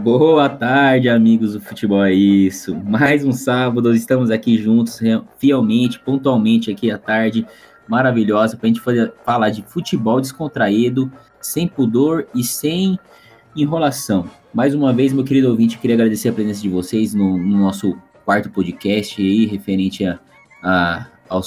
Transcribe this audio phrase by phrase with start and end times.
[0.00, 2.74] Boa tarde, amigos do Futebol é Isso.
[2.74, 4.98] Mais um sábado, estamos aqui juntos,
[5.38, 7.46] fielmente, pontualmente aqui à tarde,
[7.86, 12.98] maravilhosa, para a gente fazer, falar de futebol descontraído, sem pudor e sem
[13.54, 14.28] enrolação.
[14.52, 17.96] Mais uma vez, meu querido ouvinte, queria agradecer a presença de vocês no, no nosso
[18.24, 20.18] quarto podcast aí, referente a,
[20.62, 21.42] a, ao,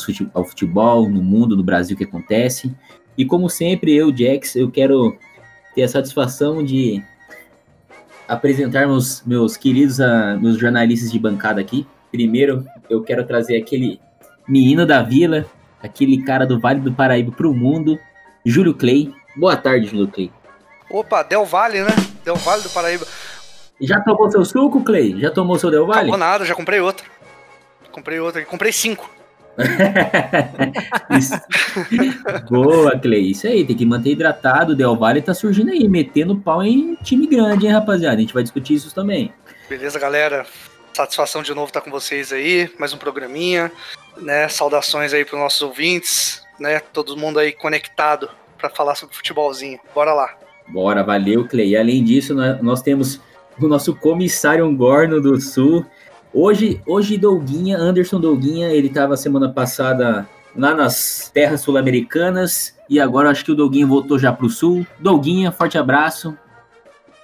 [0.45, 2.73] futebol, no mundo, no Brasil, que acontece.
[3.17, 5.17] E como sempre, eu, Jax, eu quero
[5.73, 7.03] ter a satisfação de
[8.27, 11.87] apresentar meus, meus queridos uh, meus jornalistas de bancada aqui.
[12.11, 13.99] Primeiro, eu quero trazer aquele
[14.47, 15.45] menino da vila,
[15.81, 17.99] aquele cara do Vale do Paraíba para o mundo,
[18.45, 19.13] Júlio Clay.
[19.35, 20.31] Boa tarde, Júlio Clay.
[20.89, 21.91] Opa, Del Vale, né?
[22.23, 23.05] Del Vale do Paraíba.
[23.81, 25.19] Já tomou seu suco, Clay?
[25.19, 26.09] Já tomou seu Del Vale?
[26.09, 27.05] Não nada, já comprei outro.
[27.91, 29.09] Comprei outro, comprei cinco.
[32.49, 33.31] Boa, Clay.
[33.31, 34.73] Isso aí, tem que manter hidratado.
[34.73, 38.17] O Del Valle tá surgindo aí, metendo pau em time grande, hein, rapaziada?
[38.17, 39.33] A gente vai discutir isso também.
[39.69, 40.45] Beleza, galera?
[40.93, 42.71] Satisfação de novo estar com vocês aí.
[42.79, 43.71] Mais um programinha,
[44.17, 44.47] né?
[44.47, 46.79] Saudações aí para os nossos ouvintes, né?
[46.79, 49.79] Todo mundo aí conectado para falar sobre futebolzinho.
[49.93, 50.35] Bora lá.
[50.67, 51.69] Bora, valeu, Clay.
[51.69, 53.19] E além disso, nós temos
[53.59, 55.85] o nosso comissário Gorno do Sul.
[56.37, 63.29] Hoje, hoje Douguinha, Anderson Douguinha, ele estava semana passada lá nas terras sul-americanas e agora
[63.29, 64.85] acho que o Douguinha voltou já para o sul.
[64.99, 66.37] Douguinha, forte abraço.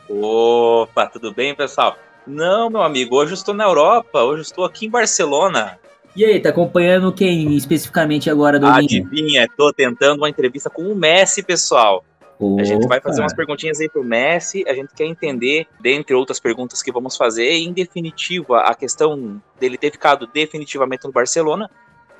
[0.09, 1.97] Opa, tudo bem, pessoal?
[2.25, 5.77] Não, meu amigo, hoje eu estou na Europa, hoje eu estou aqui em Barcelona.
[6.15, 9.01] E aí, tá acompanhando quem especificamente agora, Douguinha?
[9.01, 12.05] Adivinha, tô tentando uma entrevista com o Messi, pessoal.
[12.41, 12.59] Opa.
[12.59, 16.39] A gente vai fazer umas perguntinhas aí pro Messi, a gente quer entender, dentre outras
[16.39, 21.69] perguntas que vamos fazer, em definitiva, a questão dele ter ficado definitivamente no Barcelona.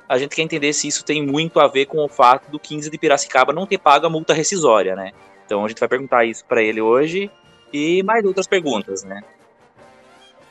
[0.08, 2.88] A gente quer entender se isso tem muito a ver com o fato do 15
[2.88, 5.10] de Piracicaba não ter pago a multa rescisória, né?
[5.44, 7.28] Então a gente vai perguntar isso para ele hoje
[7.72, 9.22] e mais outras perguntas, né?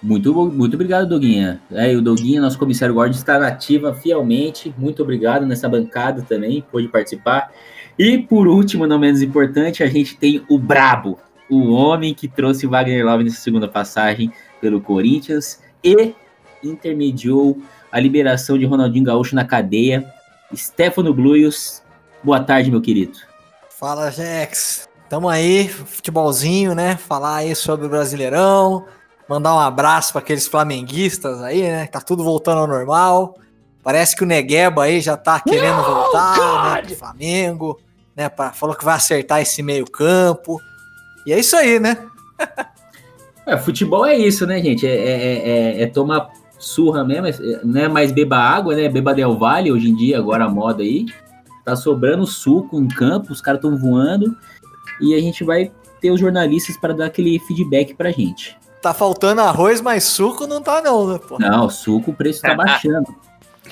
[0.03, 1.61] Muito, muito obrigado, Doguinha.
[1.71, 4.73] É, o Doguinha, nosso comissário Gordon, está nativa fielmente.
[4.77, 7.53] Muito obrigado nessa bancada também, pôde participar.
[7.97, 11.19] E por último, não menos importante, a gente tem o Brabo,
[11.49, 16.13] o homem que trouxe Wagner Love nessa segunda passagem pelo Corinthians e
[16.63, 20.05] intermediou a liberação de Ronaldinho Gaúcho na cadeia.
[20.55, 21.81] Stefano Bluios,
[22.23, 23.17] boa tarde, meu querido.
[23.69, 24.87] Fala, Jex.
[25.09, 26.95] Tamo aí, futebolzinho, né?
[26.95, 28.85] Falar aí sobre o Brasileirão,
[29.27, 31.85] mandar um abraço para aqueles flamenguistas aí, né?
[31.87, 33.35] Tá tudo voltando ao normal.
[33.83, 37.79] Parece que o Negueba aí já tá querendo no, voltar, né, pro Flamengo,
[38.15, 38.29] né?
[38.29, 40.61] Pra, falou que vai acertar esse meio-campo.
[41.25, 41.97] E é isso aí, né?
[43.45, 44.85] é, futebol é isso, né, gente?
[44.85, 48.87] É, é, é, é tomar surra mesmo, é, não é mais beba água, né?
[48.87, 51.05] Beba Del Valle hoje em dia, agora a moda aí.
[51.65, 54.35] Tá sobrando suco em campo, os caras estão voando.
[54.99, 58.57] E a gente vai ter os jornalistas para dar aquele feedback pra gente.
[58.81, 61.37] Tá faltando arroz, mas suco não tá não, né, pô?
[61.39, 63.15] Não, suco o preço tá baixando.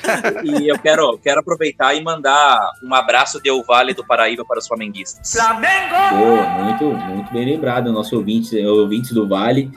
[0.43, 4.67] e eu quero, quero aproveitar e mandar um abraço de Vale do Paraíba para os
[4.67, 5.31] flamenguistas.
[5.31, 5.95] Flamengo!
[6.17, 9.71] Boa, muito, muito bem lembrado, nossos ouvintes, ouvintes do Vale.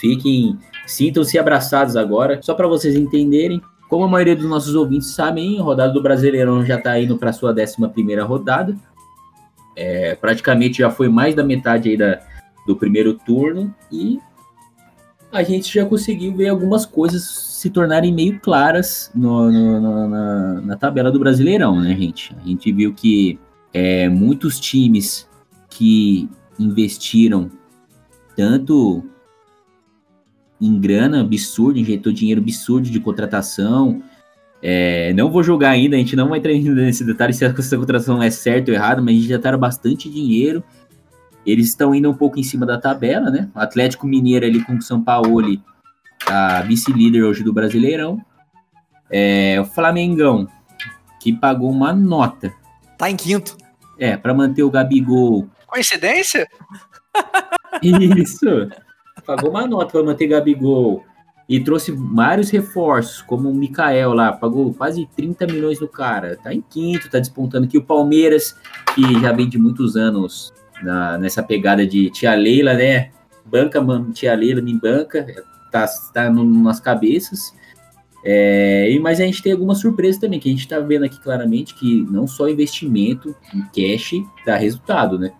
[0.00, 3.60] Fiquem, sintam-se abraçados agora, só para vocês entenderem.
[3.88, 7.32] Como a maioria dos nossos ouvintes sabem, a rodada do Brasileirão já está indo para
[7.32, 8.76] sua 11 rodada.
[9.74, 12.20] É, praticamente já foi mais da metade aí da,
[12.66, 14.18] do primeiro turno e
[15.32, 20.60] a gente já conseguiu ver algumas coisas se tornarem meio claras no, no, no, na,
[20.60, 22.32] na, tabela do Brasileirão, né, gente?
[22.40, 23.36] A gente viu que
[23.74, 25.28] é, muitos times
[25.68, 27.50] que investiram
[28.36, 29.04] tanto
[30.60, 34.04] em grana absurdo, injetou dinheiro absurdo de contratação.
[34.62, 38.22] É, não vou julgar ainda, a gente não vai entrar nesse detalhe se essa contratação
[38.22, 40.62] é certa ou errada, mas tá bastante dinheiro
[41.44, 43.48] eles estão indo um pouco em cima da tabela, né?
[43.54, 45.58] O Atlético Mineiro ali com o São Paulo,
[46.26, 48.24] a vice-líder hoje do Brasileirão.
[49.10, 50.48] É, o Flamengão,
[51.20, 52.52] que pagou uma nota.
[52.96, 53.56] Tá em quinto.
[53.98, 55.48] É, para manter o Gabigol.
[55.66, 56.46] Coincidência?
[57.82, 58.46] Isso.
[59.26, 61.04] Pagou uma nota para manter o Gabigol.
[61.48, 66.36] E trouxe vários reforços, como o Mikael lá, pagou quase 30 milhões no cara.
[66.36, 68.54] Tá em quinto, tá despontando aqui o Palmeiras,
[68.94, 73.10] que já vem de muitos anos na, nessa pegada de tia Leila, né?
[73.46, 75.26] Banca, mano, tia Leila me banca,
[75.70, 77.52] tá, tá no, nas cabeças.
[78.24, 81.74] É, mas a gente tem algumas surpresas também, que a gente está vendo aqui claramente
[81.74, 85.32] que não só investimento em cash dá resultado, né?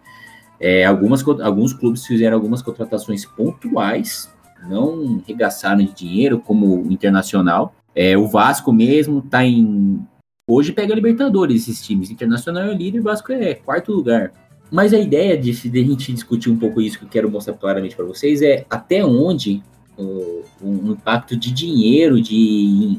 [0.61, 4.33] É, algumas, alguns clubes fizeram algumas contratações pontuais,
[4.69, 7.75] não regaçaram de dinheiro, como o Internacional.
[7.95, 10.01] É, o Vasco mesmo tá em.
[10.49, 12.11] Hoje pega Libertadores esses times.
[12.11, 14.33] Internacional é o líder, o Vasco é quarto lugar.
[14.71, 17.55] Mas a ideia de, de a gente discutir um pouco isso que eu quero mostrar
[17.55, 19.63] claramente para vocês é até onde
[19.99, 22.99] o, um impacto de dinheiro, de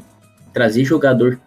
[0.52, 1.40] trazer jogador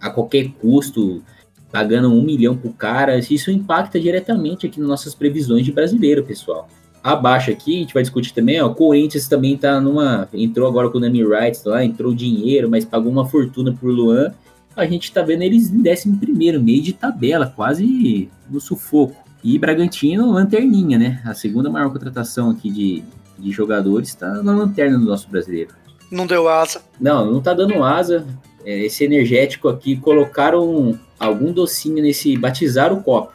[0.00, 1.22] a qualquer custo,
[1.70, 6.68] pagando um milhão pro cara, isso impacta diretamente aqui nas nossas previsões de brasileiro, pessoal.
[7.02, 10.90] Abaixo aqui, a gente vai discutir também, ó, o Corinthians também tá numa, entrou agora
[10.90, 14.32] com o Nami Rights lá, entrou dinheiro, mas pagou uma fortuna por Luan,
[14.74, 19.16] a gente tá vendo eles em 11 primeiro, meio de tabela, quase no sufoco.
[19.42, 21.22] E Bragantino, lanterninha, né?
[21.24, 23.04] A segunda maior contratação aqui de,
[23.38, 25.74] de jogadores está na lanterna do nosso brasileiro.
[26.10, 26.80] Não deu asa.
[27.00, 28.26] Não, não tá dando asa.
[28.64, 32.36] É, esse energético aqui, colocaram algum docinho nesse.
[32.36, 33.32] batizar o copo.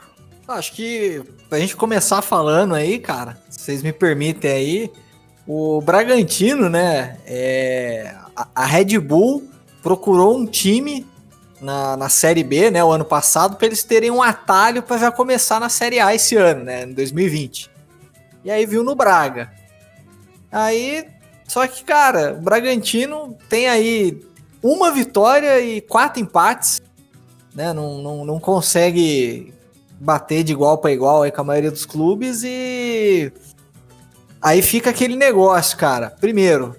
[0.48, 4.92] Acho que pra gente começar falando aí, cara, se vocês me permitem aí,
[5.48, 7.18] o Bragantino, né?
[7.25, 9.50] É, a, a Red Bull
[9.81, 11.06] procurou um time
[11.62, 15.12] na, na Série B, né, o ano passado, para eles terem um atalho para já
[15.12, 17.69] começar na Série A esse ano, né, em 2020.
[18.44, 19.51] E aí viu no Braga.
[20.51, 21.07] Aí,
[21.48, 24.21] só que, cara, o Bragantino tem aí
[24.62, 26.81] uma vitória e quatro empates,
[27.56, 27.74] né?
[27.74, 29.53] Não, não, não consegue
[30.00, 33.31] bater de igual para igual aí com a maioria dos clubes e
[34.42, 36.09] aí fica aquele negócio, cara.
[36.09, 36.75] Primeiro,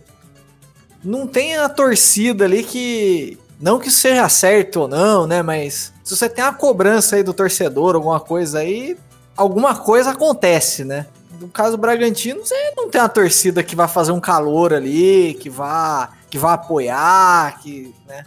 [1.04, 5.40] não tem a torcida ali que não que seja certo ou não, né?
[5.42, 8.96] Mas se você tem uma cobrança aí do torcedor, alguma coisa aí,
[9.36, 11.06] alguma coisa acontece, né?
[11.42, 15.34] No caso do Bragantino, você não tem uma torcida que vai fazer um calor ali,
[15.34, 18.24] que vá, que vá apoiar, que, né?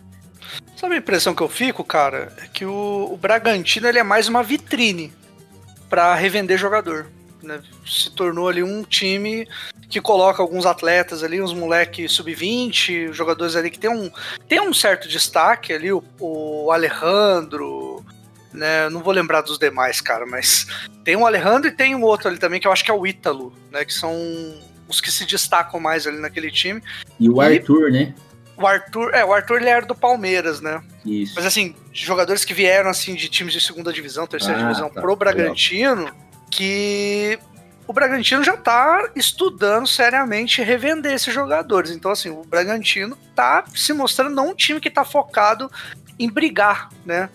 [0.76, 2.36] Sabe a impressão que eu fico, cara?
[2.44, 5.14] É que o, o Bragantino ele é mais uma vitrine
[5.90, 7.08] para revender jogador.
[7.42, 7.62] Né?
[7.86, 9.48] Se tornou ali um time
[9.90, 14.12] que coloca alguns atletas ali, uns moleques sub-20, jogadores ali que tem um,
[14.48, 18.04] tem um certo destaque ali, o, o Alejandro,
[18.56, 18.90] né?
[18.90, 20.68] Não vou lembrar dos demais, cara, mas
[21.04, 23.06] tem um Alejandro e tem um outro ali também que eu acho que é o
[23.06, 23.86] Ítalo, né?
[23.86, 24.14] Que são
[24.88, 26.82] os que se destacam mais ali naquele time.
[27.20, 28.14] E o e, Arthur, né?
[28.58, 30.82] O Arthur, é, o Arthur ele era do Palmeiras, né?
[31.06, 31.34] Isso.
[31.36, 35.02] Mas assim, jogadores que vieram assim de times de segunda divisão, terceira ah, divisão tá,
[35.02, 36.16] pro Bragantino, legal.
[36.50, 37.38] que
[37.88, 41.92] o Bragantino já tá estudando seriamente revender esses jogadores.
[41.92, 45.70] Então, assim, o Bragantino tá se mostrando não um time que tá focado
[46.18, 47.30] em brigar, né?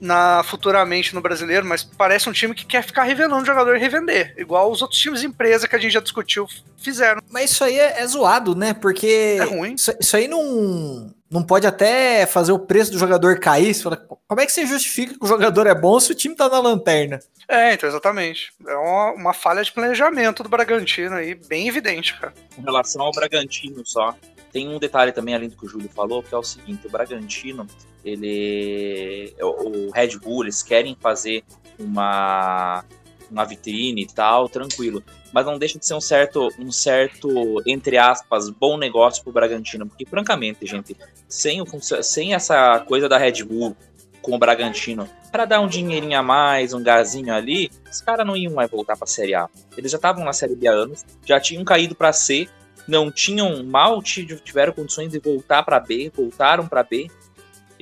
[0.00, 3.78] Na, futuramente no brasileiro, mas parece um time que quer ficar revelando o jogador e
[3.78, 6.46] revender, igual os outros times empresa que a gente já discutiu
[6.78, 7.20] fizeram.
[7.30, 8.72] Mas isso aí é, é zoado, né?
[8.72, 9.74] Porque é ruim.
[9.74, 13.74] Isso, isso aí não, não pode até fazer o preço do jogador cair.
[13.74, 16.48] Fala, como é que você justifica que o jogador é bom se o time tá
[16.48, 17.20] na lanterna?
[17.48, 18.52] É, então, exatamente.
[18.66, 22.32] É uma, uma falha de planejamento do Bragantino aí, bem evidente, cara.
[22.54, 24.16] Com relação ao Bragantino só,
[24.52, 26.90] tem um detalhe também, além do que o Júlio falou, que é o seguinte: o
[26.90, 27.66] Bragantino,
[28.04, 29.34] ele.
[29.40, 31.44] O Red Bull, eles querem fazer
[31.78, 32.84] uma,
[33.30, 35.02] uma vitrine e tal, tranquilo
[35.32, 39.86] mas não deixa de ser um certo, um certo, entre aspas, bom negócio pro Bragantino,
[39.86, 40.96] porque francamente, gente,
[41.28, 41.66] sem, o,
[42.02, 43.76] sem essa coisa da Red Bull
[44.20, 48.36] com o Bragantino, para dar um dinheirinho a mais, um gazinho ali, os caras não
[48.36, 49.48] iam mais voltar para a Série A.
[49.76, 52.48] Eles já estavam na Série B há anos, já tinham caído para C,
[52.86, 57.08] não tinham mal tiveram condições de voltar para B, voltaram para B.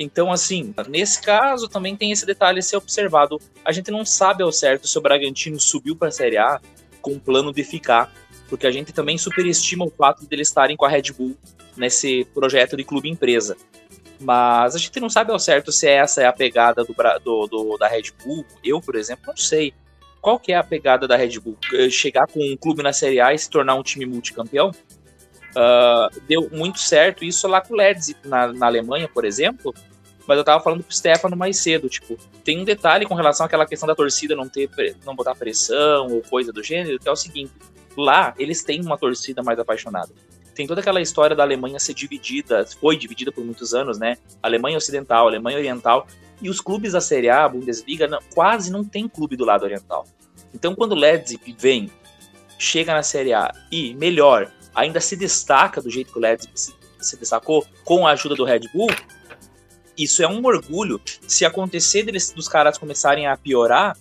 [0.00, 3.40] Então, assim, nesse caso também tem esse detalhe a ser observado.
[3.64, 6.60] A gente não sabe ao certo se o Bragantino subiu para a Série A
[7.02, 8.12] com o plano de ficar,
[8.49, 11.37] porque a gente também superestima o fato de eles estarem com a Red Bull
[11.76, 13.56] nesse projeto de clube empresa.
[14.20, 16.94] Mas a gente não sabe ao certo se essa é a pegada do,
[17.25, 18.44] do, do, da Red Bull.
[18.62, 19.75] Eu, por exemplo, não sei.
[20.20, 21.56] Qual que é a pegada da Red Bull?
[21.90, 24.70] Chegar com um clube na Série A e se tornar um time multicampeão?
[25.58, 29.74] Uh, deu muito certo isso lá com o Leeds na, na Alemanha, por exemplo,
[30.24, 33.66] mas eu tava falando pro Stefano mais cedo, tipo, tem um detalhe com relação àquela
[33.66, 34.70] questão da torcida não ter
[35.04, 37.50] não botar pressão ou coisa do gênero, que é o seguinte,
[37.96, 40.10] lá eles têm uma torcida mais apaixonada.
[40.54, 44.16] Tem toda aquela história da Alemanha ser dividida, foi dividida por muitos anos, né?
[44.40, 46.06] Alemanha Ocidental, Alemanha Oriental,
[46.40, 50.06] e os clubes da Série A, Bundesliga, não, quase não tem clube do lado oriental.
[50.54, 51.90] Então, quando o Leipzig vem,
[52.58, 56.75] chega na Série A e, melhor, ainda se destaca do jeito que o Leipzig se,
[57.00, 58.90] se destacou, com a ajuda do Red Bull,
[59.96, 61.00] isso é um orgulho.
[61.26, 63.96] Se acontecer deles, dos caras começarem a piorar,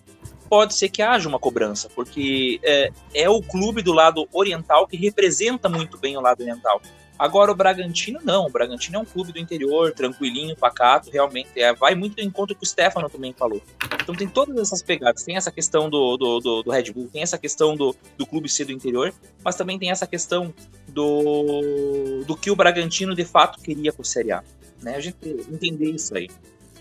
[0.47, 4.95] pode ser que haja uma cobrança, porque é, é, o clube do lado oriental que
[4.95, 6.81] representa muito bem o lado oriental.
[7.17, 11.73] Agora o Bragantino não, o Bragantino é um clube do interior, tranquilinho, pacato, realmente é,
[11.73, 13.61] vai muito do encontro que o Stefano também falou.
[14.01, 17.21] Então tem todas essas pegadas, tem essa questão do, do, do, do Red Bull, tem
[17.21, 20.53] essa questão do, do clube ser do interior, mas também tem essa questão
[20.87, 24.43] do, do que o Bragantino de fato queria com o Série A
[24.81, 24.95] né?
[24.95, 25.17] A gente
[25.51, 26.29] entender isso aí.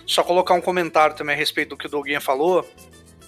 [0.06, 2.68] Só colocar um comentário também a respeito do que o Doguinha falou.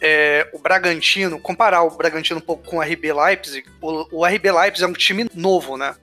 [0.00, 4.52] é, o Bragantino, comparar o Bragantino um pouco com o RB Leipzig, o, o RB
[4.52, 5.96] Leipzig é um time novo, né?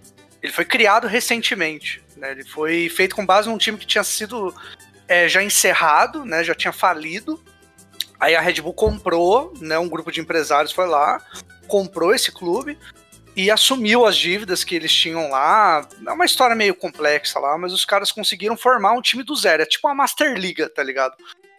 [0.45, 2.29] Ele foi criado recentemente, né?
[2.29, 4.53] Ele foi feito com base num time que tinha sido
[5.07, 6.43] é, já encerrado, né?
[6.43, 7.43] Já tinha falido.
[8.19, 9.79] Aí a Red Bull comprou, né?
[9.79, 11.19] Um grupo de empresários foi lá,
[11.67, 12.77] comprou esse clube
[13.35, 15.83] e assumiu as dívidas que eles tinham lá.
[16.05, 19.63] É uma história meio complexa lá, mas os caras conseguiram formar um time do zero.
[19.63, 21.15] É tipo uma Master Liga, tá ligado?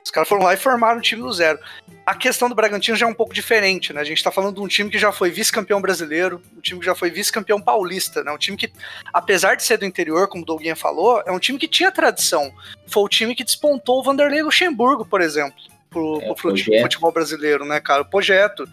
[0.07, 1.59] Os caras foram lá e formaram um time do zero.
[2.07, 4.01] A questão do Bragantino já é um pouco diferente, né?
[4.01, 6.87] A gente tá falando de um time que já foi vice-campeão brasileiro, um time que
[6.87, 8.31] já foi vice-campeão paulista, né?
[8.31, 8.73] Um time que,
[9.13, 12.55] apesar de ser do interior, como o Doguinha falou, é um time que tinha tradição.
[12.87, 15.57] Foi o time que despontou o Vanderlei Luxemburgo, por exemplo,
[15.91, 18.03] pro, é, pro futebol brasileiro, né, cara?
[18.03, 18.65] O projeto.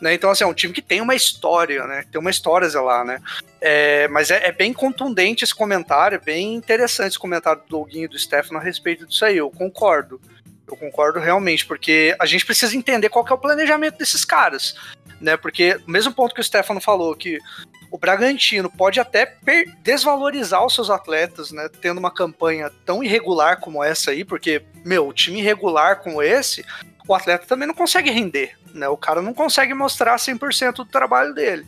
[0.00, 0.14] Né?
[0.14, 2.04] Então, assim, é um time que tem uma história, né?
[2.10, 3.22] Tem uma história lá, né?
[3.60, 8.06] É, mas é, é, bem contundente esse comentário, é bem interessante esse comentário do Doguinho
[8.06, 10.20] e do Stefano a respeito disso aí, eu concordo.
[10.70, 14.76] Eu concordo realmente, porque a gente precisa entender qual é o planejamento desses caras,
[15.20, 15.36] né?
[15.36, 17.38] Porque, o mesmo ponto que o Stefano falou, que
[17.90, 19.36] o Bragantino pode até
[19.82, 21.68] desvalorizar os seus atletas, né?
[21.80, 26.64] Tendo uma campanha tão irregular como essa aí, porque, meu, time irregular como esse,
[27.08, 28.88] o atleta também não consegue render, né?
[28.88, 31.66] O cara não consegue mostrar 100% do trabalho dele.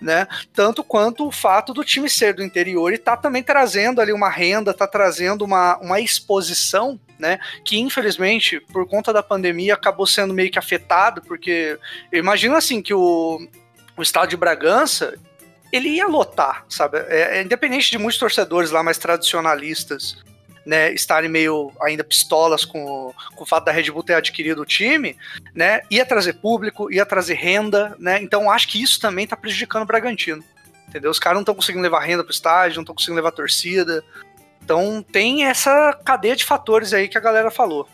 [0.00, 0.28] Né?
[0.52, 4.28] Tanto quanto o fato do time ser do interior e tá também trazendo ali uma
[4.28, 7.38] renda, tá trazendo uma, uma exposição, né?
[7.64, 11.78] Que infelizmente, por conta da pandemia, acabou sendo meio que afetado, porque
[12.12, 13.40] eu imagino assim que o,
[13.96, 15.14] o estado de Bragança
[15.72, 16.98] ele ia lotar, sabe?
[17.08, 20.22] É, é independente de muitos torcedores lá mais tradicionalistas
[20.66, 24.66] né, estarem meio ainda pistolas com, com o fato da Red Bull ter adquirido o
[24.66, 25.16] time,
[25.54, 29.84] né, ia trazer público, ia trazer renda, né, então acho que isso também está prejudicando
[29.84, 30.42] o Bragantino,
[30.88, 31.10] entendeu?
[31.10, 34.02] Os caras não estão conseguindo levar renda pro estádio, não estão conseguindo levar torcida,
[34.62, 37.88] então tem essa cadeia de fatores aí que a galera falou.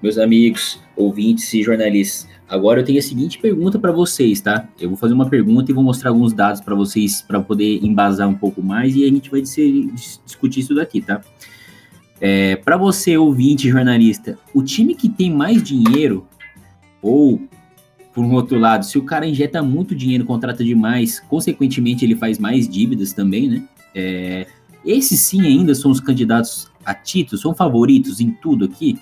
[0.00, 4.68] Meus amigos, ouvintes e jornalistas, agora eu tenho a seguinte pergunta para vocês, tá?
[4.78, 8.28] Eu vou fazer uma pergunta e vou mostrar alguns dados para vocês para poder embasar
[8.28, 11.20] um pouco mais e a gente vai discutir isso daqui, tá?
[12.26, 16.26] É, para você, ouvinte jornalista, o time que tem mais dinheiro,
[17.02, 17.38] ou,
[18.14, 22.38] por um outro lado, se o cara injeta muito dinheiro, contrata demais, consequentemente ele faz
[22.38, 23.62] mais dívidas também, né?
[23.94, 24.46] É,
[24.86, 28.98] esses sim ainda são os candidatos a título, são favoritos em tudo aqui?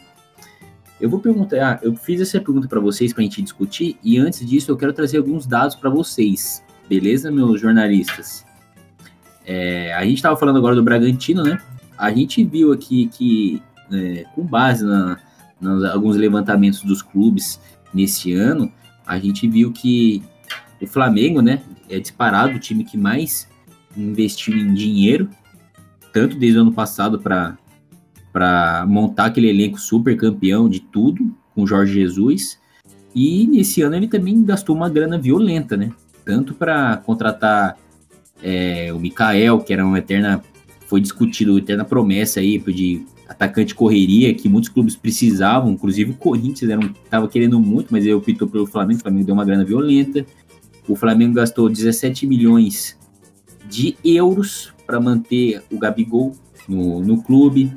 [1.01, 4.19] Eu vou perguntar, ah, eu fiz essa pergunta para vocês para a gente discutir, e
[4.19, 8.45] antes disso eu quero trazer alguns dados para vocês, beleza, meus jornalistas?
[9.47, 11.61] É, a gente estava falando agora do Bragantino, né?
[12.03, 15.17] A gente viu aqui que, é, com base na,
[15.93, 17.61] alguns levantamentos dos clubes
[17.95, 18.73] nesse ano,
[19.07, 20.21] a gente viu que
[20.81, 23.49] o Flamengo, né, é disparado o time que mais
[23.97, 25.31] investiu em dinheiro,
[26.13, 31.95] tanto desde o ano passado para montar aquele elenco super campeão de tudo com Jorge
[31.95, 32.59] Jesus.
[33.15, 35.93] E nesse ano ele também gastou uma grana violenta, né?
[36.25, 37.77] Tanto para contratar
[38.43, 40.43] é, o Mikael, que era uma eterna
[40.93, 46.15] foi discutido até na promessa aí de atacante correria que muitos clubes precisavam, inclusive o
[46.15, 46.71] Corinthians
[47.03, 50.27] estava querendo muito, mas ele optou pelo Flamengo, o Flamengo deu uma grana violenta.
[50.87, 52.99] O Flamengo gastou 17 milhões
[53.71, 56.37] de euros para manter o Gabigol
[56.69, 57.73] no, no clube.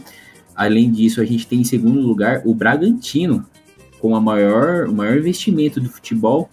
[0.53, 3.45] Além disso, a gente tem em segundo lugar o Bragantino,
[3.97, 6.49] com a maior, o maior investimento do futebol,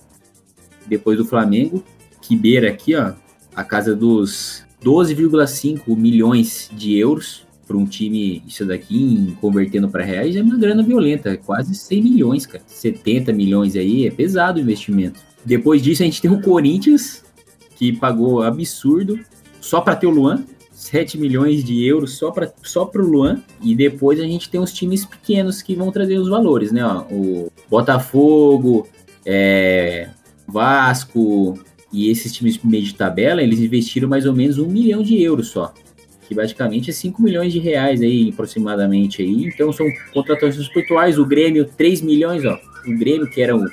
[0.86, 1.82] depois do Flamengo,
[2.20, 3.14] que beira aqui, ó,
[3.52, 10.36] a casa dos 12,5 milhões de euros para um time, isso daqui, convertendo para reais,
[10.36, 12.62] é uma grana violenta, é quase 100 milhões, cara.
[12.66, 15.20] 70 milhões aí, é pesado o investimento.
[15.44, 17.24] Depois disso, a gente tem o Corinthians,
[17.76, 19.18] que pagou absurdo
[19.60, 23.40] só para ter o Luan, 7 milhões de euros só para só o Luan.
[23.62, 26.84] E depois a gente tem os times pequenos que vão trazer os valores, né?
[26.84, 28.88] Ó, o Botafogo,
[29.24, 30.10] é,
[30.46, 31.58] Vasco,
[31.92, 35.20] e esses times de meio de tabela, eles investiram mais ou menos um milhão de
[35.22, 35.74] euros só.
[36.26, 39.44] Que basicamente é 5 milhões de reais aí, aproximadamente aí.
[39.44, 41.18] Então são contratações pontuais.
[41.18, 42.58] O Grêmio, 3 milhões, ó.
[42.86, 43.66] O Grêmio, que era o,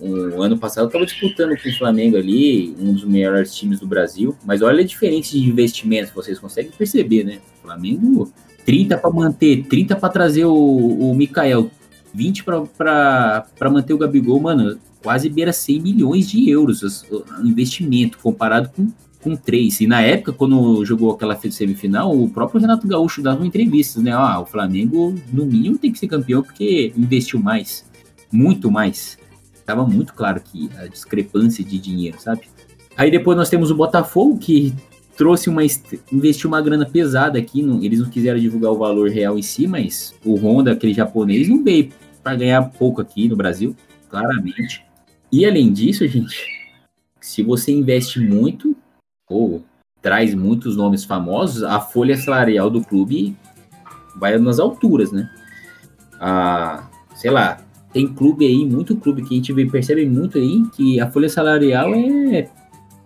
[0.00, 4.36] o ano passado, estava disputando com o Flamengo ali, um dos melhores times do Brasil.
[4.44, 7.38] Mas olha a diferença de investimento, vocês conseguem perceber, né?
[7.58, 8.30] O Flamengo,
[8.66, 11.70] 30 para manter, 30 para trazer o, o Mikael,
[12.14, 18.70] 20 para manter o Gabigol, mano quase beira 100 milhões de euros o investimento, comparado
[18.70, 18.88] com,
[19.20, 19.80] com 3.
[19.80, 24.12] E na época, quando jogou aquela semifinal, o próprio Renato Gaúcho dava entrevistas, né?
[24.12, 27.84] Ah, o Flamengo, no mínimo, tem que ser campeão porque investiu mais,
[28.30, 29.18] muito mais.
[29.64, 32.42] Tava muito claro que a discrepância de dinheiro, sabe?
[32.96, 34.74] Aí depois nós temos o Botafogo, que
[35.20, 35.60] trouxe uma
[36.10, 39.66] investiu uma grana pesada aqui, não, eles não quiseram divulgar o valor real em si,
[39.66, 41.90] mas o Honda, aquele japonês, não veio
[42.22, 43.76] para ganhar pouco aqui no Brasil
[44.08, 44.82] claramente.
[45.30, 46.46] E além disso, gente,
[47.20, 48.74] se você investe muito
[49.28, 49.62] ou
[50.00, 53.36] traz muitos nomes famosos, a folha salarial do clube
[54.16, 55.30] vai nas alturas, né?
[56.18, 57.60] Ah, sei lá,
[57.92, 61.94] tem clube aí, muito clube que a gente percebe muito aí que a folha salarial
[61.94, 62.48] é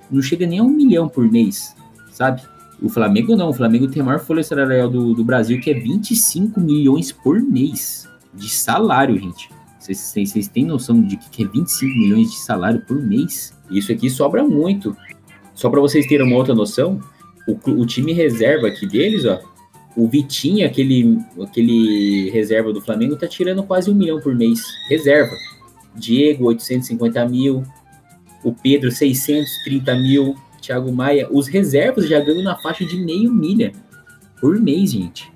[0.08, 1.74] não chega nem a um milhão por mês,
[2.14, 2.42] sabe?
[2.80, 5.74] O Flamengo não, o Flamengo tem a maior folha salarial do, do Brasil, que é
[5.74, 9.50] 25 milhões por mês de salário, gente.
[9.78, 13.54] Vocês têm noção de que é 25 milhões de salário por mês?
[13.70, 14.96] Isso aqui sobra muito.
[15.54, 17.00] Só para vocês terem uma outra noção,
[17.46, 19.38] o, o, time reserva aqui deles, ó,
[19.96, 24.62] o Vitinho, aquele, aquele reserva do Flamengo, tá tirando quase um milhão por mês.
[24.88, 25.32] Reserva.
[25.94, 27.62] Diego, 850 mil.
[28.42, 30.34] O Pedro, 630 mil.
[30.64, 31.28] Thiago Maia.
[31.30, 33.72] Os reservas já ganham na faixa de meio milha
[34.40, 35.32] por mês, gente.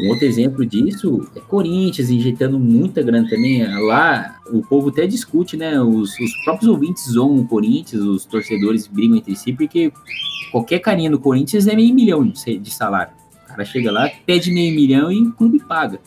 [0.00, 3.66] Um outro exemplo disso é Corinthians injetando muita grana também.
[3.86, 5.80] Lá o povo até discute, né?
[5.80, 9.92] Os, os próprios ouvintes zoam o Corinthians, os torcedores brigam entre si, porque
[10.50, 13.12] qualquer carinha no Corinthians é meio milhão de salário.
[13.44, 16.00] O cara chega lá, pede meio milhão e o clube paga.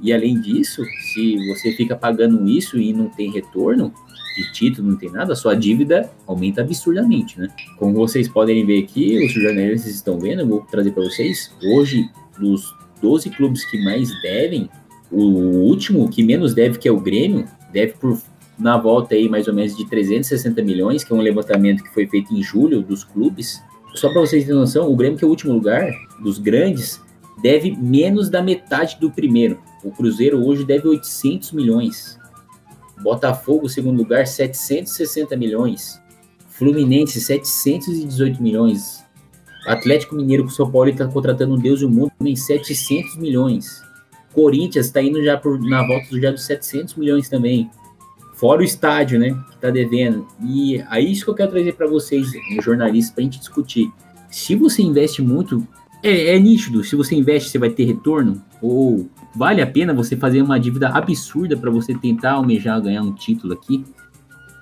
[0.00, 3.92] E além disso, se você fica pagando isso e não tem retorno
[4.36, 7.48] de título, não tem nada, sua dívida aumenta absurdamente, né?
[7.78, 11.52] Como vocês podem ver aqui, os jornalistas estão vendo, eu vou trazer para vocês.
[11.62, 12.08] Hoje,
[12.38, 14.68] dos 12 clubes que mais devem,
[15.10, 18.18] o último que menos deve, que é o Grêmio, deve por
[18.58, 22.06] na volta aí mais ou menos de 360 milhões, que é um levantamento que foi
[22.06, 23.60] feito em julho dos clubes.
[23.94, 25.90] Só para vocês terem noção, o Grêmio, que é o último lugar
[26.22, 27.00] dos grandes,
[27.42, 29.58] deve menos da metade do primeiro.
[29.82, 32.18] O Cruzeiro hoje deve 800 milhões.
[33.00, 36.00] Botafogo, segundo lugar, 760 milhões.
[36.48, 39.04] Fluminense, 718 milhões.
[39.66, 43.16] Atlético Mineiro com o São Paulo está contratando um Deus e o mundo também 700
[43.16, 43.82] milhões.
[44.32, 47.70] Corinthians está indo já por, na volta já dos 700 milhões também.
[48.34, 49.38] Fora o estádio, né?
[49.50, 50.26] Que tá devendo.
[50.42, 52.28] E aí isso que eu quero trazer para vocês,
[52.60, 53.92] jornalistas, para a gente discutir.
[54.30, 55.66] Se você investe muito,
[56.02, 56.82] é, é nítido.
[56.82, 58.42] Se você investe, você vai ter retorno?
[58.60, 63.12] Ou vale a pena você fazer uma dívida absurda para você tentar almejar ganhar um
[63.12, 63.84] título aqui?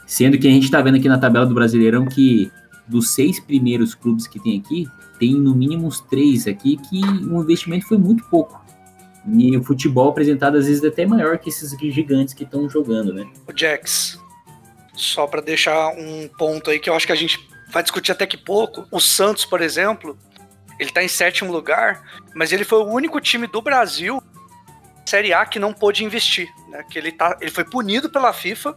[0.07, 2.51] Sendo que a gente está vendo aqui na tabela do Brasileirão que
[2.87, 4.87] dos seis primeiros clubes que tem aqui,
[5.19, 8.61] tem no mínimo uns três aqui que o investimento foi muito pouco.
[9.33, 13.13] E o futebol apresentado às vezes é até maior que esses gigantes que estão jogando,
[13.13, 13.29] né?
[13.47, 14.19] O Jax,
[14.95, 17.39] só para deixar um ponto aí que eu acho que a gente
[17.71, 18.87] vai discutir até que pouco.
[18.91, 20.19] O Santos, por exemplo,
[20.79, 22.03] ele tá em sétimo lugar,
[22.35, 24.23] mas ele foi o único time do Brasil
[25.11, 26.85] Série A que não pôde investir, né?
[26.89, 28.77] Que ele, tá, ele foi punido pela FIFA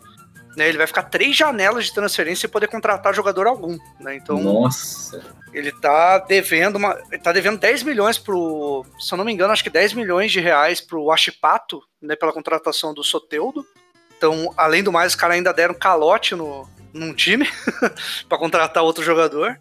[0.55, 3.77] né, ele vai ficar três janelas de transferência e poder contratar jogador algum.
[3.99, 4.15] Né?
[4.15, 5.23] Então, Nossa!
[5.53, 6.99] Ele tá devendo uma.
[7.11, 8.83] Ele tá devendo 10 milhões pro.
[8.99, 12.15] Se eu não me engano, acho que 10 milhões de reais pro Achipato, né?
[12.15, 13.63] Pela contratação do Soteudo.
[14.17, 17.47] Então, além do mais, os caras ainda deram calote no, num time
[18.27, 19.59] para contratar outro jogador.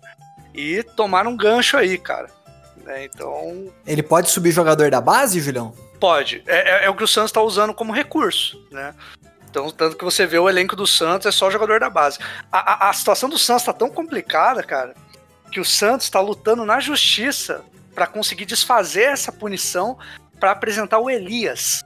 [0.54, 2.30] E tomaram um gancho aí, cara.
[2.84, 3.70] Né, então.
[3.86, 5.74] Ele pode subir jogador da base, Julião?
[6.02, 6.42] Pode.
[6.48, 8.92] É, é, é o que o Santos está usando como recurso, né?
[9.48, 12.18] Então, tanto que você vê o elenco do Santos é só jogador da base.
[12.50, 14.94] A, a, a situação do Santos tá tão complicada, cara,
[15.52, 19.96] que o Santos está lutando na justiça para conseguir desfazer essa punição
[20.40, 21.84] para apresentar o Elias.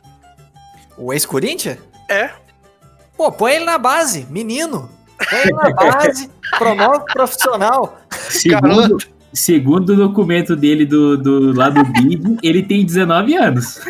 [0.96, 1.78] O ex-Corinthians?
[2.08, 2.30] É.
[3.18, 4.90] Pô, põe ele na base, menino.
[5.28, 8.00] Põe ele na base, promove profissional.
[8.30, 8.96] Segundo,
[9.32, 13.80] segundo o documento dele do, do lado do BID, ele tem 19 anos.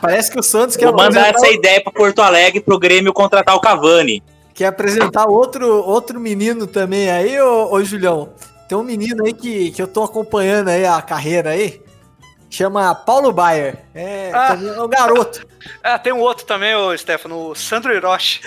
[0.00, 3.54] Parece que o Santos quer Vou mandar essa ideia para Porto Alegre pro Grêmio contratar
[3.54, 4.22] o Cavani.
[4.54, 8.30] Quer apresentar outro, outro menino também aí, ô, ô Julião?
[8.68, 11.80] Tem um menino aí que, que eu tô acompanhando aí a carreira aí.
[12.48, 13.76] Chama Paulo Baier.
[13.94, 14.56] É, ah.
[14.56, 15.46] é um garoto.
[15.82, 18.40] Ah, tem um outro também, o Stefano, o Sandro Hiroshi.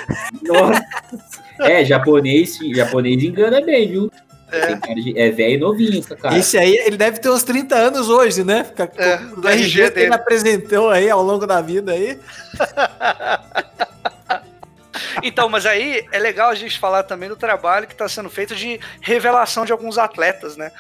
[1.61, 4.11] é, japonês, japonês engana bem, viu?
[4.51, 6.37] É, é velho e novinho, cara.
[6.37, 8.63] Esse aí, ele deve ter uns 30 anos hoje, né?
[8.63, 12.19] Fica, é, do RG que ele apresentou aí ao longo da vida aí.
[15.23, 18.55] Então, mas aí é legal a gente falar também do trabalho que está sendo feito
[18.55, 20.71] de revelação de alguns atletas, né?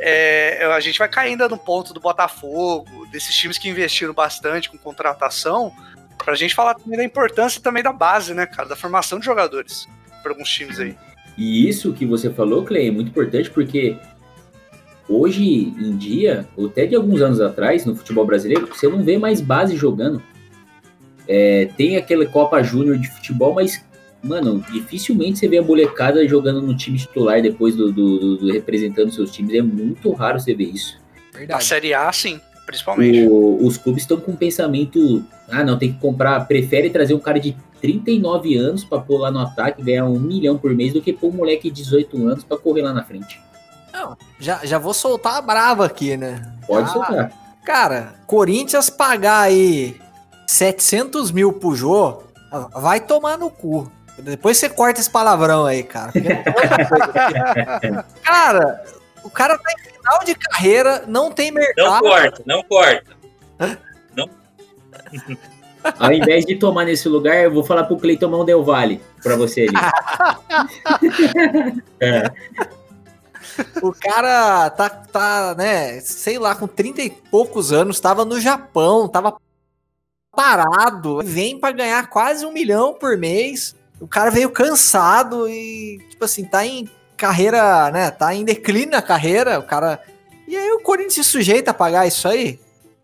[0.00, 4.70] É, a gente vai cair ainda no ponto do Botafogo, desses times que investiram bastante
[4.70, 5.72] com contratação,
[6.16, 9.24] para a gente falar também da importância também da base, né, cara, da formação de
[9.24, 9.88] jogadores
[10.22, 10.96] para alguns times aí.
[11.38, 13.96] E isso que você falou, Clay, é muito importante porque
[15.08, 19.16] hoje em dia, ou até de alguns anos atrás, no futebol brasileiro, você não vê
[19.16, 20.20] mais base jogando.
[21.28, 23.84] É, tem aquela Copa Júnior de futebol, mas,
[24.20, 28.52] mano, dificilmente você vê a molecada jogando no time titular depois do, do, do, do
[28.52, 29.54] representando seus times.
[29.54, 30.98] É muito raro você ver isso.
[31.32, 31.52] Verdade.
[31.52, 32.40] Na Série A, sim.
[32.68, 33.26] Principalmente.
[33.26, 37.18] O, os clubes estão com um pensamento, ah, não, tem que comprar, prefere trazer um
[37.18, 41.00] cara de 39 anos para pôr lá no ataque, ganhar um milhão por mês, do
[41.00, 43.40] que pôr um moleque de 18 anos para correr lá na frente.
[43.90, 46.42] Não, já, já vou soltar a brava aqui, né?
[46.66, 47.32] Pode soltar.
[47.64, 49.98] Cara, Corinthians pagar aí
[50.46, 52.18] 700 mil pro Jô,
[52.74, 53.90] vai tomar no cu.
[54.18, 56.12] Depois você corta esse palavrão aí, cara.
[58.22, 58.84] cara,
[59.24, 61.92] o cara tá em final de carreira, não tem mercado.
[61.92, 63.16] Não corta, não corta.
[64.16, 64.30] não.
[65.98, 69.00] Ao invés de tomar nesse lugar, eu vou falar pro Clay tomar um Del Valle
[69.22, 69.72] pra você ali.
[72.00, 72.24] é.
[73.80, 79.08] O cara tá, tá, né, sei lá, com 30 e poucos anos, tava no Japão,
[79.08, 79.36] tava
[80.32, 83.74] parado, vem para ganhar quase um milhão por mês.
[84.00, 86.88] O cara veio cansado e, tipo assim, tá em
[87.18, 88.10] carreira, né?
[88.10, 90.00] Tá em declínio na carreira, o cara.
[90.46, 92.58] E aí o Corinthians se sujeita a pagar isso aí?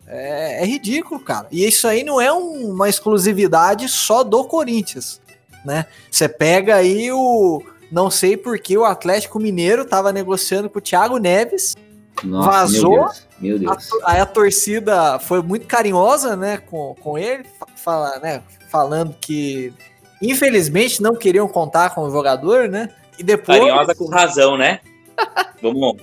[0.07, 1.47] É, é ridículo, cara.
[1.51, 5.21] E isso aí não é um, uma exclusividade só do Corinthians,
[5.63, 5.85] né?
[6.09, 7.61] Você pega aí o.
[7.91, 11.75] Não sei porque o Atlético Mineiro tava negociando com o Thiago Neves.
[12.23, 12.91] Nossa, vazou.
[12.91, 13.89] Meu Deus, meu Deus.
[14.03, 19.73] A, aí a torcida foi muito carinhosa, né, com, com ele, fala, né, falando que
[20.21, 22.89] infelizmente não queriam contar com o jogador, né?
[23.17, 23.59] E depois...
[23.59, 24.79] Carinhosa com razão, né?
[25.61, 25.97] Vamos.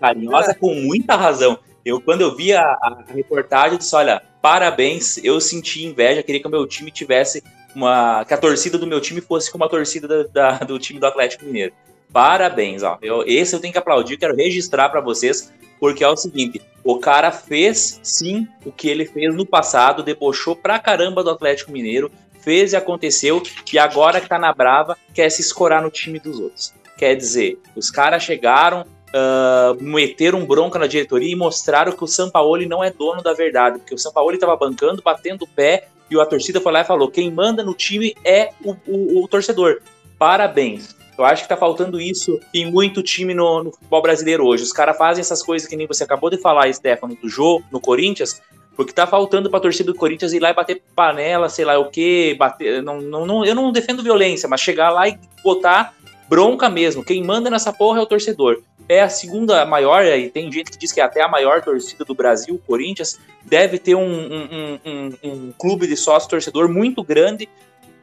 [0.00, 0.54] Carinhosa é.
[0.54, 1.58] com muita razão.
[1.84, 6.40] Eu, quando eu vi a, a, reportagem, eu disse: olha, parabéns, eu senti inveja, queria
[6.40, 7.42] que o meu time tivesse
[7.74, 8.24] uma.
[8.24, 11.06] que a torcida do meu time fosse como a torcida da, da, do time do
[11.06, 11.72] Atlético Mineiro.
[12.12, 12.98] Parabéns, ó.
[13.00, 16.98] Eu, esse eu tenho que aplaudir, quero registrar para vocês, porque é o seguinte: o
[16.98, 22.10] cara fez sim o que ele fez no passado, debochou pra caramba do Atlético Mineiro,
[22.42, 26.38] fez e aconteceu, e agora que tá na brava, quer se escorar no time dos
[26.38, 26.74] outros.
[26.98, 32.66] Quer dizer, os caras chegaram, uh, meteram bronca na diretoria e mostraram que o Sampaoli
[32.66, 36.26] não é dono da verdade, porque o Sampaoli estava bancando, batendo o pé, e a
[36.26, 39.80] torcida foi lá e falou: quem manda no time é o, o, o torcedor.
[40.18, 40.94] Parabéns.
[41.16, 44.62] Eu acho que tá faltando isso em muito time no, no futebol brasileiro hoje.
[44.62, 47.80] Os caras fazem essas coisas que nem você acabou de falar, Stefano, do Jô, no
[47.80, 48.40] Corinthians,
[48.76, 51.90] porque tá faltando pra torcida do Corinthians ir lá e bater panela, sei lá o
[51.90, 52.82] quê, bater.
[52.82, 55.94] Não, não, não, eu não defendo violência, mas chegar lá e botar
[56.28, 57.04] bronca mesmo.
[57.04, 58.62] Quem manda nessa porra é o torcedor.
[58.88, 62.04] É a segunda maior, e tem gente que diz que é até a maior torcida
[62.04, 63.18] do Brasil, o Corinthians.
[63.44, 67.48] Deve ter um, um, um, um clube de sócio torcedor muito grande.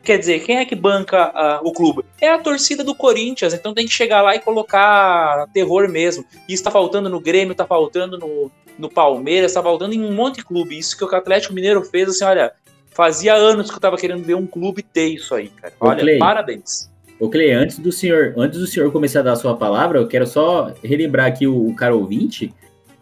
[0.03, 2.05] Quer dizer, quem é que banca uh, o clube?
[2.21, 6.23] É a torcida do Corinthians, então tem que chegar lá e colocar terror mesmo.
[6.47, 8.49] Isso tá faltando no Grêmio, tá faltando no,
[8.79, 10.77] no Palmeiras, tá faltando em um monte de clube.
[10.77, 12.53] Isso que o Atlético Mineiro fez, assim, olha,
[12.89, 15.73] fazia anos que eu tava querendo ver um clube ter isso aí, cara.
[15.79, 16.89] Olha, Clay, parabéns.
[17.19, 20.07] Ô Clay, antes do senhor, antes do senhor começar a dar a sua palavra, eu
[20.07, 22.53] quero só relembrar aqui o, o cara ouvinte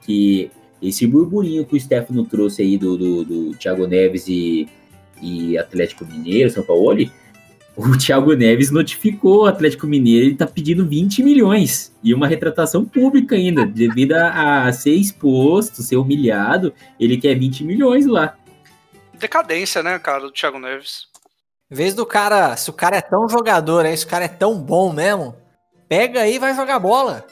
[0.02, 0.50] que
[0.82, 4.68] esse burburinho que o Stefano trouxe aí do, do, do Thiago Neves e,
[5.22, 6.98] e Atlético Mineiro, São Paulo,
[7.78, 12.84] o Thiago Neves notificou o Atlético Mineiro, ele tá pedindo 20 milhões e uma retratação
[12.84, 18.36] pública ainda, devido a, a, ser exposto, ser humilhado, ele quer 20 milhões lá.
[19.14, 21.06] Decadência, né, cara, do Thiago Neves.
[21.70, 24.30] Em vez do cara, se o cara é tão jogador, aí, se o cara é
[24.30, 25.36] tão bom mesmo,
[25.88, 27.28] pega aí e vai jogar bola.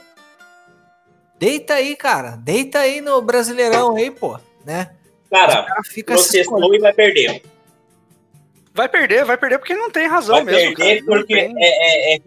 [1.40, 2.36] Deita aí, cara.
[2.38, 4.92] Deita aí no Brasileirão aí, pô, né?
[5.32, 7.42] Cara, cara fica processou e vai perder.
[8.76, 10.76] Vai perder, vai perder porque não tem razão vai mesmo.
[10.76, 11.18] Perder cara.
[11.18, 12.22] porque é, é, é,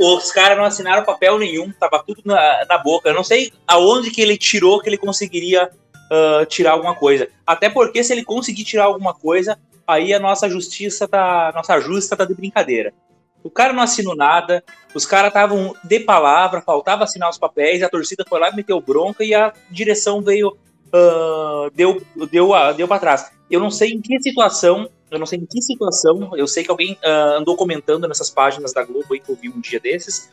[0.00, 3.10] os caras não assinaram papel nenhum, tava tudo na, na, boca.
[3.10, 7.28] Eu não sei aonde que ele tirou que ele conseguiria uh, tirar alguma coisa.
[7.46, 11.52] Até porque se ele conseguir tirar alguma coisa, aí a nossa justiça tá.
[11.54, 12.94] Nossa justa tá de brincadeira.
[13.44, 17.90] O cara não assinou nada, os caras estavam de palavra, faltava assinar os papéis, a
[17.90, 20.56] torcida foi lá meteu bronca e a direção veio.
[20.88, 22.00] Uh, deu,
[22.30, 23.30] deu, deu para trás.
[23.50, 26.70] Eu não sei em que situação eu não sei em que situação, eu sei que
[26.70, 30.30] alguém uh, andou comentando nessas páginas da Globo aí que eu vi um dia desses.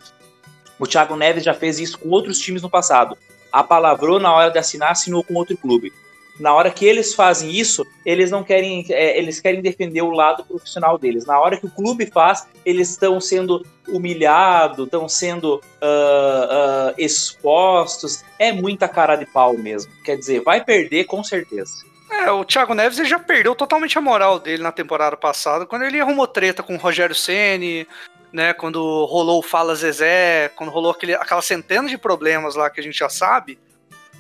[0.80, 3.18] O Thiago Neves já fez isso com outros times no passado.
[3.52, 5.94] Apalavrou na hora de assinar, assinou com outro clube.
[6.38, 10.44] Na hora que eles fazem isso, eles não querem, é, eles querem defender o lado
[10.44, 11.26] profissional deles.
[11.26, 18.26] Na hora que o clube faz, eles estão sendo humilhados, estão sendo uh, uh, expostos.
[18.38, 19.90] É muita cara de pau mesmo.
[20.04, 21.86] Quer dizer, vai perder com certeza.
[22.10, 25.84] É, o Thiago Neves ele já perdeu totalmente a moral dele na temporada passada, quando
[25.84, 27.88] ele arrumou treta com o Rogério Ceni,
[28.32, 28.54] né?
[28.54, 32.84] Quando rolou o Fala Zezé, quando rolou aquele, aquela centena de problemas lá que a
[32.84, 33.58] gente já sabe,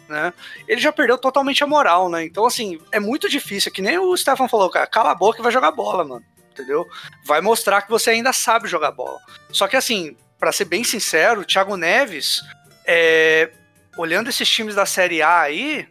[0.07, 0.33] né?
[0.67, 2.23] Ele já perdeu totalmente a moral, né?
[2.23, 5.43] Então, assim, é muito difícil, que nem o Stefan falou, cara, cala a boca e
[5.43, 6.25] vai jogar bola, mano.
[6.51, 6.87] Entendeu?
[7.25, 9.19] Vai mostrar que você ainda sabe jogar bola.
[9.51, 12.41] Só que, assim, para ser bem sincero, o Thiago Neves,
[12.85, 13.51] é,
[13.97, 15.85] olhando esses times da Série A aí,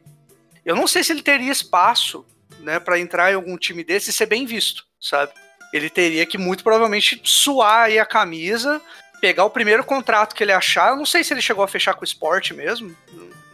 [0.65, 2.25] eu não sei se ele teria espaço,
[2.61, 5.33] né, para entrar em algum time desse e ser bem visto, sabe?
[5.73, 8.81] Ele teria que muito provavelmente suar aí a camisa,
[9.21, 10.91] pegar o primeiro contrato que ele achar.
[10.91, 12.97] Eu não sei se ele chegou a fechar com o esporte mesmo.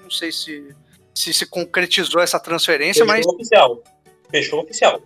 [0.02, 0.74] Não sei se
[1.14, 3.26] se, se concretizou essa transferência, Fechou mas.
[3.26, 3.82] oficial.
[4.30, 5.02] Fechou oficial.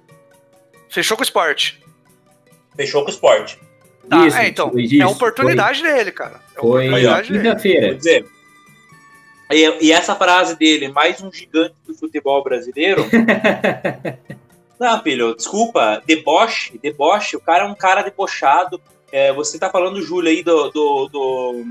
[0.88, 1.82] Fechou com o esporte.
[2.76, 3.58] Fechou com o esporte.
[4.08, 4.70] Tá, isso, é, então.
[4.78, 6.40] Isso, é a oportunidade foi, dele, cara.
[6.56, 6.88] É foi
[7.22, 7.98] quinta-feira.
[9.50, 13.04] E, e essa frase dele, mais um gigante do futebol brasileiro.
[14.78, 17.36] Não, filho, desculpa, deboche, deboche.
[17.36, 18.80] O cara é um cara debochado.
[19.12, 21.64] É, você tá falando, Júlio, aí do, do, do,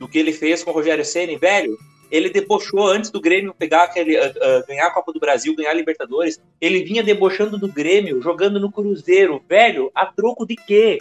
[0.00, 1.78] do, que ele fez com o Rogério Senna, velho.
[2.10, 5.70] Ele debochou antes do Grêmio pegar aquele, uh, uh, ganhar a Copa do Brasil, ganhar
[5.70, 6.40] a Libertadores.
[6.58, 9.42] Ele vinha debochando do Grêmio, jogando no Cruzeiro.
[9.46, 10.98] Velho, a troco de quê?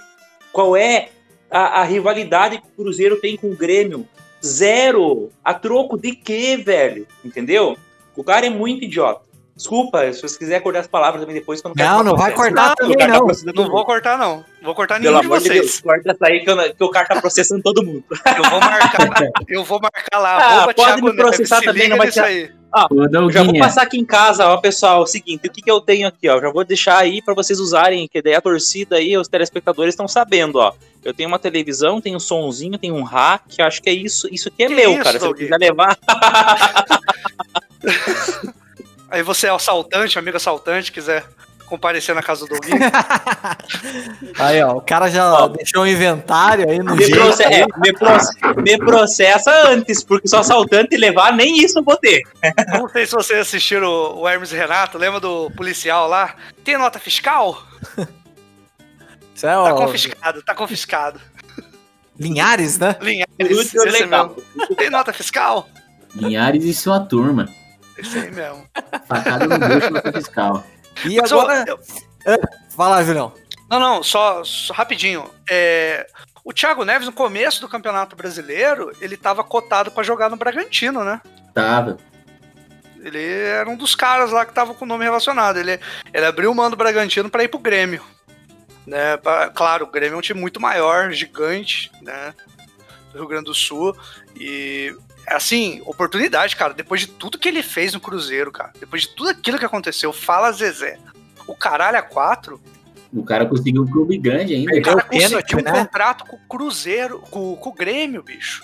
[0.51, 1.09] Qual é
[1.49, 4.05] a, a rivalidade que o Cruzeiro tem com o Grêmio?
[4.45, 5.32] Zero.
[5.43, 7.08] A troco de quê, velho?
[7.23, 7.78] Entendeu?
[8.15, 9.26] O cara é muito idiota.
[9.57, 11.59] Desculpa, se você quiser cortar as palavras também depois.
[11.59, 13.25] Que eu não, não, não vai cortar não, também, não.
[13.25, 14.45] Tá não vou cortar, não.
[14.61, 15.53] Vou cortar nenhum Pelo de vocês.
[15.53, 18.03] De Deus, corta essa aí que, eu, que, o cara tá processando todo mundo.
[18.11, 20.65] Eu vou marcar, eu vou marcar lá.
[20.65, 22.11] Ah, pode me processar também, não vai.
[22.19, 22.51] Aí.
[22.71, 22.87] Ah,
[23.31, 25.81] já vou passar aqui em casa, ó, pessoal, é o seguinte, o que, que eu
[25.81, 29.17] tenho aqui, ó, já vou deixar aí para vocês usarem, que daí a torcida aí,
[29.17, 30.73] os telespectadores estão sabendo, ó.
[31.03, 34.49] Eu tenho uma televisão, tenho um sonzinho, tenho um hack, acho que é isso, isso
[34.49, 35.97] aqui é que meu, isso, cara, se eu quiser levar...
[39.17, 41.25] Aí você é assaltante, amigo assaltante, quiser
[41.65, 42.86] comparecer na casa do Domingo.
[44.38, 47.93] aí, ó, o cara já ó, deixou um inventário aí no me, proce é, me,
[47.93, 52.21] proce me, processa antes, porque só assaltante levar, nem isso eu vou ter.
[52.67, 56.36] Não sei se vocês assistiram o Hermes e Renato, lembra do policial lá?
[56.63, 57.60] Tem nota fiscal?
[59.34, 61.19] Isso é, ó, tá confiscado, tá confiscado.
[62.19, 62.95] Linhares, né?
[63.01, 63.73] Linhares,
[64.77, 65.67] Tem nota fiscal?
[66.15, 67.49] Linhares e sua turma.
[67.97, 68.67] Esse aí mesmo.
[69.07, 70.63] Facada no bucho no fiscal.
[71.05, 71.65] E Mas agora.
[71.67, 71.79] Eu...
[72.69, 73.33] Fala, Julião.
[73.69, 75.29] Não, não, só, só rapidinho.
[75.49, 76.07] É,
[76.43, 81.03] o Thiago Neves, no começo do Campeonato Brasileiro, ele tava cotado para jogar no Bragantino,
[81.03, 81.21] né?
[81.53, 81.97] Tava.
[82.99, 85.57] Ele era um dos caras lá que tava com o nome relacionado.
[85.57, 85.79] Ele,
[86.13, 88.03] ele abriu o mando do Bragantino para ir pro Grêmio.
[88.86, 89.17] Né?
[89.17, 92.33] Pra, claro, o Grêmio é um time muito maior, gigante, né?
[93.12, 93.95] Do Rio Grande do Sul.
[94.36, 94.95] E
[95.27, 96.73] assim, oportunidade, cara.
[96.73, 98.71] Depois de tudo que ele fez no Cruzeiro, cara.
[98.79, 100.97] Depois de tudo aquilo que aconteceu, fala Zezé.
[101.45, 102.61] O caralho a quatro.
[103.13, 104.77] O cara conseguiu um clube grande ainda.
[104.77, 105.71] O cara conseguiu um né?
[105.71, 108.61] contrato com o Cruzeiro, com, com o Grêmio, bicho.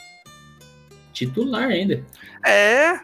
[1.14, 2.04] Titular ainda.
[2.46, 3.00] É.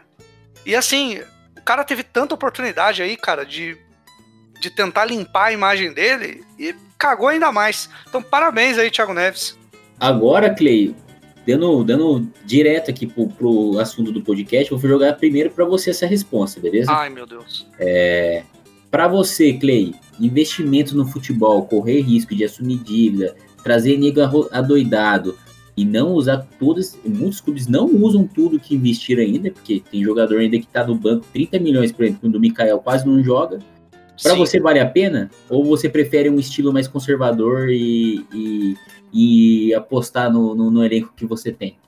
[0.66, 1.20] E assim,
[1.56, 3.76] o cara teve tanta oportunidade aí, cara, de,
[4.60, 7.88] de tentar limpar a imagem dele e cagou ainda mais.
[8.08, 9.58] Então, parabéns aí, Thiago Neves.
[9.98, 10.94] Agora, Clay,
[11.50, 16.06] dando, dando direto aqui pro, pro assunto do podcast, vou jogar primeiro para você essa
[16.06, 16.90] resposta, beleza?
[16.90, 17.66] Ai, meu Deus.
[17.78, 18.42] É,
[18.90, 25.36] para você, Clay, investimento no futebol, correr risco de assumir dívida, trazer nego adoidado
[25.76, 30.40] e não usar todos, muitos clubes não usam tudo que investiram ainda, porque tem jogador
[30.40, 33.60] ainda que tá no banco 30 milhões, por exemplo, quando o Mikael quase não joga.
[34.22, 35.30] Para você vale a pena?
[35.48, 38.76] Ou você prefere um estilo mais conservador e, e
[39.12, 41.78] e apostar no, no, no, elenco que você tem?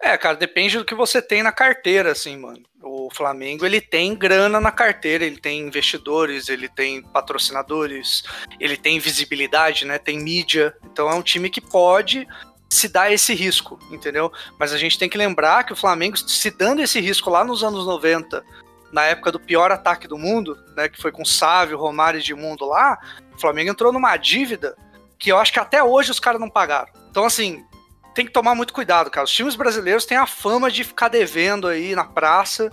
[0.00, 2.62] É, cara, depende do que você tem na carteira, assim, mano.
[2.82, 8.24] O Flamengo, ele tem grana na carteira, ele tem investidores, ele tem patrocinadores,
[8.58, 9.98] ele tem visibilidade, né?
[9.98, 10.74] Tem mídia.
[10.90, 12.26] Então é um time que pode
[12.70, 14.32] se dar esse risco, entendeu?
[14.58, 17.62] Mas a gente tem que lembrar que o Flamengo, se dando esse risco lá nos
[17.64, 18.42] anos 90,
[18.92, 22.64] na época do pior ataque do mundo, né, que foi com Sávio, Romário e Edmundo
[22.64, 22.98] lá,
[23.34, 24.76] o Flamengo entrou numa dívida
[25.20, 26.90] que eu acho que até hoje os caras não pagaram.
[27.10, 27.62] Então, assim,
[28.14, 29.26] tem que tomar muito cuidado, cara.
[29.26, 32.70] Os times brasileiros têm a fama de ficar devendo aí na praça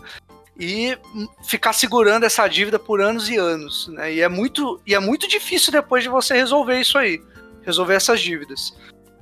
[0.57, 0.97] e
[1.43, 4.13] ficar segurando essa dívida por anos e anos, né?
[4.13, 7.21] E é muito, e é muito difícil depois de você resolver isso aí,
[7.63, 8.73] resolver essas dívidas.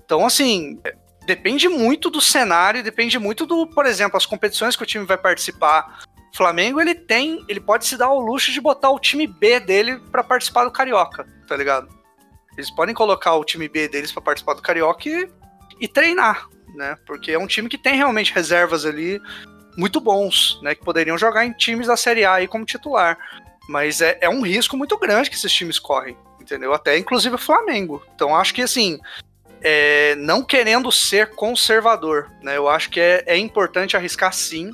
[0.06, 0.80] Então, assim,
[1.26, 5.18] depende muito do cenário, depende muito do, por exemplo, as competições que o time vai
[5.18, 6.04] participar.
[6.32, 9.60] O Flamengo, ele tem, ele pode se dar o luxo de botar o time B
[9.60, 12.05] dele para participar do Carioca, tá ligado?
[12.58, 15.30] Eles podem colocar o time B deles para participar do Carioca e,
[15.80, 16.98] e, treinar, né?
[17.06, 19.22] Porque é um time que tem realmente reservas ali
[19.78, 20.74] muito bons, né?
[20.74, 23.18] Que poderiam jogar em times da Série A aí como titular.
[23.68, 26.74] Mas é, é um risco muito grande que esses times correm, entendeu?
[26.74, 28.02] Até inclusive o Flamengo.
[28.16, 29.00] Então acho que assim,
[29.62, 32.56] é, não querendo ser conservador, né?
[32.56, 34.70] Eu acho que é, é importante arriscar sim.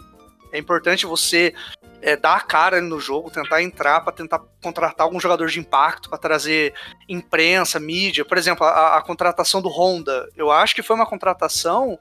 [0.52, 1.54] É importante você
[2.02, 6.10] é, dar a cara no jogo, tentar entrar para tentar contratar algum jogador de impacto,
[6.10, 6.74] para trazer
[7.08, 8.26] imprensa, mídia.
[8.26, 11.98] Por exemplo, a, a, contratação do Honda, eu acho que foi uma contratação,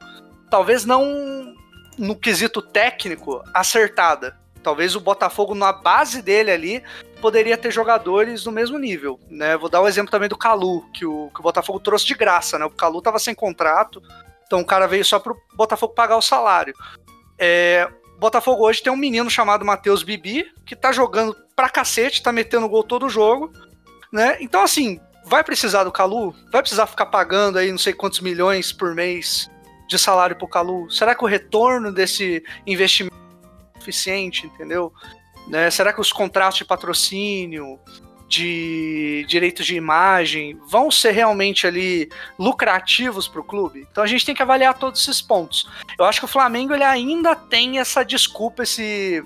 [0.50, 1.54] talvez não
[1.98, 4.38] no quesito técnico, acertada.
[4.62, 6.82] Talvez o Botafogo, na base dele ali,
[7.20, 9.56] poderia ter jogadores do mesmo nível, né?
[9.56, 12.58] Vou dar o exemplo também do Calu, que o, que o Botafogo trouxe de graça,
[12.58, 12.64] né?
[12.64, 14.02] O Calu tava sem contrato,
[14.46, 16.74] então o cara veio só pro Botafogo pagar o salário.
[17.38, 17.88] É,
[18.20, 22.68] Botafogo hoje tem um menino chamado Matheus Bibi, que tá jogando pra cacete, tá metendo
[22.68, 23.50] gol todo o jogo,
[24.12, 24.36] né?
[24.40, 26.34] Então, assim, vai precisar do Calu?
[26.52, 29.50] Vai precisar ficar pagando aí não sei quantos milhões por mês
[29.88, 30.90] de salário pro Calu?
[30.90, 33.16] Será que o retorno desse investimento
[33.74, 34.92] é suficiente, entendeu?
[35.48, 35.70] Né?
[35.70, 37.80] Será que os contratos de patrocínio,
[38.30, 43.88] de direitos de imagem vão ser realmente ali lucrativos para o clube.
[43.90, 45.68] Então a gente tem que avaliar todos esses pontos.
[45.98, 49.22] Eu acho que o Flamengo ele ainda tem essa desculpa, esse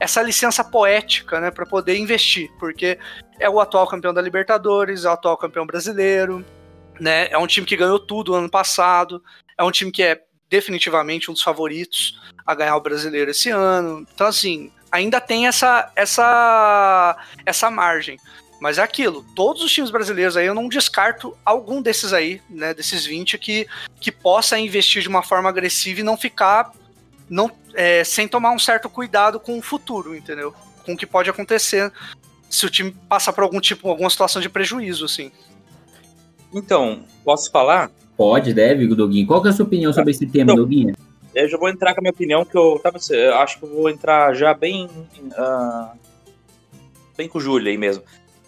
[0.00, 2.98] essa licença poética, né, para poder investir, porque
[3.38, 6.44] é o atual campeão da Libertadores, é o atual campeão brasileiro,
[7.00, 7.28] né?
[7.30, 9.22] É um time que ganhou tudo ano passado,
[9.56, 14.06] é um time que é definitivamente um dos favoritos a ganhar o brasileiro esse ano.
[14.14, 18.18] Então assim, ainda tem essa essa essa margem.
[18.60, 22.72] Mas é aquilo, todos os times brasileiros aí, eu não descarto algum desses aí, né,
[22.72, 23.66] desses 20, que,
[24.00, 26.72] que possa investir de uma forma agressiva e não ficar
[27.28, 30.54] não, é, sem tomar um certo cuidado com o futuro, entendeu?
[30.84, 31.92] Com o que pode acontecer
[32.48, 35.30] se o time passar por algum tipo, alguma situação de prejuízo, assim.
[36.54, 37.90] Então, posso falar?
[38.16, 39.26] Pode, deve, Doguinho.
[39.26, 40.94] Qual que é a sua opinião sobre esse tema, então, Doguinho?
[41.34, 43.68] Eu já vou entrar com a minha opinião, que eu, tava, eu acho que eu
[43.68, 45.98] vou entrar já bem, uh,
[47.14, 48.02] bem com o Júlio aí mesmo.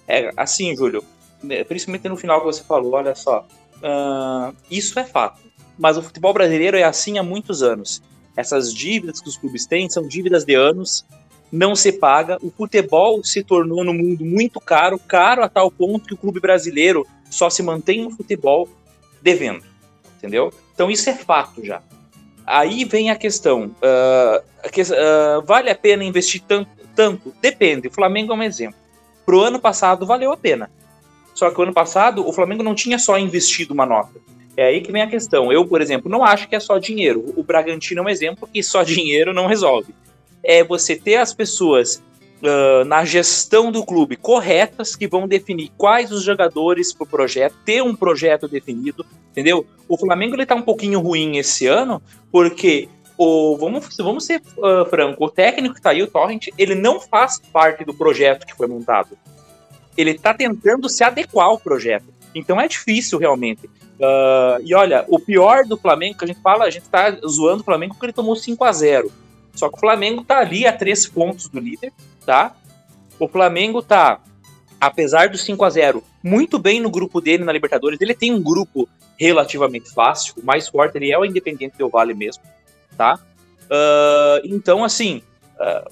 [0.08, 1.04] É, assim, Júlio,
[1.42, 5.40] né, principalmente no final que você falou, olha só, uh, isso é fato.
[5.78, 8.02] Mas o futebol brasileiro é assim há muitos anos.
[8.34, 11.04] Essas dívidas que os clubes têm são dívidas de anos,
[11.52, 12.38] não se paga.
[12.42, 16.40] O futebol se tornou no mundo muito caro, caro a tal ponto que o clube
[16.40, 18.68] brasileiro só se mantém no futebol
[19.20, 19.64] devendo,
[20.16, 20.52] entendeu?
[20.74, 21.82] Então isso é fato já.
[22.46, 27.34] Aí vem a questão, uh, que, uh, vale a pena investir tanto, tanto?
[27.42, 27.88] Depende.
[27.88, 28.87] O Flamengo é um exemplo
[29.28, 30.70] pro ano passado valeu a pena.
[31.34, 34.18] Só que o ano passado o Flamengo não tinha só investido uma nota.
[34.56, 35.52] É aí que vem a questão.
[35.52, 37.34] Eu, por exemplo, não acho que é só dinheiro.
[37.36, 39.94] O Bragantino é um exemplo que só dinheiro não resolve.
[40.42, 42.02] É você ter as pessoas
[42.42, 47.54] uh, na gestão do clube corretas que vão definir quais os jogadores para o projeto,
[47.66, 49.66] ter um projeto definido, entendeu?
[49.86, 52.00] O Flamengo ele tá um pouquinho ruim esse ano
[52.32, 52.88] porque
[53.18, 57.00] o, vamos, vamos ser uh, franco, o técnico que tá aí, o Torrent, ele não
[57.00, 59.18] faz parte do projeto que foi montado.
[59.96, 62.06] Ele tá tentando se adequar ao projeto.
[62.32, 63.66] Então é difícil realmente.
[63.66, 67.62] Uh, e olha, o pior do Flamengo, que a gente fala, a gente tá zoando
[67.62, 69.10] o Flamengo porque ele tomou 5 a 0
[69.52, 71.92] Só que o Flamengo tá ali a três pontos do líder,
[72.24, 72.54] tá?
[73.18, 74.20] O Flamengo tá,
[74.80, 78.00] apesar do 5 a 0 muito bem no grupo dele na Libertadores.
[78.00, 80.34] Ele tem um grupo relativamente fácil.
[80.40, 82.44] O mais forte ele é o Independente do Vale mesmo
[82.98, 83.18] tá?
[83.64, 85.22] Uh, então, assim,
[85.58, 85.90] uh,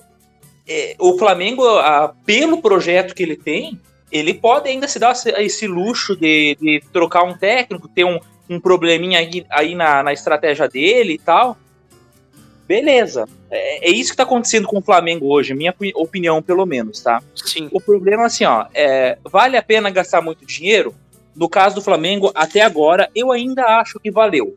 [0.68, 5.66] é, o Flamengo, uh, pelo projeto que ele tem, ele pode ainda se dar esse
[5.66, 8.18] luxo de, de trocar um técnico, ter um,
[8.50, 11.56] um probleminha aí, aí na, na estratégia dele e tal.
[12.66, 13.28] Beleza.
[13.48, 17.22] É, é isso que está acontecendo com o Flamengo hoje, minha opinião, pelo menos, tá?
[17.34, 17.68] Sim.
[17.72, 20.94] O problema assim, ó, é, vale a pena gastar muito dinheiro?
[21.34, 24.56] No caso do Flamengo, até agora, eu ainda acho que valeu.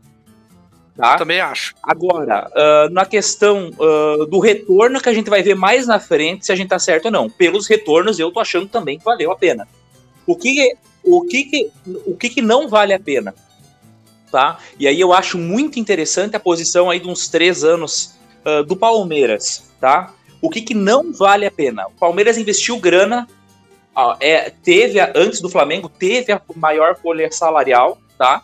[1.00, 1.16] Tá?
[1.16, 1.74] Também acho.
[1.82, 6.46] Agora, uh, na questão uh, do retorno que a gente vai ver mais na frente,
[6.46, 7.30] se a gente tá certo ou não.
[7.30, 9.66] Pelos retornos, eu tô achando também que valeu a pena.
[10.28, 11.72] O que, o que, que
[12.06, 13.34] o que, que não vale a pena?
[14.30, 14.60] Tá?
[14.78, 18.76] E aí eu acho muito interessante a posição aí de uns três anos uh, do
[18.76, 20.14] Palmeiras, tá?
[20.42, 21.88] O que, que não vale a pena?
[21.88, 23.26] O Palmeiras investiu grana,
[24.20, 28.44] é, teve, a, antes do Flamengo, teve a maior folha salarial, tá?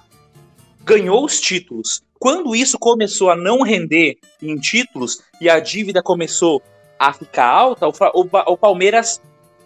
[0.85, 6.61] Ganhou os títulos, quando isso começou a não render em títulos e a dívida começou
[6.97, 9.21] a ficar alta, o, o, o Palmeiras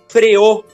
[0.07, 0.65] freou.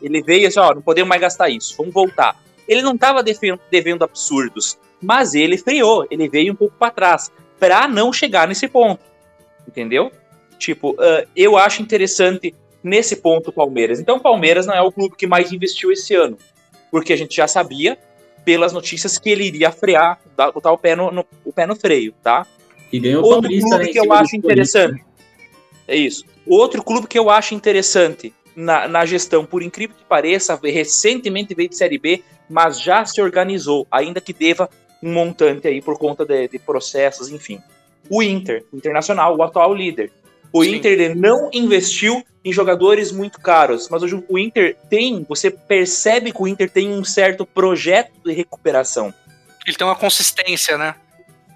[0.00, 2.36] Ele veio assim: ó, não podemos mais gastar isso, vamos voltar.
[2.66, 3.22] Ele não estava
[3.70, 8.68] devendo absurdos, mas ele freou, ele veio um pouco para trás, para não chegar nesse
[8.68, 9.02] ponto.
[9.66, 10.12] Entendeu?
[10.58, 14.00] Tipo, uh, eu acho interessante nesse ponto o Palmeiras.
[14.00, 16.36] Então, o Palmeiras não é o clube que mais investiu esse ano,
[16.90, 17.98] porque a gente já sabia
[18.48, 20.18] pelas notícias que ele iria frear,
[20.54, 22.46] botar o pé no, no o pé no freio, tá?
[22.90, 25.04] E ganhou Outro clube né, que eu acho interessante.
[25.86, 26.24] É isso.
[26.46, 31.68] Outro clube que eu acho interessante na, na gestão, por incrível que pareça, recentemente veio
[31.68, 34.70] de Série B, mas já se organizou, ainda que deva
[35.02, 37.60] um montante aí por conta de, de processos, enfim.
[38.08, 40.10] O Inter, o Internacional, o atual líder.
[40.52, 40.76] O Sim.
[40.76, 46.42] Inter não investiu em jogadores muito caros, mas hoje o Inter tem, você percebe que
[46.42, 49.12] o Inter tem um certo projeto de recuperação.
[49.66, 50.94] Ele tem uma consistência, né?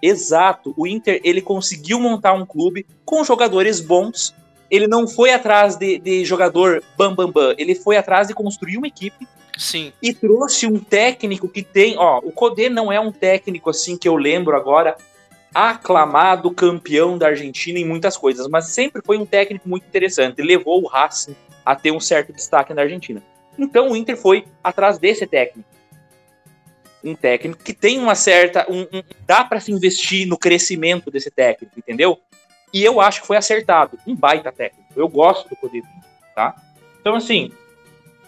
[0.02, 0.74] Exato.
[0.76, 4.34] O Inter ele conseguiu montar um clube com jogadores bons,
[4.70, 7.54] ele não foi atrás de, de jogador bam, bam, bam.
[7.58, 9.28] Ele foi atrás de construir uma equipe.
[9.56, 9.92] Sim.
[10.02, 11.96] E trouxe um técnico que tem.
[11.98, 14.96] Ó, o Codê não é um técnico assim que eu lembro agora,
[15.54, 20.42] aclamado campeão da Argentina em muitas coisas, mas sempre foi um técnico muito interessante.
[20.42, 23.22] Levou o Racing a ter um certo destaque na Argentina.
[23.58, 25.68] Então o Inter foi atrás desse técnico.
[27.04, 28.64] Um técnico que tem uma certa.
[28.70, 32.18] Um, um, dá para se investir no crescimento desse técnico, entendeu?
[32.72, 33.98] E eu acho que foi acertado.
[34.06, 34.88] Um baita técnico.
[34.96, 35.82] Eu gosto do Codê,
[36.34, 36.54] tá?
[37.00, 37.50] Então, assim,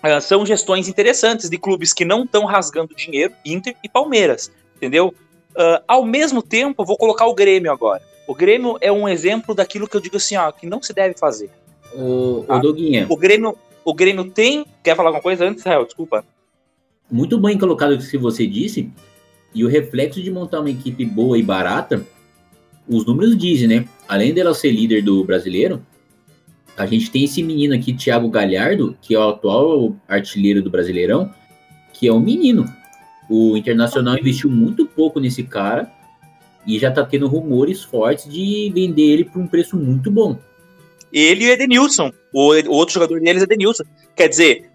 [0.03, 5.15] ah, são gestões interessantes de clubes que não estão rasgando dinheiro, Inter e Palmeiras, entendeu?
[5.57, 8.03] Uh, ao mesmo tempo, vou colocar o Grêmio agora.
[8.27, 11.15] O Grêmio é um exemplo daquilo que eu digo assim, ó, que não se deve
[11.17, 11.51] fazer.
[11.95, 12.57] O, tá?
[12.57, 13.07] o Doguinha.
[13.09, 14.67] O Grêmio, o Grêmio tem.
[14.83, 15.85] Quer falar alguma coisa antes, Rael?
[15.85, 16.25] Desculpa.
[17.11, 18.91] Muito bem colocado o que você disse.
[19.55, 22.05] E o reflexo de montar uma equipe boa e barata,
[22.89, 23.89] os números dizem, né?
[24.09, 25.85] Além dela ser líder do brasileiro,
[26.77, 31.31] a gente tem esse menino aqui, Thiago Galhardo, que é o atual artilheiro do Brasileirão,
[31.93, 32.65] que é um menino.
[33.29, 35.91] O Internacional investiu muito pouco nesse cara
[36.67, 40.39] e já tá tendo rumores fortes de vender ele por um preço muito bom.
[41.13, 42.11] Ele e o Edenilson.
[42.33, 43.85] O, outro jogador deles é Edenilson.
[44.17, 44.71] Quer dizer,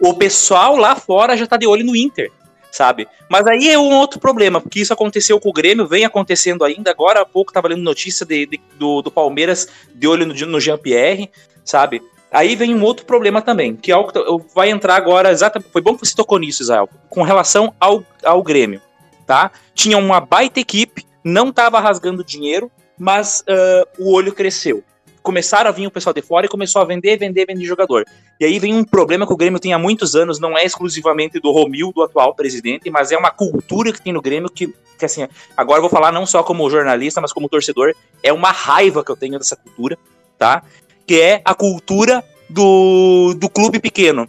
[0.00, 2.30] o pessoal lá fora já tá de olho no Inter,
[2.72, 3.06] sabe?
[3.28, 6.90] Mas aí é um outro problema, porque isso aconteceu com o Grêmio, vem acontecendo ainda.
[6.90, 10.60] Agora há pouco tava lendo notícia de, de, do, do Palmeiras de olho no, no
[10.60, 11.30] Jean-Pierre,
[11.64, 12.02] sabe?
[12.34, 14.18] Aí vem um outro problema também, que é o que
[14.52, 15.70] vai entrar agora exatamente.
[15.70, 18.82] Foi bom que você tocou nisso, Israel, com relação ao, ao Grêmio,
[19.24, 19.52] tá?
[19.72, 24.82] Tinha uma baita equipe, não estava rasgando dinheiro, mas uh, o olho cresceu.
[25.22, 28.04] Começaram a vir o pessoal de fora e começou a vender, vender, vender jogador.
[28.40, 31.38] E aí vem um problema que o Grêmio tem há muitos anos, não é exclusivamente
[31.38, 35.04] do Romil, do atual presidente, mas é uma cultura que tem no Grêmio que, que
[35.04, 39.04] assim, agora eu vou falar não só como jornalista, mas como torcedor, é uma raiva
[39.04, 39.96] que eu tenho dessa cultura,
[40.36, 40.64] tá?
[41.06, 44.28] Que é a cultura do, do clube pequeno.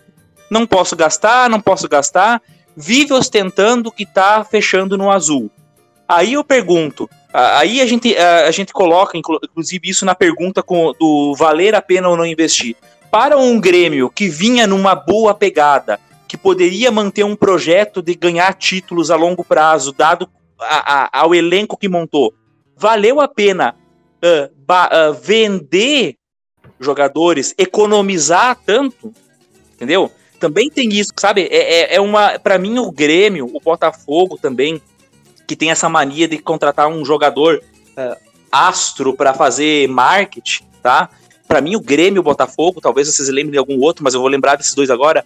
[0.49, 2.41] Não posso gastar, não posso gastar,
[2.75, 5.49] vive ostentando que está fechando no azul.
[6.07, 10.63] Aí eu pergunto, aí a gente, a, gente coloca, inclusive, isso na pergunta
[10.99, 12.75] do valer a pena ou não investir.
[13.09, 18.53] Para um Grêmio que vinha numa boa pegada, que poderia manter um projeto de ganhar
[18.53, 22.33] títulos a longo prazo, dado a, a, ao elenco que montou,
[22.75, 23.75] valeu a pena
[24.17, 26.15] uh, ba, uh, vender
[26.79, 29.13] jogadores, economizar tanto,
[29.75, 30.11] entendeu?
[30.39, 31.47] Também tem isso, sabe?
[31.49, 32.37] É, é, é uma.
[32.39, 34.81] para mim, o Grêmio, o Botafogo também,
[35.47, 37.61] que tem essa mania de contratar um jogador
[37.97, 38.17] uh,
[38.51, 41.09] astro para fazer marketing, tá?
[41.47, 44.19] Para mim, o Grêmio e o Botafogo, talvez vocês lembrem de algum outro, mas eu
[44.19, 45.23] vou lembrar desses dois agora.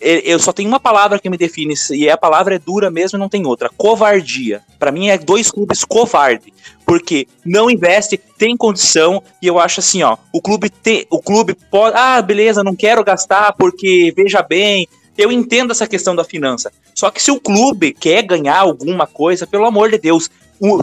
[0.00, 3.28] Eu só tenho uma palavra que me define, e a palavra é dura mesmo, não
[3.28, 3.68] tem outra.
[3.76, 4.62] Covardia.
[4.78, 6.52] Para mim, é dois clubes covarde
[6.88, 11.54] porque não investe, tem condição, e eu acho assim, ó, o clube tem, o clube
[11.70, 16.72] pode, ah, beleza, não quero gastar porque veja bem, eu entendo essa questão da finança.
[16.94, 20.30] Só que se o clube quer ganhar alguma coisa, pelo amor de Deus,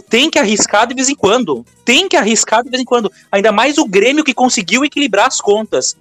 [0.08, 1.66] tem que arriscar de vez em quando.
[1.84, 3.12] Tem que arriscar de vez em quando.
[3.32, 5.98] Ainda mais o Grêmio que conseguiu equilibrar as contas.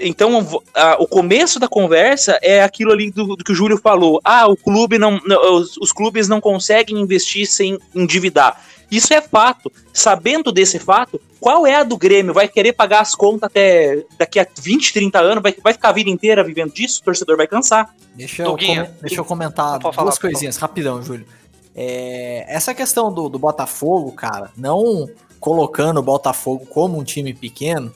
[0.00, 4.20] Então, a, o começo da conversa é aquilo ali do, do, que o Júlio falou.
[4.22, 8.62] Ah, o clube não, não os, os, clubes não conseguem investir sem endividar.
[8.90, 9.72] Isso é fato.
[9.92, 12.34] Sabendo desse fato, qual é a do Grêmio?
[12.34, 15.42] Vai querer pagar as contas até daqui a 20, 30 anos?
[15.42, 17.00] Vai, vai ficar a vida inteira vivendo disso?
[17.00, 17.94] O torcedor vai cansar.
[18.14, 21.26] Deixa eu, com, deixa eu comentar duas falar, coisinhas, rapidão, Júlio.
[21.74, 25.08] É, essa questão do, do Botafogo, cara, não
[25.38, 27.94] colocando o Botafogo como um time pequeno,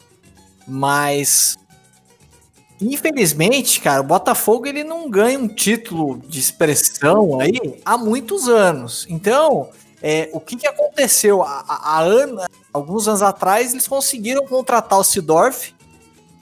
[0.66, 1.58] mas
[2.82, 9.06] Infelizmente, cara, o Botafogo ele não ganha um título de expressão aí há muitos anos.
[9.08, 9.70] Então,
[10.02, 11.42] é, o que, que aconteceu?
[11.42, 12.04] Há, há
[12.72, 15.72] alguns anos atrás, eles conseguiram contratar o Sidorf,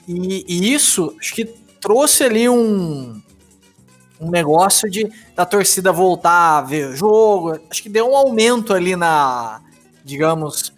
[0.07, 1.45] e, e, isso acho que
[1.79, 3.21] trouxe ali um,
[4.19, 7.59] um negócio de da torcida voltar a ver o jogo.
[7.69, 9.61] Acho que deu um aumento ali na,
[10.03, 10.73] digamos,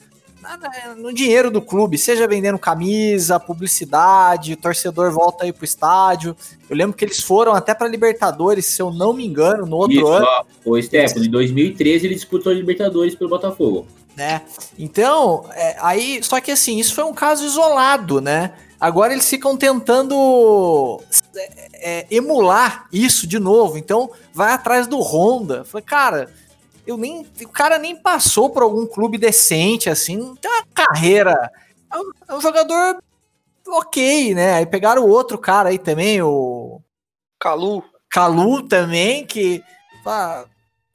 [0.98, 6.36] no dinheiro do clube, seja vendendo camisa, publicidade, torcedor volta aí pro estádio.
[6.70, 9.96] Eu lembro que eles foram até para Libertadores, se eu não me engano, no outro
[9.96, 10.26] Isso, ano.
[10.26, 13.88] Ó, o Stefano, em 2013 ele disputou a Libertadores pelo Botafogo.
[14.16, 14.42] Né?
[14.78, 18.54] Então, é, aí, só que assim, isso foi um caso isolado, né?
[18.80, 21.02] Agora eles ficam tentando
[21.36, 23.78] é, é, emular isso de novo.
[23.78, 25.64] Então, vai atrás do Honda.
[25.64, 26.30] Falei, cara,
[26.86, 27.26] eu nem.
[27.42, 31.52] O cara nem passou por algum clube decente, assim, não tem uma carreira.
[31.92, 32.98] É um, é um jogador
[33.68, 34.56] ok, né?
[34.56, 36.82] Aí pegaram o outro cara aí também, o.
[37.40, 37.84] Calu.
[38.10, 39.64] Calu também, que.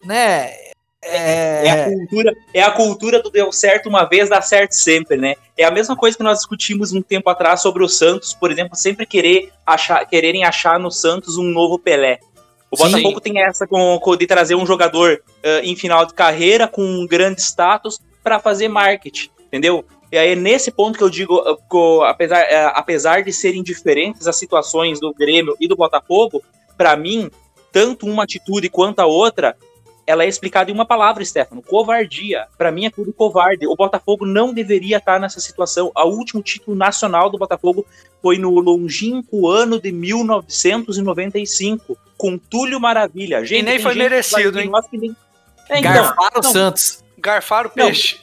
[0.04, 0.52] né?
[1.00, 1.66] É...
[1.66, 1.70] é...
[1.70, 5.36] a cultura, é a cultura do deu certo uma vez, dá certo sempre, né?
[5.56, 8.76] É a mesma coisa que nós discutimos um tempo atrás sobre o Santos, por exemplo,
[8.76, 12.20] sempre querer achar, quererem achar no Santos um novo Pelé.
[12.70, 13.32] O Botafogo Sim.
[13.32, 17.06] tem essa com, com, de trazer um jogador uh, em final de carreira com um
[17.06, 19.84] grande status para fazer marketing, entendeu?
[20.10, 24.36] E aí, nesse ponto que eu digo, uh, apesar, uh, apesar de serem diferentes as
[24.36, 26.42] situações do Grêmio e do Botafogo,
[26.76, 27.30] para mim,
[27.72, 29.56] tanto uma atitude quanto a outra,
[30.08, 32.46] ela é explicada em uma palavra, Stefano: covardia.
[32.56, 33.66] Para mim é tudo covarde.
[33.66, 35.92] O Botafogo não deveria estar nessa situação.
[35.94, 37.84] O último título nacional do Botafogo
[38.22, 43.44] foi no longínquo ano de 1995, com Túlio Maravilha.
[43.44, 44.72] Gente, e nem foi merecido, hein?
[44.92, 45.14] Nem...
[45.68, 47.04] É, então, Garfaram o Santos.
[47.18, 48.16] Garfaram o peixe.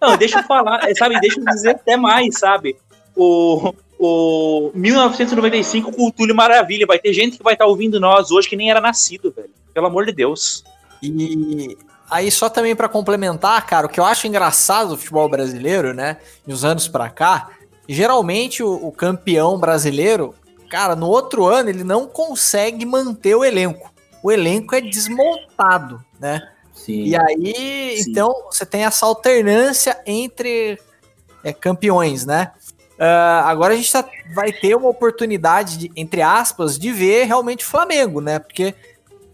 [0.00, 1.18] Não, não, deixa eu falar, sabe?
[1.18, 2.76] Deixa eu dizer até mais, sabe?
[3.16, 6.86] O, o 1995 com o Túlio Maravilha.
[6.86, 9.50] Vai ter gente que vai estar ouvindo nós hoje que nem era nascido, velho.
[9.74, 10.62] Pelo amor de Deus.
[11.02, 11.76] E
[12.10, 16.18] aí, só também para complementar, cara, o que eu acho engraçado do futebol brasileiro, né?
[16.46, 17.50] Nos anos para cá,
[17.88, 20.34] geralmente o, o, campeão brasileiro,
[20.68, 23.92] cara, no outro ano ele não consegue manter o elenco.
[24.22, 26.46] O elenco é desmontado, né?
[26.74, 27.04] Sim.
[27.04, 28.10] E aí, Sim.
[28.10, 30.78] então, você tem essa alternância entre
[31.44, 32.52] é, campeões, né?
[33.00, 37.64] Uh, agora a gente tá, vai ter uma oportunidade, de, entre aspas, de ver realmente
[37.64, 38.38] o Flamengo, né?
[38.38, 38.74] Porque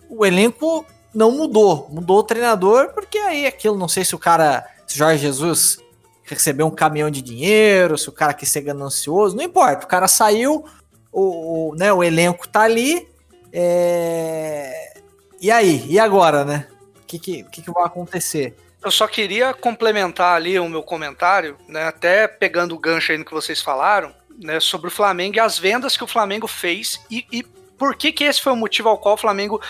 [0.08, 0.86] o elenco
[1.16, 1.88] não mudou.
[1.90, 5.78] Mudou o treinador, porque aí aquilo, não sei se o cara, se Jorge Jesus
[6.24, 9.86] recebeu um caminhão de dinheiro, se o cara quis ser ganancioso, não importa.
[9.86, 10.66] O cara saiu,
[11.10, 13.08] o, o né, o elenco tá ali.
[13.50, 15.00] É...
[15.40, 15.86] E aí?
[15.88, 16.68] E agora, né?
[17.02, 18.54] O que, que, que, que vai acontecer?
[18.84, 23.24] Eu só queria complementar ali o meu comentário, né, até pegando o gancho aí no
[23.24, 27.26] que vocês falaram, né, sobre o Flamengo e as vendas que o Flamengo fez e,
[27.32, 29.60] e por que, que esse foi o motivo ao qual o Flamengo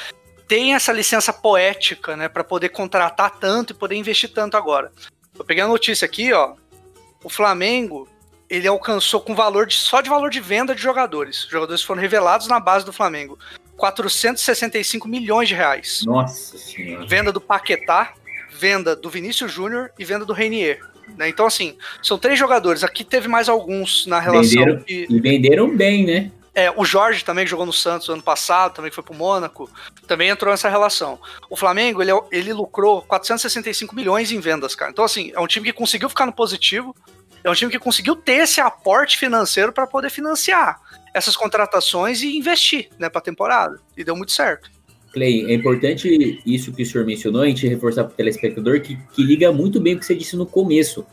[0.47, 4.93] tem essa licença poética, né, para poder contratar tanto e poder investir tanto agora.
[5.39, 6.55] Eu peguei a notícia aqui, ó.
[7.23, 8.09] O Flamengo,
[8.49, 11.45] ele alcançou com valor de, só de valor de venda de jogadores.
[11.45, 13.39] Os jogadores foram revelados na base do Flamengo.
[13.77, 16.03] 465 milhões de reais.
[16.07, 17.07] Nossa senhora.
[17.07, 18.15] Venda do Paquetá,
[18.51, 20.81] venda do Vinícius Júnior e venda do Reinier.
[21.17, 21.29] Né?
[21.29, 22.83] Então, assim, são três jogadores.
[22.83, 24.65] Aqui teve mais alguns na relação.
[24.65, 25.07] Venderam, que...
[25.09, 26.31] E venderam bem, né?
[26.57, 29.71] É, o Jorge também que jogou no Santos ano passado, também que foi pro Mônaco,
[30.07, 31.21] também entrou nessa relação.
[31.51, 34.91] O Flamengo, ele, ele lucrou 465 milhões em vendas, cara.
[34.91, 36.97] Então, assim, é um time que conseguiu ficar no positivo,
[37.45, 40.81] é um time que conseguiu ter esse aporte financeiro para poder financiar
[41.13, 43.79] essas contratações e investir, né, pra temporada.
[43.95, 44.71] E deu muito certo.
[45.13, 48.97] Clay, é importante isso que o senhor mencionou, a gente reforçar para o telespectador que,
[49.13, 51.07] que liga muito bem o que você disse no começo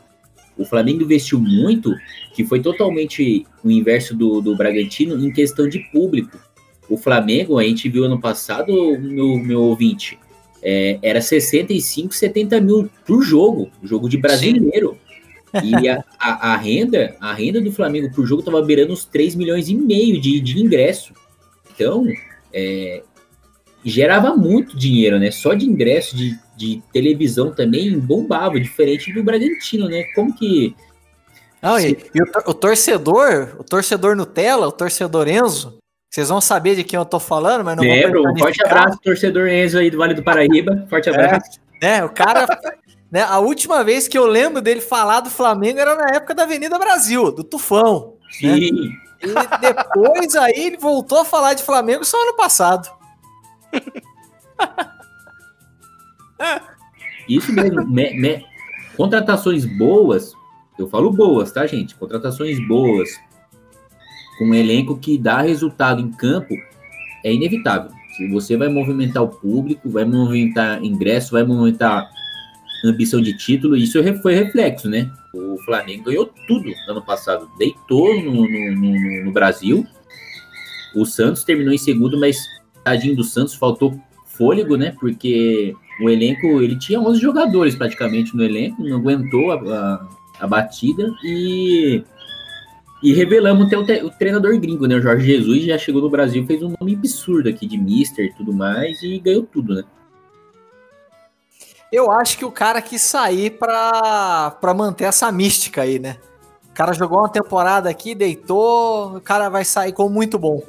[0.56, 1.94] o Flamengo investiu muito,
[2.34, 6.38] que foi totalmente o inverso do, do Bragantino em questão de público.
[6.88, 10.18] O Flamengo, a gente viu ano passado, meu, meu ouvinte,
[10.62, 14.96] é, era 65, 70 mil por jogo, jogo de brasileiro.
[15.62, 19.34] E a, a, a, renda, a renda do Flamengo por jogo estava beirando os 3
[19.34, 21.12] milhões e meio de, de ingresso.
[21.74, 22.06] Então,
[22.52, 23.02] é,
[23.84, 25.30] gerava muito dinheiro, né?
[25.30, 30.04] Só de ingresso de, de televisão também bombava, diferente do Bragantino, né?
[30.14, 30.74] Como que.
[31.60, 35.78] Não, e, e o, o, torcedor, o torcedor Nutella, o torcedor Enzo,
[36.10, 39.48] vocês vão saber de quem eu tô falando, mas não Lembro, um forte abraço, torcedor
[39.48, 40.86] Enzo aí do Vale do Paraíba.
[40.88, 41.60] Forte é, abraço.
[41.82, 42.46] É, né, o cara.
[43.10, 46.44] né, a última vez que eu lembro dele falar do Flamengo era na época da
[46.44, 48.14] Avenida Brasil, do Tufão.
[48.42, 48.54] Né?
[48.54, 48.70] Sim.
[48.70, 49.04] Né?
[49.22, 52.88] E depois aí ele voltou a falar de Flamengo só ano passado.
[57.28, 57.86] Isso mesmo.
[57.86, 58.44] me, me,
[58.96, 60.32] contratações boas,
[60.78, 61.94] eu falo boas, tá, gente?
[61.94, 63.10] Contratações boas,
[64.38, 66.54] com um elenco que dá resultado em campo,
[67.24, 67.90] é inevitável.
[68.16, 72.08] Se você vai movimentar o público, vai movimentar ingresso, vai movimentar
[72.84, 75.10] ambição de título, isso foi reflexo, né?
[75.32, 79.86] O Flamengo ganhou tudo ano passado, deitou no, no, no, no Brasil.
[80.94, 82.38] O Santos terminou em segundo, mas
[82.84, 84.94] tadinho do Santos, faltou fôlego, né?
[85.00, 90.08] Porque o elenco, ele tinha 11 jogadores praticamente no elenco, não aguentou a, a,
[90.40, 92.02] a batida e
[93.04, 94.96] e revelamos até o, o, treinador gringo, né?
[94.96, 98.32] O Jorge Jesus já chegou no Brasil, fez um nome absurdo aqui de Mister e
[98.32, 99.84] tudo mais e ganhou tudo, né?
[101.92, 106.16] Eu acho que o cara quis sair pra, pra manter essa mística aí, né?
[106.70, 110.62] O cara jogou uma temporada aqui, deitou, o cara vai sair como muito bom.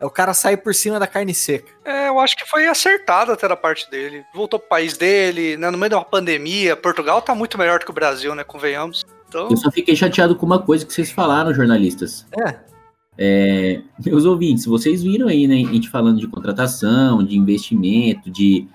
[0.00, 1.72] É o cara sair por cima da carne seca.
[1.84, 4.24] É, eu acho que foi acertado até da parte dele.
[4.32, 5.70] Voltou pro país dele, né?
[5.70, 6.76] No meio de uma pandemia.
[6.76, 8.44] Portugal tá muito melhor do que o Brasil, né?
[8.44, 9.04] Convenhamos.
[9.28, 9.48] Então...
[9.50, 12.24] Eu só fiquei chateado com uma coisa que vocês falaram, jornalistas.
[12.38, 12.54] É.
[13.18, 15.56] é meus ouvintes, vocês viram aí, né?
[15.56, 18.68] A gente falando de contratação, de investimento, de,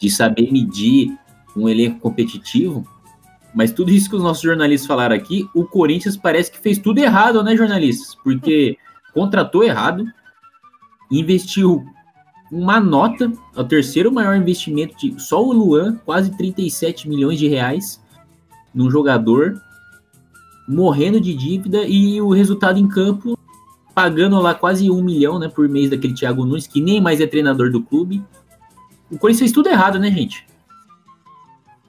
[0.00, 1.14] de saber medir
[1.54, 2.86] um elenco competitivo.
[3.54, 6.98] Mas tudo isso que os nossos jornalistas falaram aqui, o Corinthians parece que fez tudo
[6.98, 8.16] errado, né, jornalistas?
[8.22, 8.78] Porque
[9.12, 10.04] contratou errado,
[11.10, 11.84] investiu
[12.50, 17.46] uma nota, é o terceiro maior investimento de só o Luan, quase 37 milhões de
[17.46, 18.00] reais
[18.74, 19.60] num jogador,
[20.68, 23.38] morrendo de dívida e o resultado em campo
[23.94, 27.26] pagando lá quase um milhão né, por mês daquele Thiago Nunes, que nem mais é
[27.26, 28.24] treinador do clube.
[29.10, 30.46] O Corinthians fez tudo errado, né, gente?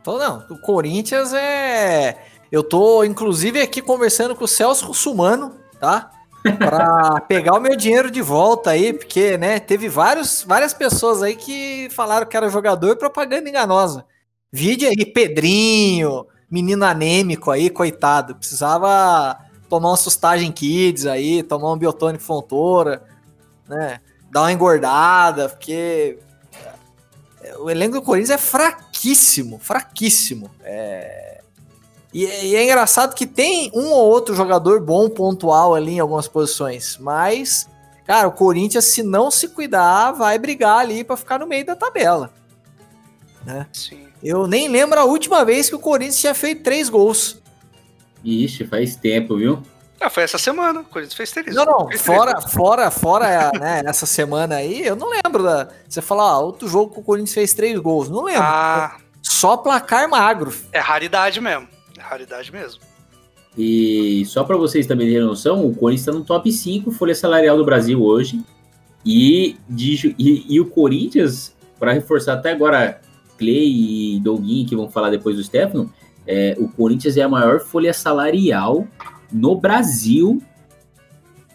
[0.01, 2.25] Então, não, o Corinthians é.
[2.51, 6.11] Eu tô, inclusive, aqui conversando com o Celso Russumano, tá?
[6.57, 11.35] Pra pegar o meu dinheiro de volta aí, porque, né, teve vários, várias pessoas aí
[11.35, 14.05] que falaram que era jogador e propaganda enganosa.
[14.51, 18.35] Vídeo aí, Pedrinho, menino anêmico aí, coitado.
[18.35, 19.37] Precisava
[19.69, 23.03] tomar uma sustagem kids aí, tomar um biotônico fontora,
[23.67, 23.99] né?
[24.31, 26.17] Dar uma engordada, porque
[27.59, 30.49] o elenco do Corinthians é fraquíssimo, fraquíssimo.
[30.63, 31.30] É...
[32.13, 36.27] E, e, é engraçado que tem um ou outro jogador bom pontual ali em algumas
[36.27, 37.69] posições, mas,
[38.05, 41.75] cara, o Corinthians, se não se cuidar, vai brigar ali para ficar no meio da
[41.75, 42.33] tabela.
[43.45, 43.65] Né?
[43.71, 44.07] Sim.
[44.21, 47.41] Eu nem lembro a última vez que o Corinthians tinha feito três gols.
[48.23, 49.63] Ixi, faz tempo, viu?
[49.99, 51.55] Ah, foi essa semana, o Corinthians fez três.
[51.55, 52.51] Não, não, fora, três.
[52.51, 55.69] fora, fora, né, essa semana aí, eu não lembro da.
[55.87, 58.41] Você falou, ah, outro jogo que o Corinthians fez três gols, não lembro.
[58.41, 60.51] Ah, só placar magro.
[60.71, 61.67] É raridade mesmo,
[62.01, 62.81] raridade mesmo.
[63.57, 67.57] E só para vocês também terem noção, o Corinthians está no top 5 folha salarial
[67.57, 68.41] do Brasil hoje.
[69.05, 73.01] E, de, e, e o Corinthians, para reforçar até agora
[73.37, 75.91] Clay e Doguinho, que vão falar depois do Stefano,
[76.25, 78.87] é, o Corinthians é a maior folha salarial
[79.31, 80.41] no Brasil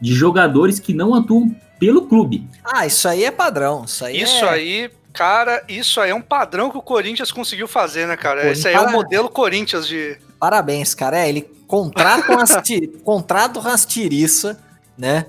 [0.01, 2.47] de jogadores que não atuam pelo clube.
[2.64, 3.84] Ah, isso aí é padrão.
[3.84, 4.49] Isso aí, isso é...
[4.49, 8.51] aí cara, isso aí é um padrão que o Corinthians conseguiu fazer, né, cara?
[8.51, 10.18] Esse aí é o modelo Corinthians de.
[10.39, 11.18] Parabéns, cara.
[11.18, 12.51] É, ele contrata umas,
[13.05, 14.59] contrata umas tiriça,
[14.97, 15.26] né?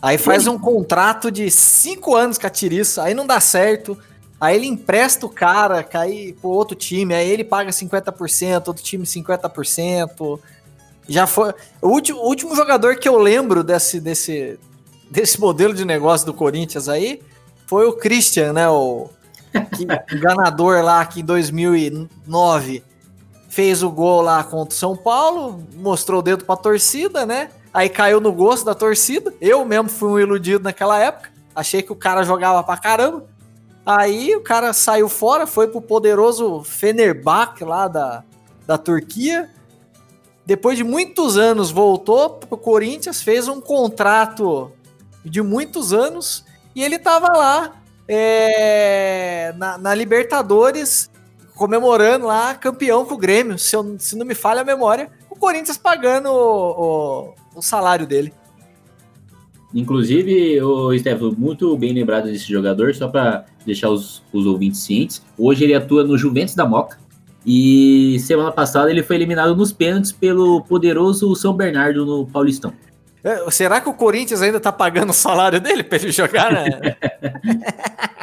[0.00, 3.96] Aí faz um contrato de cinco anos com a tiriça, aí não dá certo.
[4.38, 9.04] Aí ele empresta o cara, cai pro outro time, aí ele paga 50%, outro time
[9.04, 10.38] 50%.
[11.08, 11.54] Já foi.
[11.80, 14.58] O último, o último jogador que eu lembro desse, desse,
[15.10, 17.22] desse modelo de negócio do Corinthians aí
[17.66, 18.68] foi o Christian, né?
[18.68, 19.08] O
[20.12, 22.82] enganador lá que em 2009
[23.54, 27.50] fez o gol lá contra o São Paulo, mostrou o dedo pra torcida, né?
[27.72, 29.32] Aí caiu no gosto da torcida.
[29.40, 31.30] Eu mesmo fui um iludido naquela época.
[31.54, 33.24] Achei que o cara jogava pra caramba.
[33.86, 38.24] Aí o cara saiu fora, foi pro poderoso Fenerbahçe lá da,
[38.66, 39.50] da Turquia
[40.46, 44.70] depois de muitos anos, voltou pro Corinthians, fez um contrato
[45.24, 46.44] de muitos anos
[46.74, 47.72] e ele tava lá
[48.06, 51.10] é, na, na, Libertadores
[51.54, 55.36] comemorando lá, campeão com o Grêmio, se, eu, se não me falha a memória, o
[55.36, 58.32] Corinthians pagando o, o, o salário dele.
[59.72, 65.20] Inclusive, o Stefano, muito bem lembrado desse jogador, só para deixar os, os ouvintes cientes.
[65.36, 66.98] Hoje ele atua no Juventus da Moca,
[67.44, 72.72] e semana passada ele foi eliminado nos pênaltis pelo poderoso São Bernardo no Paulistão.
[73.22, 76.52] É, será que o Corinthians ainda tá pagando o salário dele para ele jogar?
[76.52, 76.96] Né?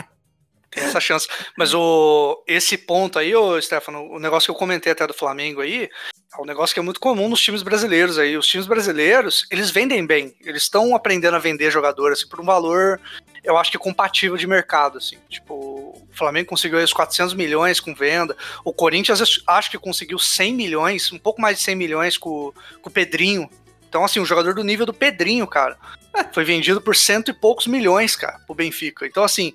[0.71, 1.27] Tem essa chance.
[1.57, 5.61] Mas o, esse ponto aí, ô, Stefano, o negócio que eu comentei até do Flamengo
[5.61, 5.89] aí,
[6.33, 8.37] é um negócio que é muito comum nos times brasileiros aí.
[8.37, 10.33] Os times brasileiros, eles vendem bem.
[10.41, 13.01] Eles estão aprendendo a vender jogadores assim, por um valor,
[13.43, 15.17] eu acho que compatível de mercado, assim.
[15.27, 18.37] Tipo, o Flamengo conseguiu aí os 400 milhões com venda.
[18.63, 22.89] O Corinthians acho que conseguiu 100 milhões, um pouco mais de 100 milhões com, com
[22.89, 23.49] o Pedrinho.
[23.91, 25.77] Então, assim, um jogador do nível do Pedrinho, cara.
[26.15, 29.05] É, foi vendido por cento e poucos milhões, cara, pro Benfica.
[29.05, 29.53] Então, assim,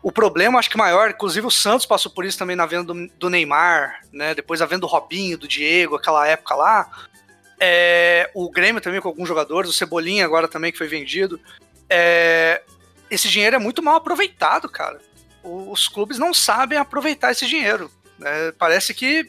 [0.00, 3.08] o problema acho que maior, inclusive o Santos passou por isso também na venda do,
[3.08, 4.36] do Neymar, né?
[4.36, 6.88] Depois a venda do Robinho, do Diego, aquela época lá.
[7.58, 11.40] É, o Grêmio também com alguns jogadores, o Cebolinha agora também que foi vendido.
[11.90, 12.62] É,
[13.10, 15.00] esse dinheiro é muito mal aproveitado, cara.
[15.42, 17.90] Os clubes não sabem aproveitar esse dinheiro.
[18.16, 18.52] Né?
[18.56, 19.28] Parece que.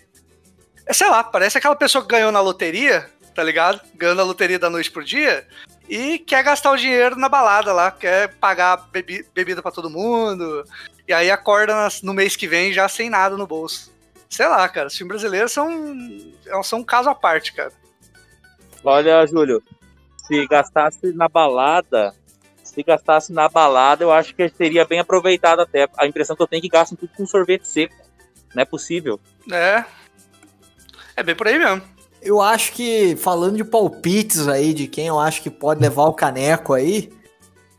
[0.85, 3.81] É, sei lá, parece aquela pessoa que ganhou na loteria, tá ligado?
[3.95, 5.47] Ganhou na loteria da noite por dia
[5.89, 10.63] e quer gastar o dinheiro na balada lá, quer pagar bebi bebida para todo mundo,
[11.07, 13.91] e aí acorda no mês que vem já sem nada no bolso.
[14.29, 15.69] Sei lá, cara, os filmes brasileiros são,
[16.45, 17.71] é são um caso à parte, cara.
[18.83, 19.61] Olha, Júlio,
[20.25, 22.15] se gastasse na balada,
[22.63, 25.87] se gastasse na balada, eu acho que seria bem aproveitado até.
[25.97, 27.95] A impressão que eu tenho é que gastam tudo com sorvete seco.
[28.55, 29.19] Não é possível.
[29.51, 29.83] É.
[31.15, 31.92] É bem por aí mesmo.
[32.23, 36.13] Eu acho que, falando de palpites aí, de quem eu acho que pode levar o
[36.13, 37.11] caneco aí,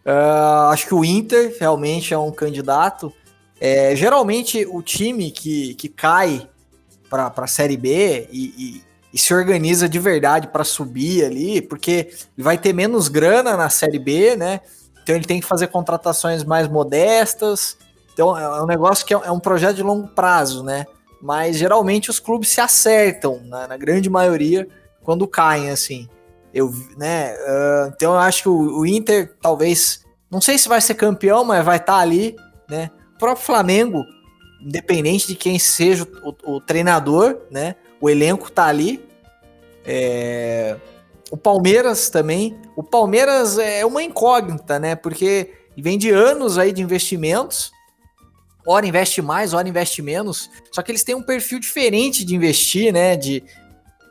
[0.05, 3.13] uh, acho que o Inter realmente é um candidato.
[3.61, 6.49] É, geralmente, o time que, que cai
[7.09, 12.11] para a Série B e, e, e, se organiza de verdade para subir ali, porque
[12.37, 14.61] vai ter menos grana na Série B, né?
[15.03, 17.77] Então ele tem que fazer contratações mais modestas.
[18.13, 20.87] Então é um negócio que é, é um projeto de longo prazo, né?
[21.25, 24.68] Mas geralmente os clubes se acertam, na, na grande maioria,
[25.03, 26.07] quando caem, assim.
[26.53, 27.33] Eu, né?
[27.35, 31.43] Uh, então eu acho que o, o, Inter talvez, não sei se vai ser campeão,
[31.43, 32.37] mas vai estar tá ali,
[32.68, 32.91] né?
[33.14, 34.05] O próprio Flamengo,
[34.61, 37.77] independente de quem seja o, o treinador, né?
[38.03, 39.03] O elenco tá ali.
[39.83, 40.77] É...
[41.31, 42.55] O Palmeiras também.
[42.77, 44.95] O Palmeiras é uma incógnita, né?
[44.95, 47.72] Porque vem de anos aí de investimentos.
[48.67, 50.51] Ora investe mais, ora investe menos.
[50.73, 53.17] Só que eles têm um perfil diferente de investir, né?
[53.17, 53.43] De,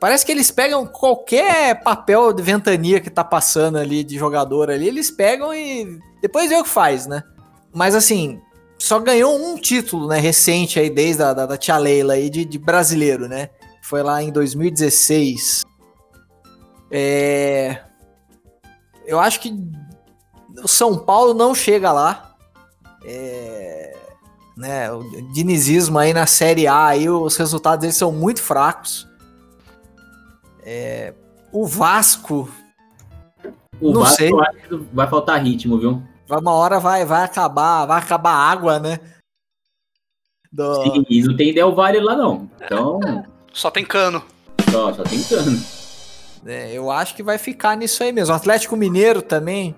[0.04, 4.86] Parece que eles pegam qualquer papel de ventania que tá passando ali de jogador ali,
[4.86, 7.22] eles pegam e depois vê o que faz, né?
[7.72, 8.38] Mas assim,
[8.78, 12.44] só ganhou um título, né, recente aí, desde a da, da tia Leila aí, de,
[12.44, 13.48] de brasileiro, né?
[13.82, 15.64] Foi lá em 2016.
[16.90, 17.80] É...
[19.06, 19.54] Eu acho que
[20.62, 22.34] o São Paulo não chega lá.
[23.06, 23.96] É...
[24.56, 25.02] Né, o
[25.32, 29.08] dinizismo aí na Série A, aí, os resultados deles são muito fracos.
[30.62, 31.12] É,
[31.52, 32.48] o Vasco.
[33.80, 34.30] O não Vasco sei.
[34.92, 36.02] vai faltar ritmo, viu?
[36.28, 39.00] Uma hora vai, vai acabar, vai acabar a água, né?
[40.52, 40.84] Do...
[40.84, 42.48] Sim, e não tem Del Valle lá não.
[42.62, 43.00] Então.
[43.52, 44.24] Só tem cano.
[44.70, 45.60] Só, só tem cano.
[46.46, 48.32] É, eu acho que vai ficar nisso aí mesmo.
[48.32, 49.74] O Atlético Mineiro também,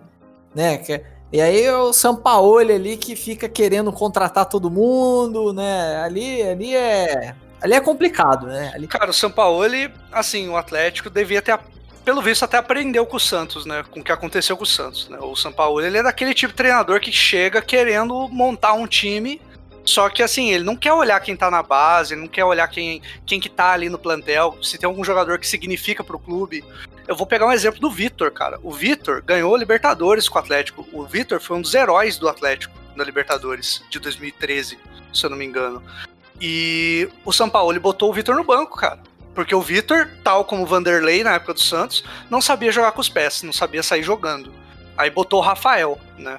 [0.55, 0.79] né?
[0.79, 1.03] Que,
[1.33, 6.03] e aí o Sampaoli ali que fica querendo contratar todo mundo, né?
[6.03, 8.71] Ali, ali é Ali é complicado, né?
[8.75, 8.87] Ali...
[8.87, 9.65] Cara, o São Paulo,
[10.13, 11.59] assim, o Atlético devia ter,
[12.05, 13.85] pelo visto, até aprendeu com o Santos, né?
[13.91, 15.19] Com o que aconteceu com o Santos, né?
[15.21, 19.41] O São Paulo, ele é daquele tipo de treinador que chega querendo montar um time,
[19.85, 22.69] só que, assim, ele não quer olhar quem tá na base, ele não quer olhar
[22.69, 26.65] quem, quem que tá ali no plantel, se tem algum jogador que significa pro clube.
[27.07, 28.59] Eu vou pegar um exemplo do Vitor, cara.
[28.63, 30.87] O Vitor ganhou Libertadores com o Atlético.
[30.93, 34.79] O Vitor foi um dos heróis do Atlético na Libertadores de 2013,
[35.13, 35.83] se eu não me engano.
[36.41, 38.99] E o São Paulo botou o Vitor no banco, cara.
[39.35, 43.01] Porque o Vitor, tal como o Vanderlei na época do Santos, não sabia jogar com
[43.01, 44.53] os pés, não sabia sair jogando.
[44.97, 46.39] Aí botou o Rafael, né?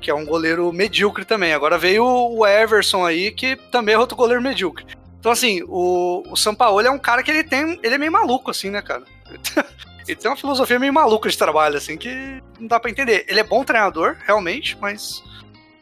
[0.00, 1.52] Que é um goleiro medíocre também.
[1.52, 4.86] Agora veio o Everson aí, que também é outro goleiro medíocre.
[5.18, 7.80] Então, assim, o, o Sampaoli é um cara que ele tem.
[7.82, 9.02] Ele é meio maluco, assim, né, cara?
[10.06, 13.24] Ele tem uma filosofia meio maluca de trabalho, assim, que não dá pra entender.
[13.28, 15.22] Ele é bom treinador, realmente, mas.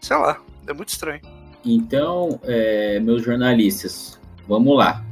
[0.00, 1.20] Sei lá, é muito estranho.
[1.64, 5.02] Então, é, meus jornalistas, vamos lá.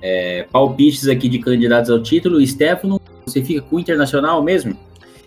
[0.00, 2.44] É, palpites aqui de candidatos ao título.
[2.46, 4.76] Stefano, você fica com o Internacional mesmo?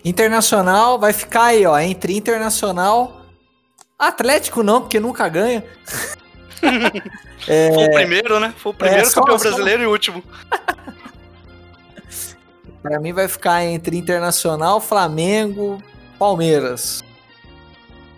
[0.03, 3.25] Internacional vai ficar aí, ó, entre Internacional.
[3.97, 5.63] Atlético não, porque nunca ganha.
[7.47, 7.71] é...
[7.73, 8.53] Foi o primeiro, né?
[8.57, 10.23] Foi o primeiro é, campeão brasileiro e último.
[12.86, 15.81] Para mim vai ficar entre Internacional, Flamengo,
[16.19, 17.03] Palmeiras.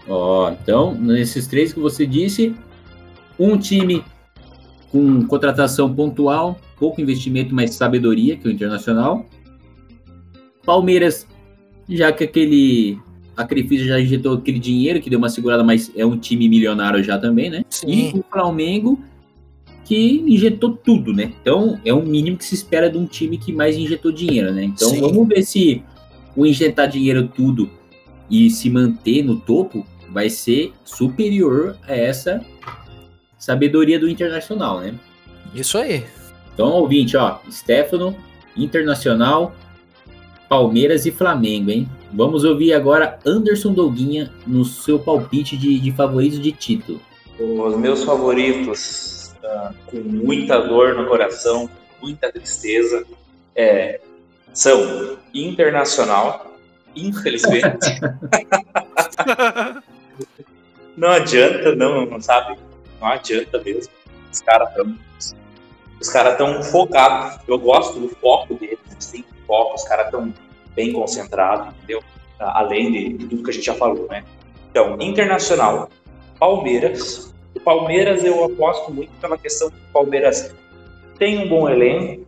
[0.10, 2.54] Ó, então, nesses três que você disse,
[3.40, 4.04] um time
[4.92, 9.26] com contratação pontual, pouco investimento, mas sabedoria, que é o Internacional.
[10.66, 11.26] Palmeiras,
[11.88, 13.00] já que aquele
[13.38, 17.18] sacrifício já injetou aquele dinheiro, que deu uma segurada, mas é um time milionário já
[17.18, 17.64] também, né?
[17.70, 18.12] Sim.
[18.14, 19.00] E o Flamengo,
[19.88, 21.32] que injetou tudo, né?
[21.42, 24.66] Então, é o mínimo que se espera de um time que mais injetou dinheiro, né?
[24.66, 25.00] Então, Sim.
[25.00, 25.82] vamos ver se
[26.36, 27.70] o injetar dinheiro tudo
[28.30, 32.46] e se manter no topo vai ser superior a essa
[33.38, 34.94] sabedoria do Internacional, né?
[35.56, 36.04] Isso aí.
[36.54, 38.14] Então, ouvinte, ó, Stefano,
[38.58, 39.56] Internacional,
[40.50, 41.88] Palmeiras e Flamengo, hein?
[42.12, 47.00] Vamos ouvir agora Anderson Doguinha no seu palpite de, de favoritos de título.
[47.40, 51.70] Os meus favoritos, uh, com muita dor no coração,
[52.02, 53.06] muita tristeza,
[53.56, 54.00] é,
[54.54, 56.54] são Internacional,
[56.96, 57.98] infelizmente.
[60.98, 62.58] não adianta, não, não sabe?
[63.00, 63.94] Não adianta mesmo.
[64.32, 64.98] Os caras estão.
[66.00, 67.40] Os caras estão focados.
[67.48, 70.34] Eu gosto do foco deles, eles têm foco, os caras estão
[70.76, 72.04] bem concentrados, entendeu?
[72.40, 74.24] Além de, de, tudo que a gente já falou, né?
[74.70, 75.90] Então, Internacional,
[76.40, 77.34] Palmeiras.
[77.68, 80.56] Palmeiras eu aposto muito pela questão que o Palmeiras
[81.20, 82.26] tem um bom elenco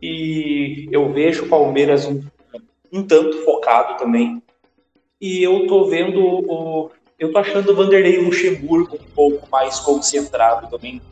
[0.00, 2.22] e eu vejo o Palmeiras um,
[2.90, 4.42] um tanto focado também.
[5.20, 10.70] E eu tô vendo o, eu tô achando o Vanderlei Luxemburgo um pouco mais concentrado
[10.70, 11.02] também,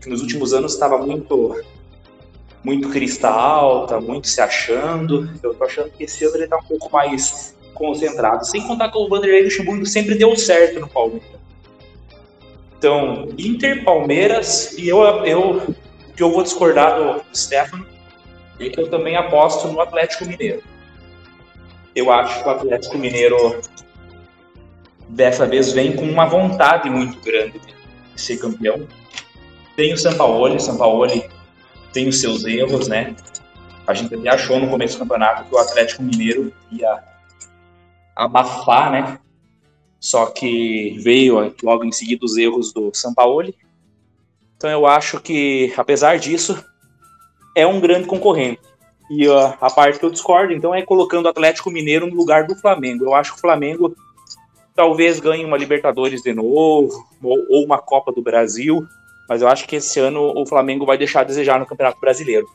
[0.00, 1.54] que nos últimos anos estava muito
[2.64, 5.28] muito cristal, tá muito se achando.
[5.42, 8.46] Eu tô achando que esse ano ele tá um pouco mais concentrado.
[8.46, 11.35] Sem contar que o Vanderlei Luxemburgo sempre deu certo no Palmeiras.
[12.78, 15.74] Então, Inter, Palmeiras, e eu, eu
[16.14, 17.86] que eu vou discordar do Stefano
[18.58, 20.62] é que eu também aposto no Atlético Mineiro.
[21.94, 23.60] Eu acho que o Atlético Mineiro
[25.08, 28.86] dessa vez vem com uma vontade muito grande de ser campeão.
[29.76, 31.28] Tem o Sampaoli, Sampaoli
[31.92, 33.14] tem os seus erros, né?
[33.86, 37.02] A gente até achou no começo do campeonato que o Atlético Mineiro ia
[38.14, 39.18] abafar, né?
[40.06, 43.56] Só que veio logo em seguida os erros do Sampaoli.
[44.56, 46.64] Então eu acho que, apesar disso,
[47.56, 48.60] é um grande concorrente.
[49.10, 52.46] E uh, a parte que eu discordo, então, é colocando o Atlético Mineiro no lugar
[52.46, 53.04] do Flamengo.
[53.04, 53.96] Eu acho que o Flamengo
[54.76, 58.86] talvez ganhe uma Libertadores de novo, ou, ou uma Copa do Brasil,
[59.28, 62.46] mas eu acho que esse ano o Flamengo vai deixar a desejar no Campeonato Brasileiro.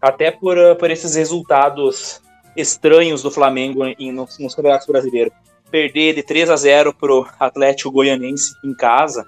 [0.00, 2.22] Até por, por esses resultados
[2.56, 5.34] estranhos do Flamengo em, nos, nos campeonatos brasileiros.
[5.70, 9.26] Perder de 3 a 0 pro Atlético Goianense em casa,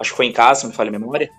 [0.00, 1.30] acho que foi em casa, se me falha a memória,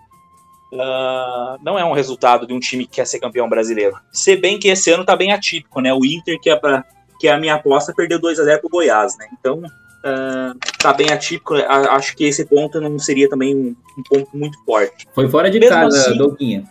[0.74, 3.95] uh, não é um resultado de um time que quer ser campeão brasileiro.
[4.12, 5.93] Se bem que esse ano tá bem atípico, né?
[5.93, 6.84] O Inter, que é, pra,
[7.20, 9.28] que é a minha aposta, perdeu 2 a 0 pro Goiás, né?
[9.39, 11.54] Então, uh, tá bem atípico.
[11.56, 15.08] Acho que esse ponto não seria também um, um ponto muito forte.
[15.14, 16.64] Foi fora de Mesmo casa, assim, Douguinha.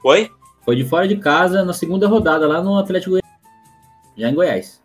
[0.00, 0.30] Foi?
[0.64, 3.22] Foi de fora de casa na segunda rodada, lá no Atlético Goiás
[4.16, 4.80] já em Goiás.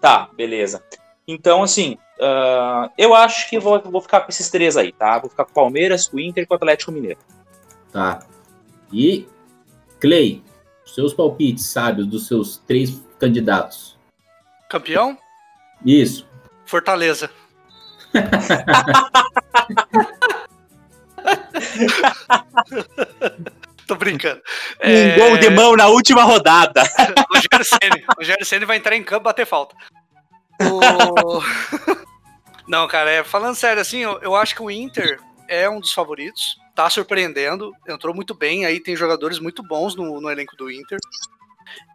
[0.00, 0.82] Tá, beleza.
[1.28, 5.18] Então, assim, uh, eu acho que vou, vou ficar com esses três aí, tá?
[5.18, 7.18] Vou ficar com o Palmeiras, com o Inter e com o Atlético Mineiro.
[7.92, 8.20] Tá.
[8.92, 9.26] E,
[10.00, 10.40] Clay,
[10.84, 13.98] seus palpites, sábios, dos seus três candidatos.
[14.68, 15.18] Campeão?
[15.84, 16.24] Isso.
[16.64, 17.28] Fortaleza.
[23.86, 24.42] Tô brincando.
[24.82, 25.16] Um é...
[25.16, 26.82] gol de mão na última rodada.
[27.30, 28.02] Rogério Senna.
[28.16, 29.76] Rogério Senna vai entrar em campo bater falta.
[30.60, 31.42] O...
[32.66, 35.92] Não, cara, é, falando sério, assim, eu, eu acho que o Inter é um dos
[35.92, 36.58] favoritos.
[36.74, 38.66] Tá surpreendendo, entrou muito bem.
[38.66, 40.98] Aí tem jogadores muito bons no, no elenco do Inter.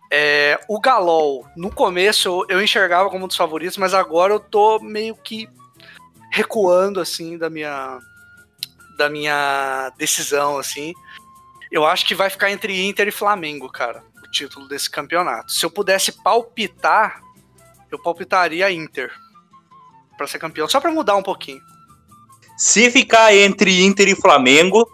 [0.10, 4.42] É, o Galol, no começo eu, eu, enxergava como um dos favoritos, mas agora eu
[4.42, 5.48] tô meio que
[6.30, 7.98] recuando assim da minha
[8.98, 10.94] da minha decisão assim.
[11.72, 15.50] Eu acho que vai ficar entre Inter e Flamengo, cara, o título desse campeonato.
[15.54, 17.22] Se eu pudesse palpitar,
[17.92, 19.12] eu palpitaria Inter
[20.18, 21.62] para ser campeão, só para mudar um pouquinho.
[22.58, 24.88] Se ficar entre Inter e Flamengo,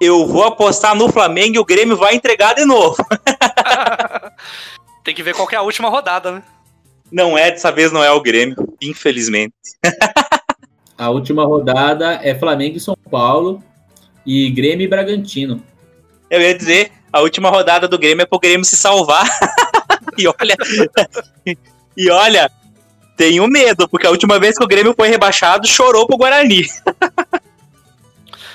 [0.00, 2.96] eu vou apostar no Flamengo e o Grêmio vai entregar de novo.
[5.04, 6.42] Tem que ver qual que é a última rodada, né?
[7.10, 9.54] Não é, dessa vez não é o Grêmio, infelizmente.
[10.96, 13.62] a última rodada é Flamengo e São Paulo
[14.24, 15.62] e Grêmio e Bragantino.
[16.30, 19.26] Eu ia dizer, a última rodada do Grêmio é pro Grêmio se salvar.
[20.16, 20.56] e olha.
[21.96, 22.50] E olha,
[23.16, 26.66] tenho medo, porque a última vez que o Grêmio foi rebaixado, chorou pro Guarani.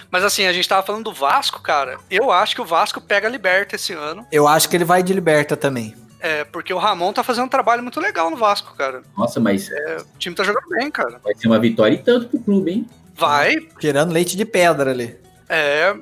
[0.09, 1.97] Mas assim, a gente tava falando do Vasco, cara.
[2.09, 4.25] Eu acho que o Vasco pega a Liberta esse ano.
[4.31, 5.93] Eu acho que ele vai de Liberta também.
[6.21, 9.03] É, porque o Ramon tá fazendo um trabalho muito legal no Vasco, cara.
[9.17, 9.69] Nossa, mas.
[9.69, 11.19] É, o time tá jogando bem, cara.
[11.23, 12.89] Vai ser uma vitória e tanto pro clube, hein?
[13.13, 13.57] Vai.
[13.79, 15.19] Tirando leite de pedra ali.
[15.49, 15.95] É,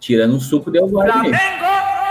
[0.00, 1.36] tirando um suco de Flamengo!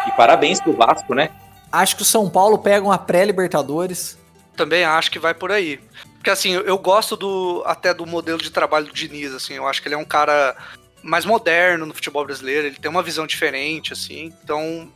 [0.07, 1.29] E parabéns pro Vasco, né?
[1.71, 4.17] Acho que o São Paulo pega uma pré-Libertadores.
[4.57, 5.79] Também acho que vai por aí.
[6.15, 9.81] Porque assim, eu gosto do até do modelo de trabalho do Diniz, assim, eu acho
[9.81, 10.57] que ele é um cara
[11.01, 14.33] mais moderno no futebol brasileiro, ele tem uma visão diferente, assim.
[14.43, 14.91] Então,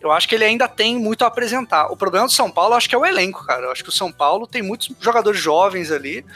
[0.00, 1.90] eu acho que ele ainda tem muito a apresentar.
[1.90, 3.62] O problema do São Paulo, acho que é o elenco, cara.
[3.62, 6.26] Eu acho que o São Paulo tem muitos jogadores jovens ali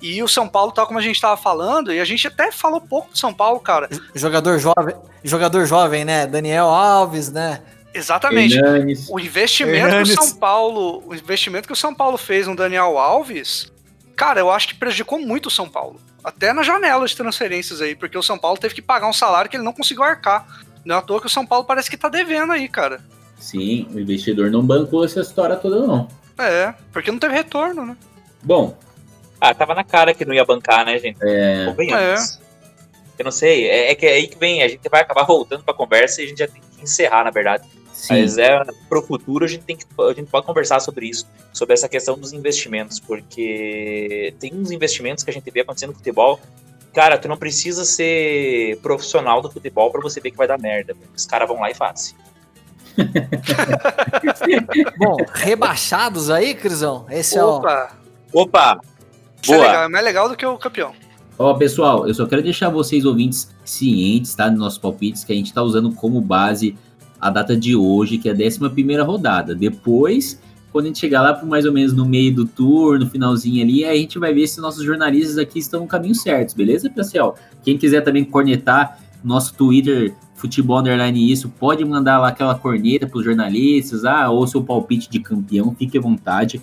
[0.00, 2.80] e o São Paulo, tal como a gente estava falando, e a gente até falou
[2.80, 3.88] pouco do São Paulo, cara.
[4.14, 6.26] Jogador jovem, jogador jovem, né?
[6.26, 7.60] Daniel Alves, né?
[7.92, 8.56] Exatamente.
[8.56, 9.08] Hernanes.
[9.08, 10.14] O investimento Hernanes.
[10.14, 13.72] que o São Paulo, o investimento que o São Paulo fez no Daniel Alves,
[14.16, 16.00] cara, eu acho que prejudicou muito o São Paulo.
[16.22, 19.50] Até na janela de transferências aí, porque o São Paulo teve que pagar um salário
[19.50, 20.46] que ele não conseguiu arcar.
[20.84, 23.00] Não é à toa que o São Paulo parece que tá devendo aí, cara.
[23.38, 26.08] Sim, o investidor não bancou essa história toda, não.
[26.38, 27.96] É, porque não teve retorno, né?
[28.42, 28.76] Bom,
[29.40, 31.18] ah, tava na cara que não ia bancar, né, gente?
[31.22, 31.66] É.
[31.92, 32.16] é.
[33.18, 35.64] Eu não sei, é, é, que é aí que vem, a gente vai acabar voltando
[35.64, 37.66] pra conversa e a gente já tem que encerrar, na verdade.
[37.92, 38.14] Sim.
[38.14, 41.74] Mas é, pro futuro a gente tem que a gente pode conversar sobre isso, sobre
[41.74, 46.40] essa questão dos investimentos, porque tem uns investimentos que a gente vê acontecendo no futebol.
[46.94, 50.96] Cara, tu não precisa ser profissional do futebol para você ver que vai dar merda.
[51.14, 52.14] Os caras vão lá e fazem.
[54.98, 57.06] Bom, rebaixados aí, Crisão?
[57.08, 57.96] Esse Opa.
[58.32, 58.42] é o.
[58.42, 58.80] Opa!
[59.42, 59.64] Isso Boa.
[59.64, 60.92] é legal, é mais legal do que o campeão.
[61.38, 64.48] Ó, pessoal, eu só quero deixar vocês ouvintes cientes, tá?
[64.48, 66.76] Dos nossos palpites, que a gente tá usando como base
[67.20, 68.58] a data de hoje, que é a 11
[69.04, 69.54] rodada.
[69.54, 70.40] Depois,
[70.72, 73.62] quando a gente chegar lá por mais ou menos no meio do tour, no finalzinho
[73.62, 77.36] ali, a gente vai ver se nossos jornalistas aqui estão no caminho certo, beleza, pessoal?
[77.62, 83.24] Quem quiser também cornetar, nosso Twitter futebol underline isso, pode mandar lá aquela corneta pros
[83.24, 86.62] jornalistas, ah, ou seu palpite de campeão, fique à vontade.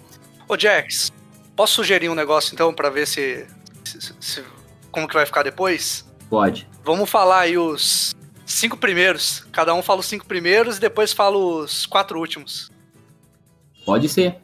[0.49, 1.11] Ô Jax,
[1.55, 3.45] posso sugerir um negócio então para ver se,
[3.83, 4.43] se, se,
[4.89, 6.07] como que vai ficar depois?
[6.27, 6.67] Pode.
[6.83, 8.15] Vamos falar aí os
[8.47, 9.45] cinco primeiros.
[9.51, 12.71] Cada um fala os cinco primeiros e depois fala os quatro últimos.
[13.85, 14.37] Pode ser.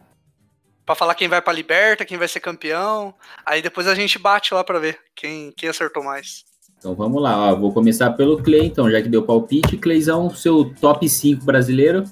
[0.86, 3.16] Pra falar quem vai pra Liberta, quem vai ser campeão.
[3.46, 6.44] Aí depois a gente bate lá pra ver quem, quem acertou mais.
[6.78, 9.78] Então vamos lá, ó, vou começar pelo Clay, então, já que deu palpite.
[9.78, 12.04] Cleizão, seu top 5 brasileiro.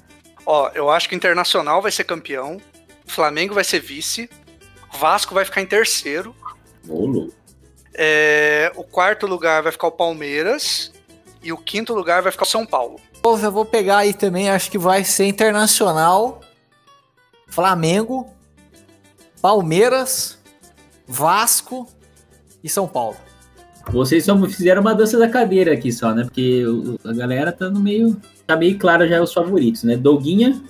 [0.46, 2.58] Ó, eu acho que o Internacional vai ser campeão,
[3.06, 4.30] Flamengo vai ser vice,
[4.98, 6.34] Vasco vai ficar em terceiro.
[6.84, 7.32] Bolo.
[7.94, 10.90] É, o quarto lugar vai ficar o Palmeiras
[11.42, 13.00] e o quinto lugar vai ficar o São Paulo.
[13.20, 16.40] Pô, eu vou pegar aí também, acho que vai ser Internacional,
[17.48, 18.28] Flamengo,
[19.40, 20.38] Palmeiras,
[21.06, 21.88] Vasco
[22.62, 23.16] e São Paulo.
[23.90, 26.24] Vocês só fizeram uma dança da cadeira aqui só, né?
[26.24, 26.64] Porque
[27.04, 28.16] a galera tá no meio.
[28.46, 29.96] Tá meio claro já os favoritos, né?
[29.96, 30.62] Doguinha.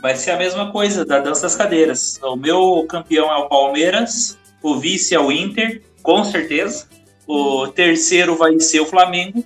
[0.00, 2.18] Vai ser a mesma coisa da dança das cadeiras.
[2.22, 6.86] O meu campeão é o Palmeiras, o vice é o Inter, com certeza.
[7.26, 9.44] O terceiro vai ser o Flamengo.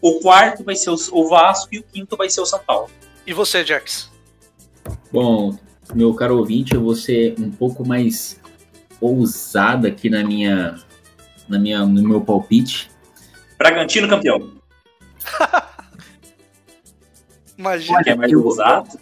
[0.00, 2.88] O quarto vai ser o Vasco e o quinto vai ser o São Paulo.
[3.26, 4.10] E você, Jax?
[5.12, 5.56] Bom,
[5.94, 8.40] meu caro ouvinte, eu vou ser um pouco mais
[9.00, 10.76] ousado aqui na minha
[11.48, 12.90] na minha, no meu palpite.
[13.56, 14.52] Bragantino campeão.
[17.56, 17.98] Imagina.
[17.98, 18.56] Olha, mais eu,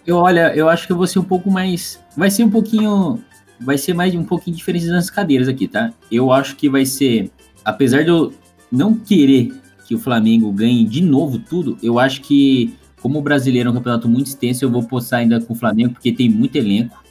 [0.06, 2.02] eu, olha, eu acho que eu vou ser um pouco mais.
[2.16, 3.22] Vai ser um pouquinho.
[3.60, 5.92] Vai ser mais um pouquinho diferente das cadeiras aqui, tá?
[6.10, 7.30] Eu acho que vai ser.
[7.64, 8.32] Apesar de eu
[8.70, 9.52] não querer
[9.86, 13.74] que o Flamengo ganhe de novo tudo, eu acho que, como o brasileiro é um
[13.74, 17.02] campeonato muito extenso, eu vou postar ainda com o Flamengo, porque tem muito elenco.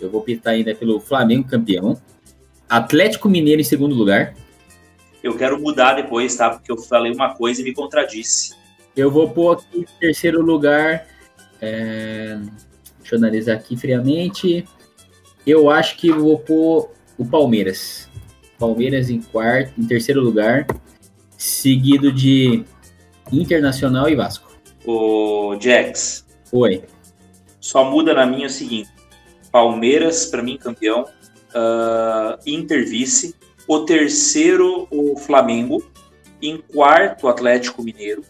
[0.00, 2.00] Eu vou pintar ainda pelo Flamengo campeão.
[2.68, 4.34] Atlético Mineiro em segundo lugar.
[5.22, 6.50] Eu quero mudar depois, tá?
[6.50, 8.54] Porque eu falei uma coisa e me contradisse.
[8.96, 11.06] Eu vou pôr aqui em terceiro lugar.
[11.60, 12.38] É...
[12.98, 14.64] Deixa eu analisar aqui friamente.
[15.46, 18.10] Eu acho que vou pôr o Palmeiras.
[18.58, 20.66] Palmeiras em quarto, em terceiro lugar,
[21.36, 22.64] seguido de
[23.32, 24.50] Internacional e Vasco.
[24.84, 26.24] O Jax.
[26.52, 26.84] Oi.
[27.60, 28.88] Só muda na minha o seguinte:
[29.50, 33.34] Palmeiras para mim campeão, uh, Inter vice,
[33.66, 35.82] o terceiro o Flamengo,
[36.40, 38.22] em quarto o Atlético Mineiro.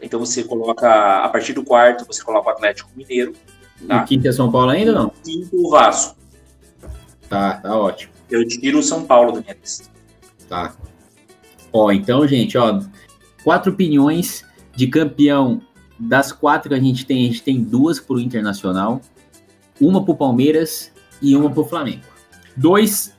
[0.00, 3.32] Então você coloca, a partir do quarto, você coloca o Atlético Mineiro.
[3.86, 4.02] Tá?
[4.02, 5.10] E quinto é São Paulo ainda não?
[5.24, 6.16] Quinto o Vasco.
[7.28, 8.12] Tá, tá ótimo.
[8.30, 9.88] Eu tiro o São Paulo da minha lista.
[10.48, 10.74] Tá.
[11.78, 12.80] Ó, então, gente, ó,
[13.44, 15.62] quatro opiniões de campeão
[15.96, 19.00] das quatro que a gente tem, a gente tem duas pro Internacional,
[19.80, 22.02] uma pro Palmeiras e uma pro Flamengo.
[22.56, 23.16] Dois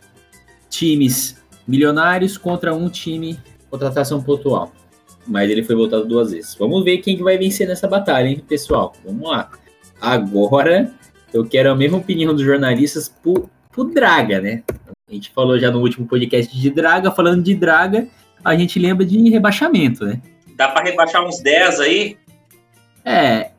[0.70, 3.39] times milionários contra um time
[3.70, 4.74] contratação pontual.
[5.26, 6.53] Mas ele foi voltado duas vezes.
[6.55, 8.93] Vamos ver quem que vai vencer nessa batalha, hein, pessoal?
[9.05, 9.51] Vamos lá.
[10.01, 10.93] Agora,
[11.34, 14.64] eu quero a mesma opinião dos jornalistas pro, pro Draga, né?
[15.10, 17.10] A gente falou já no último podcast de Draga.
[17.12, 18.07] Falando de Draga,
[18.44, 20.22] a gente lembra de rebaixamento, né?
[20.56, 22.18] Dá para rebaixar uns 10 aí?
[23.06, 23.52] É,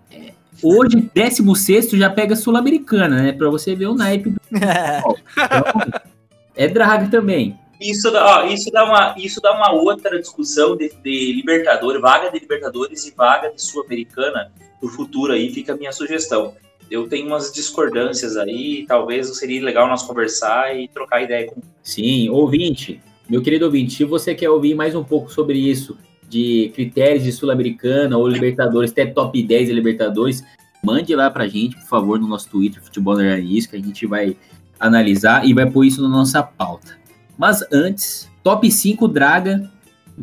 [0.63, 3.33] Hoje, 16 já pega Sul-Americana, né?
[3.33, 4.41] Pra você ver o naipe do.
[4.53, 5.17] então,
[6.55, 7.59] é draga também.
[7.81, 12.31] Isso dá, ó, isso, dá uma, isso dá uma outra discussão de, de Libertadores, vaga
[12.31, 16.55] de Libertadores e vaga de Sul-Americana pro futuro aí, fica a minha sugestão.
[16.91, 21.63] Eu tenho umas discordâncias aí, talvez seria legal nós conversar e trocar ideia com.
[21.83, 23.01] Sim, ouvinte,
[23.31, 25.97] meu querido ouvinte, se você quer ouvir mais um pouco sobre isso,
[26.29, 30.45] de critérios de Sul-Americana ou Libertadores, até top 10 de Libertadores,
[30.83, 34.37] mande lá pra gente, por favor, no nosso Twitter, Futebol Isso, que a gente vai
[34.81, 36.99] analisar e vai pôr isso na nossa pauta.
[37.39, 39.71] Mas antes, top 5 Draga,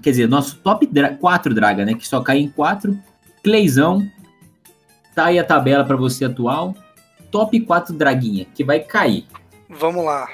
[0.01, 0.86] quer dizer, nosso top
[1.18, 2.97] 4 Draga, né, que só cai em 4,
[3.41, 4.05] Cleizão,
[5.16, 6.76] tá aí a tabela para você atual,
[7.32, 9.26] top 4 Draguinha, que vai cair.
[9.70, 10.28] Vamos lá.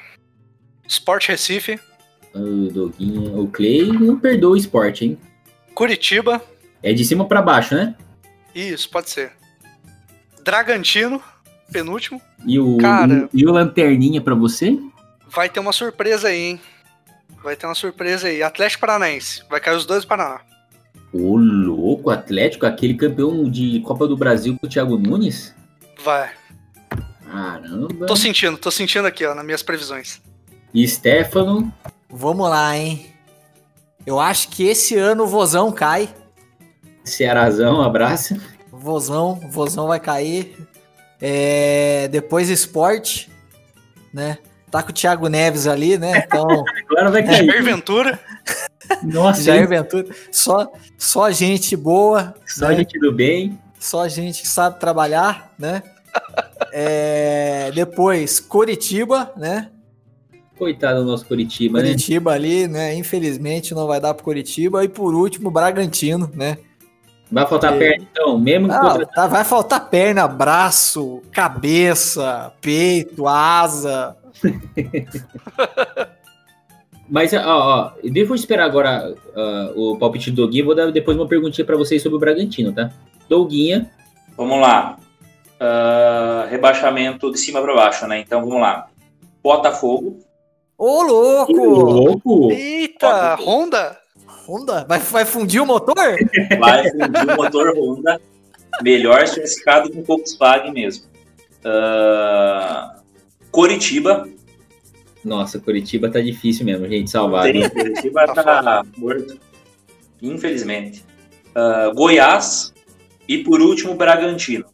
[0.88, 1.80] Sport Recife.
[2.34, 5.17] O Doguinha, o Clay não perdoa o esporte, hein?
[5.73, 6.41] Curitiba.
[6.81, 7.95] É de cima para baixo, né?
[8.53, 9.31] Isso, pode ser.
[10.43, 11.21] Dragantino,
[11.71, 12.21] penúltimo.
[12.45, 14.77] E o, Cara, e, e o Lanterninha para você?
[15.27, 16.61] Vai ter uma surpresa aí, hein?
[17.43, 18.41] Vai ter uma surpresa aí.
[18.41, 19.43] Atlético Paranaense.
[19.49, 20.41] Vai cair os dois do Paraná.
[21.11, 25.53] Ô, louco, Atlético, aquele campeão de Copa do Brasil com o Thiago Nunes?
[26.03, 26.31] Vai.
[27.29, 28.05] Caramba.
[28.05, 30.21] Tô sentindo, tô sentindo aqui, ó, nas minhas previsões.
[30.73, 31.71] E Stefano?
[32.16, 33.07] Vamos lá, hein?
[34.05, 36.07] Eu acho que esse ano o Vozão cai.
[37.03, 38.39] Cearazão, abraço.
[38.72, 40.55] Vozão, Vozão vai cair.
[41.20, 43.32] É, depois esporte,
[44.14, 44.38] né?
[44.70, 46.24] Tá com o Thiago Neves ali, né?
[46.28, 46.45] Então.
[46.88, 47.64] Agora vai cair.
[47.64, 48.20] Ventura.
[49.01, 52.36] Nossa, Jair Ventura, só, só gente boa.
[52.45, 52.76] Só né?
[52.76, 53.59] gente do bem.
[53.80, 55.82] Só gente que sabe trabalhar, né?
[56.72, 59.72] é, depois, Coritiba, né?
[60.64, 61.89] Coitado do nosso Curitiba, né?
[61.89, 62.38] Curitiba né?
[62.38, 62.95] ali, né?
[62.95, 64.82] Infelizmente não vai dar pro Curitiba.
[64.82, 66.57] E por último, Bragantino, né?
[67.30, 67.80] Vai faltar e...
[67.80, 69.05] perna, então, mesmo que contra...
[69.07, 74.16] tá, Vai faltar perna, braço, cabeça, peito, asa.
[77.09, 80.64] Mas, ó, ó, deixa eu esperar agora uh, o palpite do Doguinha.
[80.64, 82.89] Vou dar depois uma perguntinha para vocês sobre o Bragantino, tá?
[83.28, 83.91] Doguinha.
[84.38, 84.97] Vamos lá.
[85.59, 88.22] Uh, rebaixamento de cima para baixo, né?
[88.22, 88.88] Então vamos lá.
[89.43, 90.20] Botafogo.
[90.86, 91.61] Ô, louco!
[91.61, 92.51] Ô, louco!
[92.51, 93.49] Eita, Botafogo.
[93.49, 93.99] Honda?
[94.45, 94.86] Honda?
[94.86, 95.95] Vai, vai fundir o motor?
[96.59, 98.19] Vai fundir o motor Honda.
[98.81, 101.05] Melhor certificado com Volkswagen mesmo.
[101.63, 102.99] Uh,
[103.49, 104.27] Coritiba.
[105.23, 107.43] Nossa, Curitiba tá difícil mesmo, gente, salvar.
[107.43, 109.39] Tem, Curitiba tá, tá morto.
[110.21, 111.05] Infelizmente.
[111.55, 112.73] Uh, Goiás
[113.25, 114.65] e por último Bragantino.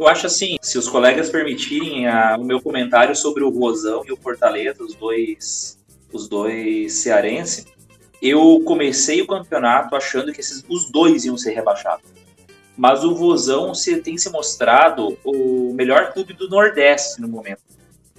[0.00, 4.10] Eu acho assim, se os colegas permitirem a, o meu comentário sobre o Rosão e
[4.10, 5.78] o Fortaleza, os dois,
[6.10, 7.66] os dois cearenses,
[8.22, 12.06] eu comecei o campeonato achando que esses, os dois iam ser rebaixados.
[12.78, 17.60] Mas o Vozão se, tem se mostrado o melhor clube do Nordeste no momento.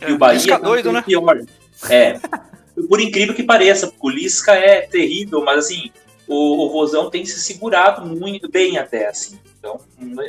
[0.08, 1.02] E o Bahia é doido, né?
[1.02, 1.44] pior.
[1.90, 2.20] É.
[2.88, 5.90] Por incrível que pareça, porque o Lisca é terrível, mas assim,
[6.28, 9.40] o, o Vozão tem se segurado muito bem até, assim.
[9.62, 9.80] Então,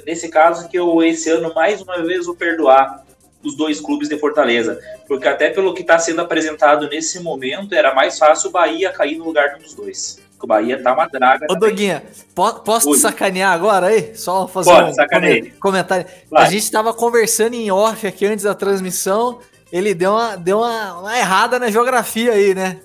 [0.05, 3.03] nesse caso que eu esse ano mais uma vez vou perdoar
[3.43, 4.79] os dois clubes de Fortaleza,
[5.09, 9.17] porque até pelo que está sendo apresentado nesse momento, era mais fácil o Bahia cair
[9.17, 10.21] no lugar dos dois.
[10.41, 11.47] O Bahia tá uma draga.
[11.51, 12.03] Ô, Doguinha,
[12.35, 12.97] po posso Oi.
[12.97, 14.15] te sacanear agora aí?
[14.15, 16.05] Só fazer Pode, um comentário.
[16.29, 16.43] Vai.
[16.43, 19.41] A gente estava conversando em off aqui antes da transmissão
[19.73, 22.81] ele deu uma, deu uma, uma errada na geografia aí, né?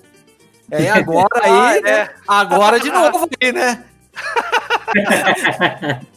[0.70, 1.90] É, agora aí, ah, né?
[1.90, 2.14] É.
[2.26, 3.84] Agora de novo aí, né?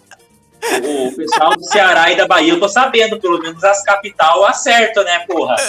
[0.84, 5.04] o pessoal do Ceará e da Bahia, eu tô sabendo, pelo menos as capital acertam,
[5.04, 5.56] né, porra?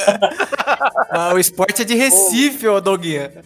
[1.14, 3.44] Ah, o esporte é de Recife, ô Doguinha.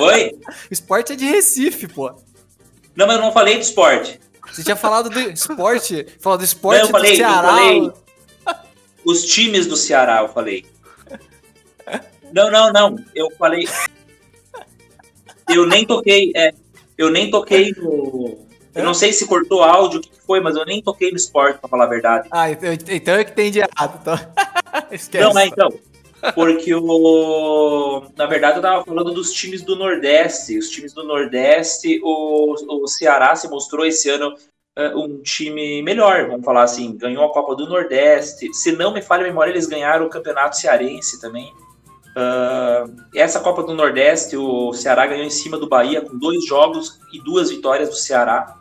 [0.00, 0.32] Oi?
[0.70, 2.12] O esporte é de Recife, pô.
[2.96, 4.18] Não, mas eu não falei do esporte.
[4.50, 6.06] Você tinha falado do esporte?
[6.20, 7.48] Falou do esporte não, eu falei, do Ceará.
[7.48, 7.92] Eu falei
[9.04, 10.66] os times do Ceará, eu falei.
[12.32, 12.96] Não, não, não.
[13.14, 13.68] Eu falei.
[15.48, 16.32] Eu nem toquei.
[16.34, 16.52] É,
[16.98, 18.45] eu nem toquei no.
[18.76, 21.58] Eu não sei se cortou áudio, o que foi, mas eu nem toquei no esporte,
[21.58, 22.28] pra falar a verdade.
[22.30, 23.98] Ah, então, então é que tem de errado.
[24.00, 24.18] Então.
[24.92, 25.24] Esquece.
[25.24, 25.72] Não, é então.
[26.34, 28.02] Porque o.
[28.16, 30.58] Na verdade, eu tava falando dos times do Nordeste.
[30.58, 34.34] Os times do Nordeste, o, o Ceará se mostrou esse ano
[34.78, 36.96] uh, um time melhor, vamos falar assim.
[36.96, 38.52] Ganhou a Copa do Nordeste.
[38.52, 41.52] Se não me falha a memória, eles ganharam o Campeonato Cearense também.
[42.16, 46.98] Uh, essa Copa do Nordeste, o Ceará ganhou em cima do Bahia com dois jogos
[47.12, 48.56] e duas vitórias do Ceará.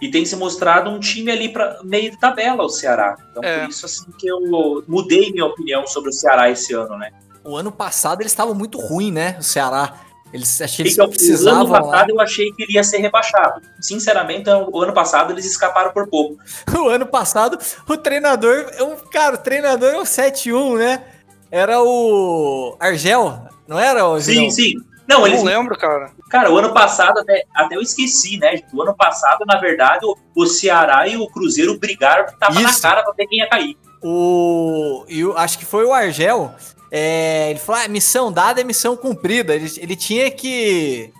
[0.00, 3.16] E tem se mostrado um time ali para meio de tabela, o Ceará.
[3.30, 3.60] Então, é.
[3.60, 4.40] por isso assim que eu
[4.88, 7.10] mudei minha opinião sobre o Ceará esse ano, né?
[7.44, 9.36] O ano passado eles estavam muito ruim, né?
[9.38, 10.00] O Ceará.
[10.32, 11.62] Eles achei que eles precisavam.
[11.62, 12.14] O ano passado lá.
[12.14, 13.60] eu achei que iria ser rebaixado.
[13.80, 16.36] Sinceramente, o ano passado eles escaparam por pouco.
[16.72, 18.66] o ano passado, o treinador,
[19.10, 21.04] cara, o treinador é o 7-1, né?
[21.50, 24.74] Era o Argel, não era o Sim, sim.
[25.10, 25.42] Não, eles...
[25.42, 26.12] não lembro, cara.
[26.30, 28.60] Cara, o ano passado, até, até eu esqueci, né?
[28.72, 32.62] O ano passado, na verdade, o, o Ceará e o Cruzeiro brigaram tava Isso.
[32.62, 33.76] na cara pra ver quem ia cair.
[34.00, 35.04] O.
[35.08, 36.54] Eu acho que foi o Argel.
[36.92, 39.52] É, ele falou: ah, missão dada é missão cumprida.
[39.52, 41.12] Ele, ele tinha que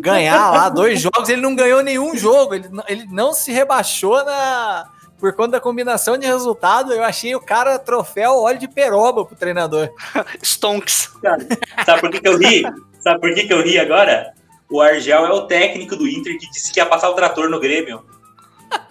[0.00, 2.54] ganhar lá dois jogos, ele não ganhou nenhum jogo.
[2.54, 4.88] Ele, ele não se rebaixou na
[5.20, 9.36] por conta da combinação de resultado, eu achei o cara troféu óleo de peroba pro
[9.36, 9.90] treinador.
[10.42, 11.08] Stonks.
[11.22, 11.46] Cara,
[11.84, 12.62] sabe por que, que eu ri?
[12.98, 14.32] Sabe por que, que eu ri agora?
[14.70, 17.60] O Argel é o técnico do Inter que disse que ia passar o trator no
[17.60, 18.04] Grêmio.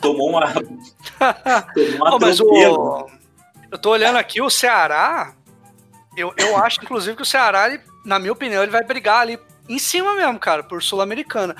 [0.02, 0.54] Tomou uma.
[0.54, 3.08] tomou uma oh, mas o...
[3.72, 5.34] Eu tô olhando aqui, o Ceará.
[6.16, 9.40] Eu, eu acho, inclusive, que o Ceará, ele, na minha opinião, ele vai brigar ali
[9.68, 11.56] em cima mesmo, cara, por Sul-Americana.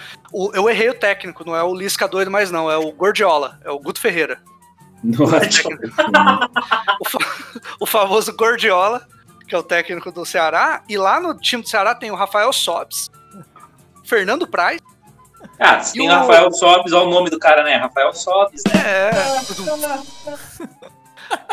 [0.54, 3.70] Eu errei o técnico, não é o Lisca doido mais, não, é o Gordiola, é
[3.70, 4.42] o Guto Ferreira.
[7.00, 7.20] o, fa
[7.80, 9.08] o famoso Gordiola,
[9.48, 12.52] que é o técnico do Ceará, e lá no time do Ceará tem o Rafael
[12.52, 13.10] Sobes,
[14.04, 14.80] Fernando Praz.
[15.58, 17.76] Ah, se tem o Rafael Sobes, olha o nome do cara, né?
[17.78, 18.74] Rafael Sobes, né?
[18.86, 19.12] É.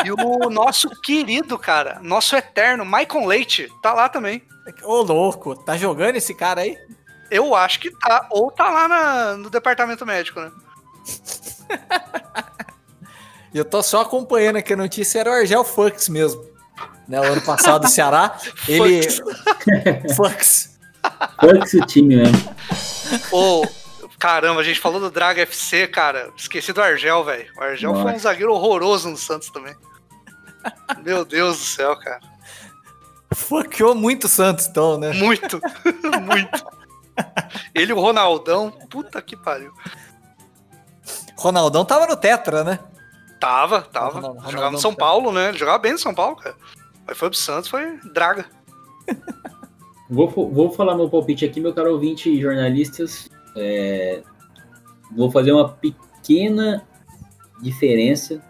[0.05, 4.43] e o nosso querido, cara, nosso eterno Maicon Leite, tá lá também.
[4.83, 6.77] Ô, louco, tá jogando esse cara aí?
[7.31, 10.51] Eu acho que tá, ou tá lá na, no departamento médico, né?
[13.59, 16.45] eu tô só acompanhando aqui a notícia, era o Argel Fux mesmo.
[17.09, 19.03] Né, o ano passado do Ceará, ele.
[20.15, 20.77] Fux.
[21.41, 22.57] Foi esse time mesmo.
[23.31, 23.65] Ô,
[24.19, 26.31] caramba, a gente falou do Draga FC, cara.
[26.37, 27.47] Esqueci do Argel, velho.
[27.57, 28.03] O Argel Nossa.
[28.03, 29.75] foi um zagueiro horroroso no Santos também.
[31.05, 32.21] Meu Deus do céu, cara.
[33.33, 35.13] Fuckou muito o Santos, então, né?
[35.13, 35.61] Muito,
[36.23, 36.65] muito.
[37.75, 39.73] Ele e o Ronaldão, puta que pariu.
[41.37, 42.79] Ronaldão tava no Tetra, né?
[43.41, 44.21] Tava, tava.
[44.21, 45.49] Ronaldão, jogava no São Paulo, né?
[45.49, 46.57] Ele jogava bem no São Paulo, cara.
[47.07, 48.47] Mas foi pro Santos, foi draga.
[50.09, 53.29] Vou, vou falar meu palpite aqui, meu caro ouvinte e jornalistas.
[53.57, 54.23] É,
[55.17, 56.87] vou fazer uma pequena
[57.61, 58.41] diferença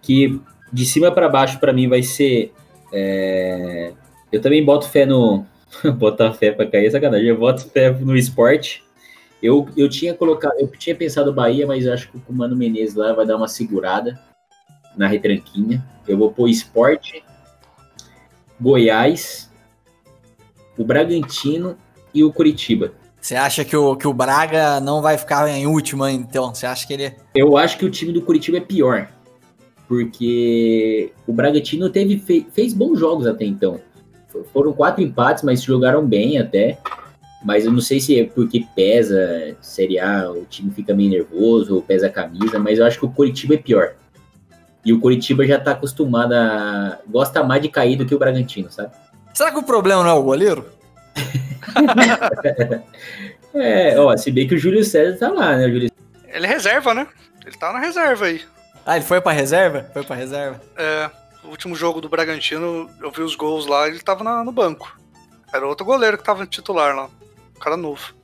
[0.00, 0.40] que
[0.72, 2.52] de cima para baixo para mim vai ser.
[2.92, 3.92] É,
[4.32, 5.44] eu também boto fé no.
[5.98, 7.28] Botar fé para cair é sacanagem.
[7.28, 8.82] Eu boto fé no esporte.
[9.44, 13.12] Eu, eu tinha colocado, eu tinha pensado Bahia, mas acho que o Mano Menezes lá
[13.12, 14.18] vai dar uma segurada
[14.96, 15.84] na retranquinha.
[16.08, 17.22] Eu vou pôr esporte,
[18.58, 19.52] Goiás,
[20.78, 21.76] o Bragantino
[22.14, 22.94] e o Curitiba.
[23.20, 26.54] Você acha que o, que o Braga não vai ficar em último, então?
[26.54, 27.04] Você acha que ele.
[27.04, 29.10] É- eu acho que o time do Curitiba é pior.
[29.86, 32.18] Porque o Bragantino teve,
[32.50, 33.78] fez bons jogos até então.
[34.54, 36.78] Foram quatro empates, mas jogaram bem até.
[37.44, 41.74] Mas eu não sei se é porque pesa Série A, o time fica meio nervoso,
[41.74, 43.92] ou pesa a camisa, mas eu acho que o Curitiba é pior.
[44.82, 46.98] E o Curitiba já tá acostumado a.
[47.06, 48.92] gosta mais de cair do que o Bragantino, sabe?
[49.34, 50.66] Será que o problema não é o goleiro?
[53.54, 55.68] é, ó, se bem que o Júlio César tá lá, né?
[55.68, 55.90] Júlio...
[56.26, 57.06] Ele é reserva, né?
[57.44, 58.40] Ele tá na reserva aí.
[58.86, 59.86] Ah, ele foi pra reserva?
[59.92, 60.62] Foi pra reserva?
[60.76, 61.10] É,
[61.44, 64.98] o último jogo do Bragantino, eu vi os gols lá, ele tava na, no banco.
[65.52, 67.10] Era outro goleiro que tava titular lá
[67.60, 68.14] cara novo.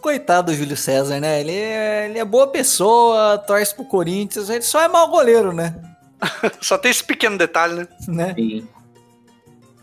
[0.00, 1.40] Coitado do Júlio César, né?
[1.40, 5.74] Ele é, ele é boa pessoa, torce pro Corinthians, ele só é mau goleiro, né?
[6.60, 7.88] só tem esse pequeno detalhe, né?
[8.08, 8.34] né?
[8.34, 8.66] Sim.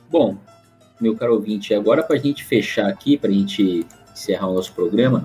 [0.10, 0.38] Bom,
[1.00, 5.24] meu caro ouvinte, agora pra gente fechar aqui, pra gente encerrar o nosso programa,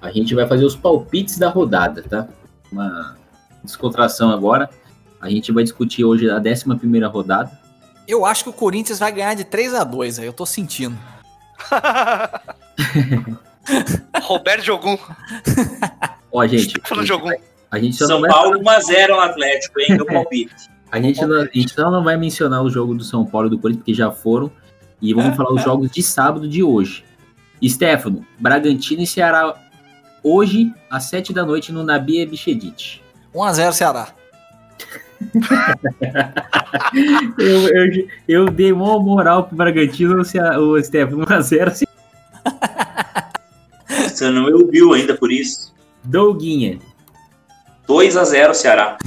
[0.00, 2.28] a gente vai fazer os palpites da rodada, tá?
[2.70, 3.16] Uma
[3.62, 4.68] descontração agora.
[5.20, 7.56] A gente vai discutir hoje a 11 primeira rodada.
[8.08, 10.98] Eu acho que o Corinthians vai ganhar de 3 a 2 aí eu tô sentindo.
[14.22, 14.98] Roberto Jogum.
[16.30, 16.78] Ó, gente.
[16.84, 17.30] Falando Jogum.
[17.70, 18.30] A gente São vai...
[18.30, 19.96] Paulo 1x0 no Atlético, hein?
[19.96, 20.70] Meu palpite.
[20.90, 23.58] A gente, não, a gente não vai mencionar o jogo do São Paulo e do
[23.58, 24.52] Corinthians, porque já foram.
[25.00, 27.02] E vamos falar os jogos de sábado de hoje.
[27.64, 29.54] Stefano, Bragantino e Ceará
[30.22, 33.02] hoje, às 7 da noite, no Nabia Bichedite.
[33.34, 34.08] 1x0 Ceará.
[37.38, 41.86] eu, eu, eu dei mó moral pro Bragantino, o Stefano 1x0.
[43.88, 45.74] Você não me ouviu ainda por isso.
[46.04, 46.78] Douguinha.
[47.88, 48.98] 2x0 Ceará.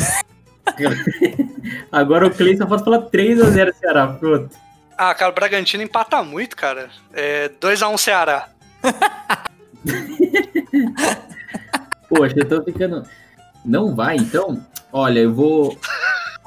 [1.91, 4.56] Agora o Cleiton pode falar 3x0 Ceará, pronto.
[4.98, 6.90] Ah, cara, o Bragantino empata muito, cara.
[7.14, 8.49] É 2x1 Ceará.
[12.10, 13.03] Poxa, eu tô ficando.
[13.64, 14.66] Não vai, então?
[14.91, 15.78] Olha, eu vou.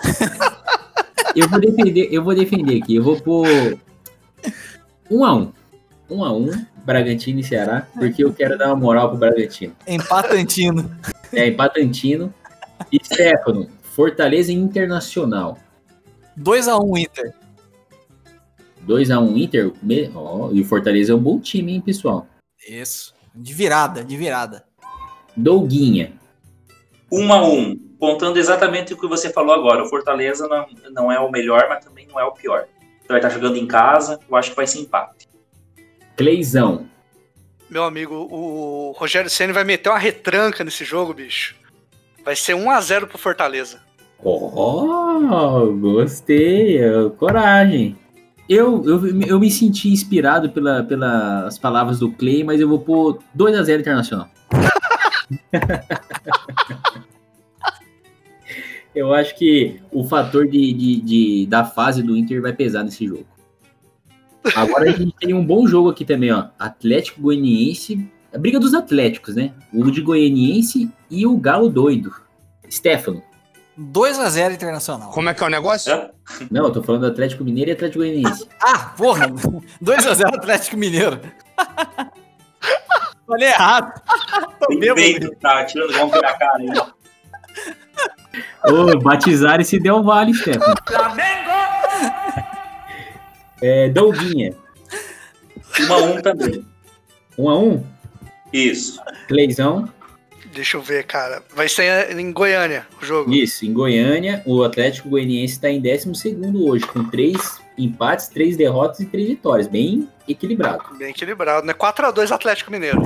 [1.37, 2.97] eu vou defender, eu vou defender aqui.
[2.97, 3.47] Eu vou pôr
[5.11, 5.53] 1 a 1
[6.11, 9.77] 1 a 1 Bragantino e Ceará, porque eu quero dar uma moral pro Bragantino.
[9.87, 10.91] Empatantino.
[11.35, 12.33] É, empatantino.
[12.91, 15.59] E Stefano, Fortaleza Internacional.
[16.41, 17.35] 2x1 Inter.
[18.87, 19.73] 2x1 Inter?
[20.17, 22.27] Oh, e o Fortaleza é um bom time, hein, pessoal?
[22.67, 23.15] Isso.
[23.35, 24.65] De virada, de virada.
[25.37, 26.15] Douguinha.
[27.13, 27.79] 1x1.
[28.01, 29.83] Contando exatamente o que você falou agora.
[29.83, 32.67] O Fortaleza não, não é o melhor, mas também não é o pior.
[33.05, 35.28] Então vai estar jogando em casa, eu acho que vai ser empate.
[36.19, 36.85] Cleizão.
[37.71, 41.55] Meu amigo, o Rogério Senna vai meter uma retranca nesse jogo, bicho.
[42.25, 43.79] Vai ser 1x0 pro Fortaleza.
[44.19, 46.81] Oh, gostei.
[47.19, 47.97] Coragem.
[48.49, 53.21] Eu, eu, eu me senti inspirado pela, pelas palavras do Clay, mas eu vou pôr
[53.37, 54.29] 2x0 Internacional.
[58.93, 63.07] eu acho que o fator de, de, de, da fase do Inter vai pesar nesse
[63.07, 63.38] jogo.
[64.55, 66.47] Agora a gente tem um bom jogo aqui também, ó.
[66.59, 68.09] Atlético Goianiense.
[68.33, 69.53] A briga dos Atléticos, né?
[69.73, 72.15] O de Goianiense e o Galo doido.
[72.71, 73.23] Stefano.
[73.79, 75.11] 2x0 Internacional.
[75.11, 75.93] Como é que é o negócio?
[75.93, 76.11] É?
[76.51, 78.49] Não, eu tô falando do Atlético Mineiro e Atlético Goianiense.
[78.61, 79.29] ah, porra!
[79.83, 81.21] 2x0 Atlético Mineiro.
[83.27, 84.01] Falei errado.
[84.95, 86.69] Peito, tá tirando gol na cara aí.
[88.73, 90.75] Ô, batizar e se deu vale, Stefano.
[90.87, 91.78] Flamengo!
[93.61, 94.55] É, Douguinha.
[95.81, 96.65] 1 a 1 também.
[97.37, 97.85] 1 a 1
[98.53, 99.01] Isso.
[99.27, 99.89] Cleizão.
[100.53, 101.43] Deixa eu ver, cara.
[101.55, 103.33] Vai ser em Goiânia o jogo.
[103.33, 104.43] Isso, em Goiânia.
[104.47, 106.11] O Atlético Goianiense está em 12
[106.57, 109.69] hoje, com 3 empates, três derrotas e três vitórias.
[109.69, 110.83] Bem equilibrado.
[110.99, 111.73] Bem equilibrado, né?
[111.73, 113.03] 4x2 Atlético Mineiro.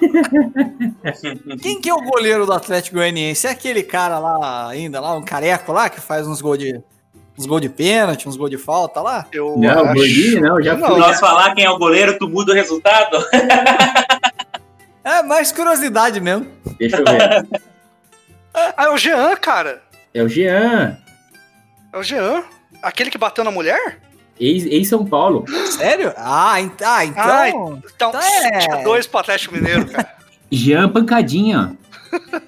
[1.60, 3.46] Quem que é o goleiro do Atlético Goianiense?
[3.46, 6.80] É aquele cara lá ainda, lá, um careco lá, que faz uns gols de.
[7.38, 9.26] Uns gols de pênalti, uns gols de falta lá?
[9.32, 9.94] Eu não, acho...
[9.94, 10.98] gordinho não, já não.
[10.98, 13.16] Nós falar quem é o goleiro, tu muda o resultado?
[15.04, 16.48] é mais curiosidade mesmo.
[16.78, 17.46] Deixa eu ver.
[18.52, 19.82] ah, é o Jean, cara.
[20.12, 20.98] É o Jean.
[21.92, 22.42] É o Jean.
[22.82, 24.00] Aquele que bateu na mulher?
[24.40, 25.44] Ex-São Paulo.
[25.76, 26.12] Sério?
[26.16, 27.24] Ah, ent ah então.
[27.24, 28.82] Ah, então, então é...
[28.82, 30.12] dois pro Atlético Mineiro, cara.
[30.50, 31.76] Jean Pancadinha.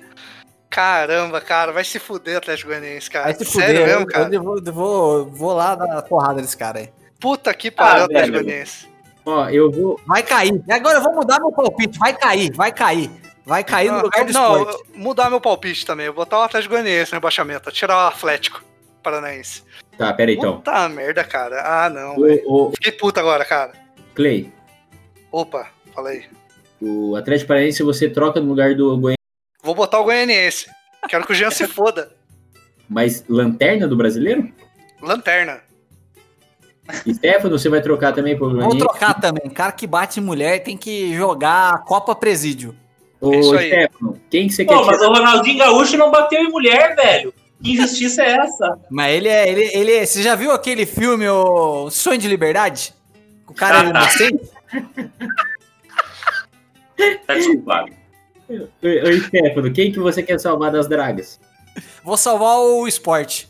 [0.71, 3.25] Caramba, cara, vai se fuder Atlético Goianiense, cara.
[3.25, 4.33] Vai se fuder, Sério mesmo, cara?
[4.33, 6.91] Eu vou, vou, vou lá dar porrada nesse cara aí.
[7.19, 8.89] Puta que pariu, ah, Atlético Goianiense.
[9.27, 10.01] Ó, eu vou.
[10.07, 10.63] Vai cair.
[10.71, 11.99] Agora eu vou mudar meu palpite.
[11.99, 13.11] Vai cair, vai cair.
[13.45, 14.85] Vai cair no ah, lugar do Não, esporte.
[14.95, 16.07] mudar meu palpite também.
[16.07, 17.73] Eu vou botar o Atlético Goianiense no rebaixamento.
[17.73, 18.63] Tirar o Atlético
[19.03, 19.65] Paranaense.
[19.99, 20.59] Tá, pera aí então.
[20.59, 21.63] Puta merda, cara.
[21.65, 22.17] Ah, não.
[22.17, 22.71] O, o...
[22.71, 23.73] Fiquei puta agora, cara.
[24.15, 24.53] Clay.
[25.33, 26.25] Opa, fala aí.
[26.81, 29.20] O Atlético Paranaense você troca no lugar do Goianiense.
[29.63, 30.67] Vou botar o Goianiense.
[31.09, 32.13] Quero que o Jean se foda.
[32.89, 34.51] Mas lanterna do brasileiro?
[35.01, 35.63] Lanterna.
[37.09, 39.49] Stefano, você vai trocar também por Vou trocar também.
[39.51, 42.75] Cara que bate mulher tem que jogar a Copa Presídio.
[43.21, 45.09] Ô, é Stefano, quem que você Pô, quer mas tirar?
[45.09, 47.33] o Ronaldinho Gaúcho não bateu em mulher, velho.
[47.63, 48.79] Que injustiça é essa?
[48.91, 49.49] Mas ele é.
[49.49, 52.95] Ele, ele é, Você já viu aquele filme, O Sonho de Liberdade?
[53.47, 54.51] O cara é inocente?
[57.27, 57.93] tá desculpado.
[58.51, 61.41] Oi, Stefano, quem que você quer salvar das dragas?
[62.03, 63.49] Vou salvar o esporte.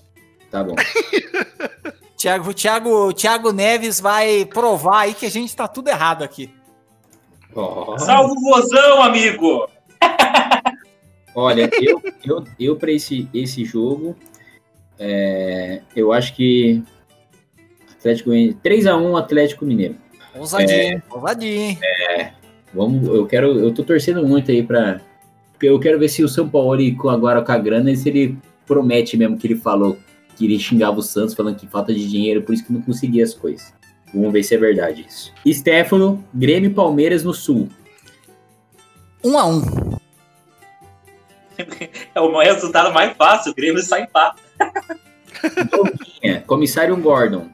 [0.51, 0.75] Tá bom.
[2.19, 6.53] Tiago, Thiago, Thiago Neves vai provar aí que a gente tá tudo errado aqui.
[7.55, 7.99] Oh.
[7.99, 9.67] Salve o vozão, amigo!
[11.35, 14.15] Olha, eu, eu, eu para esse, esse jogo,
[14.99, 16.83] é, eu acho que
[17.99, 19.97] Atlético 3x1 Atlético Mineiro.
[20.35, 21.79] Ousadinho, é, ousadinho.
[21.83, 22.33] É,
[22.75, 25.01] vamos, eu quero, eu tô torcendo muito aí para
[25.61, 26.81] eu quero ver se o São Paulo
[27.11, 29.99] agora com a grana, se ele promete mesmo que ele falou
[30.37, 33.23] que ele xingava o Santos falando que falta de dinheiro, por isso que não conseguia
[33.23, 33.75] as coisas.
[34.15, 35.33] Vamos ver se é verdade isso.
[35.47, 37.69] Stefano, Grêmio e Palmeiras no Sul.
[39.23, 39.63] 1 a 1
[42.15, 44.41] É o resultado mais fácil, o Grêmio sai empate.
[46.47, 47.49] Comissário Gordon.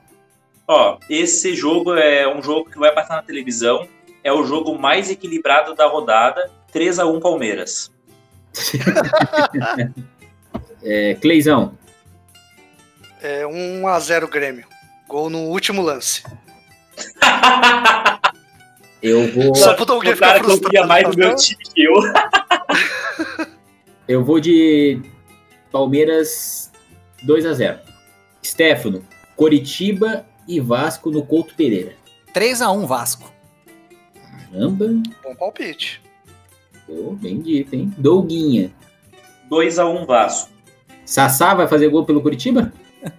[0.68, 3.88] Ó, esse jogo é um jogo que vai passar na televisão.
[4.26, 6.50] É o jogo mais equilibrado da rodada.
[6.72, 7.92] 3 a 1 Palmeiras.
[10.82, 11.78] é, Cleizão.
[13.22, 14.66] É 1 a 0 Grêmio.
[15.06, 16.24] Gol no último lance.
[19.00, 19.54] eu vou.
[19.54, 20.88] Só pro Douglas ficar frustrado.
[20.88, 21.94] mais do meu time que eu.
[24.08, 25.00] eu vou de
[25.70, 26.72] Palmeiras
[27.22, 27.78] 2 a 0
[28.44, 31.94] Stefano, Coritiba e Vasco no Couto Pereira.
[32.32, 33.35] 3 a 1 Vasco.
[34.56, 34.86] Caramba.
[35.22, 36.02] Bom palpite.
[36.86, 37.92] Pô, bem dito, hein?
[37.98, 38.72] Douguinha.
[39.50, 40.50] 2 a 1 Vasco.
[41.04, 42.72] Sassá vai fazer gol pelo Curitiba?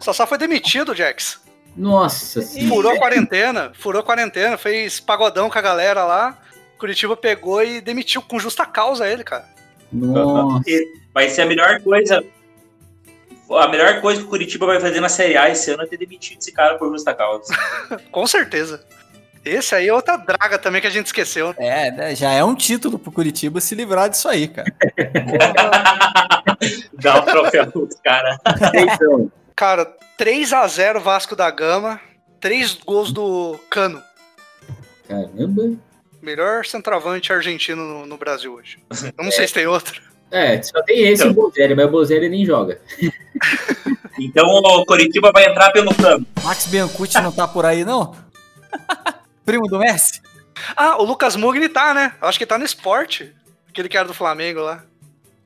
[0.00, 1.42] Sassá foi demitido, Jax.
[1.76, 2.74] Nossa senhora.
[2.74, 6.38] Furou a quarentena, furou a quarentena, fez pagodão com a galera lá.
[6.78, 9.48] Curitiba pegou e demitiu com justa causa ele, cara.
[9.92, 10.64] Nossa.
[11.14, 12.24] Vai ser a melhor coisa.
[13.50, 15.98] A melhor coisa que o Curitiba vai fazer na Série A esse ano é ter
[15.98, 17.54] demitido esse cara por justa causa.
[18.10, 18.84] com certeza.
[19.44, 21.54] Esse aí é outra draga também que a gente esqueceu.
[21.58, 24.72] É, né, já é um título pro Curitiba se livrar disso aí, cara.
[26.94, 28.38] Dá o um troféu pros cara.
[28.74, 29.84] Então, Cara,
[30.16, 32.00] 3 a 0 Vasco da Gama,
[32.40, 34.02] três gols do Cano.
[35.08, 35.76] Caramba.
[36.20, 38.78] Melhor centroavante argentino no, no Brasil hoje.
[38.90, 39.32] Eu não é.
[39.32, 40.00] sei se tem outro.
[40.30, 41.32] É, só tem esse então.
[41.32, 42.80] o Bozelli, mas o Bozelli nem joga.
[44.18, 46.26] então o Coritiba vai entrar pelo Cano.
[46.42, 48.16] Max Biancucci não tá por aí, não?
[49.44, 50.20] Primo do Messi?
[50.76, 52.14] Ah, o Lucas Mugni tá, né?
[52.20, 53.34] Eu acho que tá no esporte.
[53.68, 54.84] Aquele que era do Flamengo lá.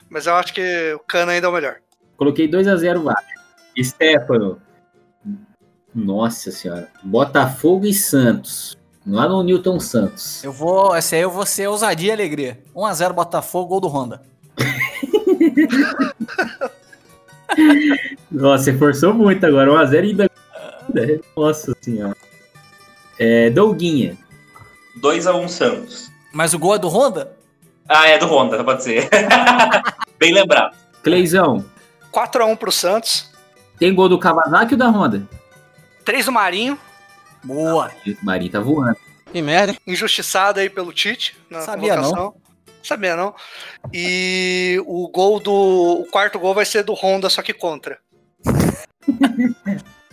[0.08, 1.76] Mas eu acho que o Cano ainda é o melhor.
[2.16, 3.22] Coloquei 2 a 0 Vasco.
[3.78, 4.60] Stefano.
[5.94, 6.88] Nossa senhora.
[7.02, 8.76] Botafogo e Santos.
[9.06, 10.42] Lá no Newton Santos.
[10.42, 10.96] Eu vou.
[10.96, 12.60] Esse aí eu vou ser ousadia e alegria.
[12.74, 14.22] 1x0 Botafogo, gol do Honda.
[18.30, 19.70] Nossa, você forçou muito agora.
[19.70, 20.30] 1x0 ainda.
[21.36, 22.16] Nossa senhora.
[23.18, 24.16] É, Douguinha.
[25.00, 26.10] 2x1 Santos.
[26.32, 27.36] Mas o gol é do Honda?
[27.88, 29.08] Ah, é do Honda, pode ser.
[30.18, 30.76] Bem lembrado.
[31.02, 31.64] Cleizão.
[32.12, 33.30] 4x1 pro Santos.
[33.78, 35.22] Tem gol do Kawasaki ou da Honda?
[36.04, 36.78] Três do Marinho.
[37.44, 37.90] Boa.
[38.06, 38.96] O Marinho tá voando.
[39.32, 39.76] Que merda.
[39.86, 41.36] Injustiçado aí pelo Tite.
[41.50, 42.34] Na Sabia não.
[42.82, 43.34] Sabia não.
[43.92, 45.52] E o gol do.
[45.52, 47.98] O quarto gol vai ser do Honda, só que contra.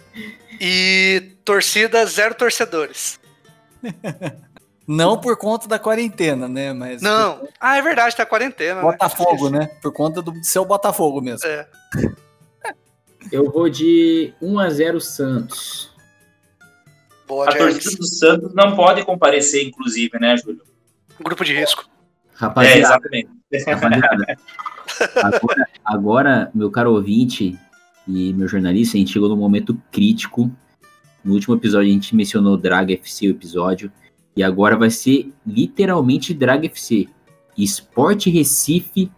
[0.59, 3.19] E torcida, zero torcedores.
[4.85, 6.73] Não por conta da quarentena, né?
[6.73, 7.47] Mas Não.
[7.59, 8.81] Ah, é verdade, tá quarentena.
[8.81, 9.67] Botafogo, né?
[9.81, 11.47] Por conta do seu Botafogo mesmo.
[11.47, 11.67] É.
[13.31, 15.93] Eu vou de 1 a 0 Santos.
[17.25, 20.61] Boa, A torcida do Santos não pode comparecer, inclusive, né, Júlio?
[21.23, 21.85] Grupo de risco.
[21.85, 23.29] É, Rapaziada, exatamente.
[23.65, 24.37] rapaziada,
[25.23, 27.57] agora, agora, meu caro ouvinte
[28.07, 30.51] e meu jornalista, a gente chegou num momento crítico.
[31.23, 33.91] No último episódio a gente mencionou Drag FC o episódio.
[34.35, 37.07] E agora vai ser literalmente Drag FC.
[37.57, 39.11] Esporte Recife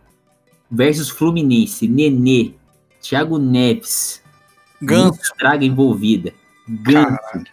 [0.70, 1.88] versus Fluminense.
[1.88, 2.54] Nenê.
[3.02, 4.22] Thiago Neves.
[4.82, 5.20] Ganso.
[5.40, 6.34] Draga envolvida.
[6.68, 7.44] Ganso.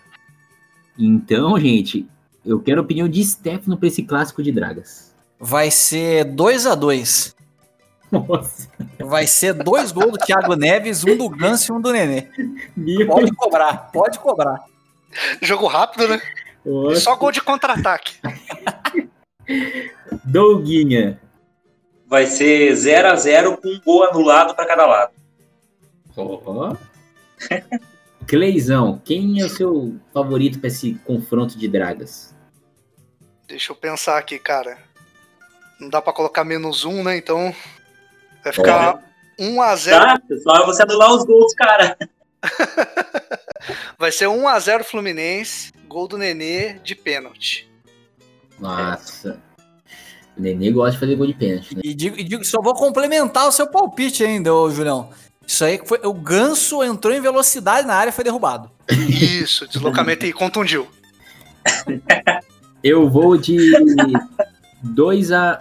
[0.99, 2.07] Então, gente,
[2.45, 5.15] eu quero a opinião de Stefano pra esse clássico de dragas.
[5.41, 7.35] Vai ser 2 a 2
[8.13, 8.69] Nossa,
[8.99, 12.29] Vai ser dois gols do Thiago Neves, um do Ganso e um do Nenê.
[12.77, 14.61] meu Pode cobrar, pode cobrar.
[15.41, 16.21] Jogo rápido, né?
[16.63, 17.03] Deus.
[17.03, 18.17] Só gol de contra-ataque.
[20.25, 21.19] Douguinha.
[22.07, 25.13] Vai ser 0 a 0 com um gol anulado para cada lado.
[26.15, 26.77] Ó.
[28.29, 32.35] Cleizão, quem é o seu favorito para esse confronto de dragas?
[33.49, 34.79] Deixa eu pensar aqui, cara.
[35.81, 37.17] Não dá pra colocar menos um, né?
[37.17, 37.53] Então
[38.43, 39.03] vai ficar
[39.39, 40.21] 1 a 0 Tá?
[40.43, 41.97] Só você anular os gols, cara.
[43.99, 47.71] Vai ser 1 a 0 Fluminense, gol do Nenê de pênalti.
[48.59, 49.41] Nossa.
[50.37, 51.83] O Nenê gosta de fazer gol de pênalti, né?
[51.85, 55.11] E digo, e digo, só vou complementar o seu palpite ainda, ô Julião.
[55.47, 56.01] Isso aí que foi.
[56.05, 58.71] O Ganso entrou em velocidade na área e foi derrubado.
[58.89, 60.89] Isso, deslocamento e contundiu.
[62.83, 63.73] Eu vou de
[64.83, 65.61] 2 a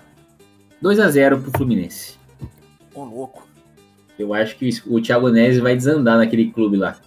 [0.82, 2.21] 2 a 0 pro Fluminense.
[2.94, 3.48] Ô, louco.
[4.18, 6.98] Eu acho que o Thiago Neves vai desandar naquele clube lá.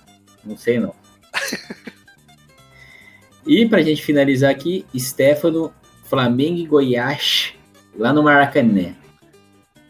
[0.44, 0.94] Não sei não.
[3.47, 5.73] e pra gente finalizar aqui, Stefano,
[6.05, 7.55] Flamengo e Goiás,
[7.97, 8.94] lá no Maracanã.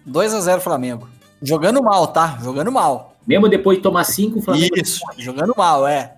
[0.04, 1.08] 2 a 0 Flamengo.
[1.42, 2.38] Jogando mal, tá?
[2.42, 3.16] Jogando mal.
[3.26, 4.76] Mesmo depois de tomar 5, o Flamengo.
[4.76, 6.16] Isso, jogando mal, é.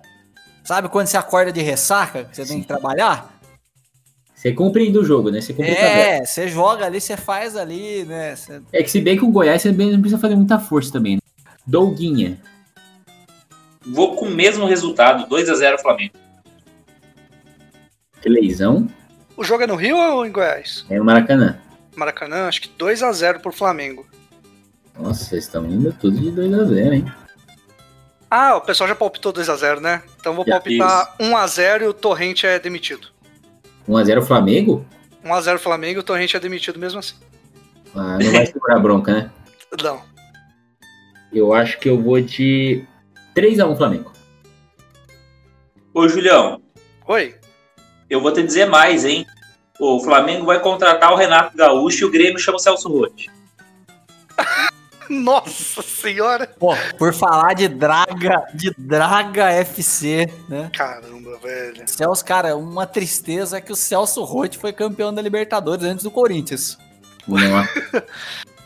[0.63, 3.36] Sabe quando você acorda de ressaca, que você tem que trabalhar?
[4.37, 5.41] Você compreende o jogo, né?
[5.41, 5.75] Você tabela.
[5.75, 8.35] É, você joga ali, você faz ali, né?
[8.35, 11.15] Você- É que se bem que o Goiás você não precisa fazer muita força também.
[11.15, 11.21] Né?
[11.65, 12.39] Douguinha.
[13.83, 16.13] Vou com o mesmo resultado, 2 a 0 Flamengo.
[18.21, 18.87] Cleizão.
[19.35, 20.85] O jogo é no Rio ou em Goiás?
[20.87, 21.57] É no Maracanã.
[21.95, 24.05] Maracanã, acho que 2 a 0 pro Flamengo.
[24.99, 27.11] Nossa, vocês estão indo tudo de 2 a 0 hein?
[28.29, 30.03] Ah, o pessoal já palpitou 2 a 0 né?
[30.19, 33.07] Então vou Já palpitar 1 a 0 e o Torrente é demitido.
[33.87, 34.85] 1x0 Flamengo?
[35.23, 37.15] 1 a 0 Flamengo o Torrente é demitido mesmo assim.
[37.95, 39.31] Ah, não vai segurar a bronca, né?
[39.83, 40.01] Não.
[41.33, 42.85] Eu acho que eu vou de
[43.35, 44.13] 3x1 Flamengo.
[45.93, 46.61] Ô, Julião,
[47.07, 47.35] Oi.
[48.09, 49.25] eu vou te dizer mais, hein?
[49.79, 53.29] O Flamengo vai contratar o Renato Gaúcho e o Grêmio chama o Celso Rotti.
[55.09, 56.47] Nossa senhora.
[56.59, 60.69] Pô, por falar de Draga, de Draga FC, né?
[60.73, 61.83] Caramba, velho.
[61.87, 66.11] Celso, cara, uma tristeza é que o Celso Rotti foi campeão da Libertadores antes do
[66.11, 66.77] Corinthians.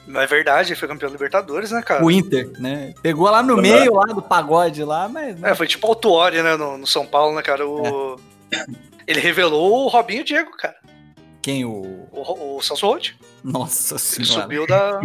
[0.08, 2.04] Não é verdade, ele foi campeão da Libertadores, né, cara?
[2.04, 2.94] O Inter, né?
[3.02, 3.62] Pegou lá no Uhum.
[3.62, 5.40] meio lá do pagode lá, mas.
[5.40, 5.52] né?
[5.52, 7.66] É, foi tipo Altuori, né, no, no São Paulo, né, cara?
[7.68, 8.20] O...
[9.08, 10.76] Ele revelou o Robinho Diego, cara.
[11.42, 12.08] Quem o.
[12.12, 13.10] O, o Celso Roth.
[13.44, 14.42] Nossa Ele senhora.
[14.44, 15.02] subiu da,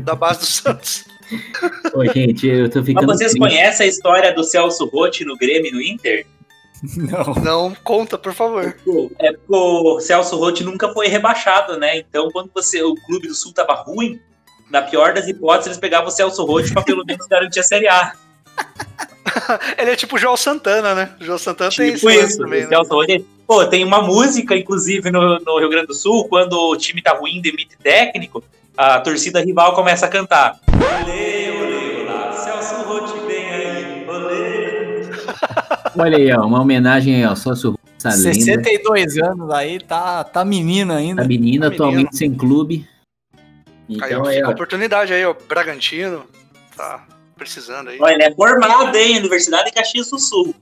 [0.00, 1.04] da base do Santos.
[1.94, 3.06] Ô, gente, eu tô Mas ficando.
[3.06, 3.38] vocês triste.
[3.38, 6.26] conhecem a história do Celso Rotti no Grêmio e no Inter?
[6.96, 7.34] Não.
[7.42, 8.76] Não conta, por favor.
[9.18, 11.96] É porque o Celso Rotti nunca foi rebaixado, né?
[11.98, 14.20] Então, quando você, o clube do Sul tava ruim,
[14.70, 17.88] na pior das hipóteses, eles pegavam o Celso Rotti pra pelo menos garantir a Série
[17.88, 18.12] A.
[19.78, 21.14] Ele é tipo o João Santana, né?
[21.20, 22.38] O João Santana tem Tipo esse lance isso.
[22.38, 22.68] também, o né?
[22.68, 23.26] Celso Rotti.
[23.46, 27.12] Pô, tem uma música, inclusive, no, no Rio Grande do Sul, quando o time tá
[27.12, 28.42] ruim, demite técnico,
[28.76, 30.58] a torcida rival começa a cantar.
[30.72, 35.10] Olê, olê, olá, Celso Rotti vem aí, olê.
[35.98, 38.34] Olha aí, ó, uma homenagem aí, ó, sócio essa lenda.
[38.34, 41.22] 62 anos aí, tá, tá menina ainda.
[41.22, 42.16] A menina Tá atualmente menino.
[42.16, 42.88] sem clube.
[43.36, 43.40] Aí,
[43.88, 45.34] Então ó, aí, fica a ó, oportunidade aí, ó.
[45.46, 46.24] Bragantino.
[46.76, 47.06] Tá
[47.36, 47.98] precisando aí.
[48.00, 49.18] Olha, ele é formado, hein?
[49.18, 50.54] Universidade de Caxias do Sul.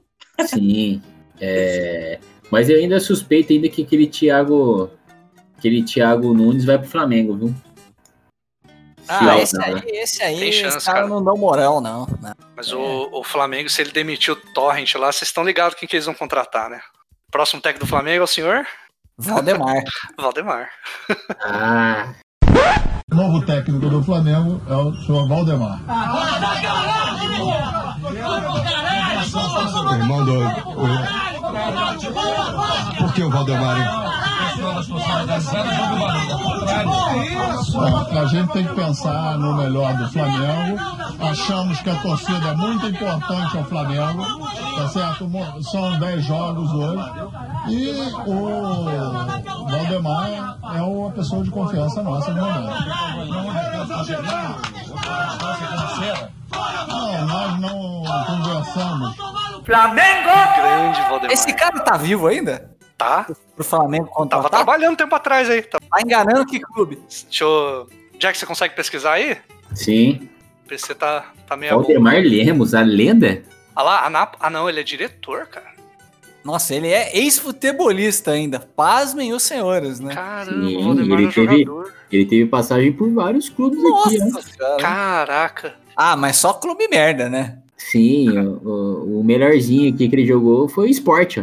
[0.46, 1.00] sim.
[1.44, 2.20] É...
[2.52, 4.90] Mas eu ainda suspeito ainda que aquele Thiago.
[5.56, 7.54] Aquele Thiago Nunes vai pro Flamengo, viu?
[9.08, 9.64] Ah, esse né?
[9.66, 11.08] aí, esse aí, Tem chance, os caras cara.
[11.14, 12.06] não dão moral, não.
[12.20, 12.34] né?
[12.54, 15.96] Mas o, o Flamengo, se ele demitir o Torrent lá, vocês estão ligados quem que
[15.96, 16.80] eles vão contratar, né?
[17.30, 18.66] Próximo técnico do Flamengo é o senhor
[19.16, 19.82] Valdemar.
[20.18, 20.68] Valdemar.
[21.40, 22.12] Ah,
[23.10, 25.80] O novo técnico do Flamengo é o senhor Valdemar.
[29.94, 31.41] Irmão do.
[32.98, 34.31] Por que o Valdemar?
[38.18, 40.78] A gente tem que pensar no melhor do Flamengo.
[41.20, 44.24] Achamos que a torcida é muito importante ao Flamengo.
[44.76, 45.30] Tá certo?
[45.62, 47.12] São 10 jogos hoje.
[47.68, 47.90] E
[48.26, 52.70] o Valdemar é uma pessoa de confiança nossa no momento.
[56.88, 59.16] Não, nós não conversamos.
[59.64, 60.30] Flamengo!
[60.56, 61.32] Grande Valdemar.
[61.32, 62.71] Esse cara tá vivo ainda?
[62.98, 63.26] Tá.
[63.54, 64.50] Pro Flamengo contratar?
[64.50, 65.62] Tava trabalhando um tempo atrás aí.
[65.62, 66.98] Tá Tá enganando que clube?
[67.28, 67.88] Deixa eu...
[68.18, 69.36] Jack, você consegue pesquisar aí?
[69.74, 70.28] Sim.
[70.64, 71.72] O PC tá, tá meio...
[71.74, 71.78] bom.
[71.82, 73.42] Valdemar Lemos, a lenda?
[73.74, 74.34] Ah lá, a Nap...
[74.38, 75.72] ah não, ele é diretor, cara.
[76.44, 78.58] Nossa, ele é ex-futebolista ainda.
[78.60, 80.14] Pasmem os senhores, né?
[80.14, 81.94] Caramba, Sim, o Valdemar ele é um teve- jogador.
[82.10, 84.26] Ele teve passagem por vários clubes aqui, né?
[84.32, 84.76] Nossa, cara.
[84.76, 85.74] Caraca.
[85.96, 87.58] Ah, mas só clube merda, né?
[87.76, 91.42] Sim, o, o- o melhorzinho aqui que ele jogou foi o Sport, ó.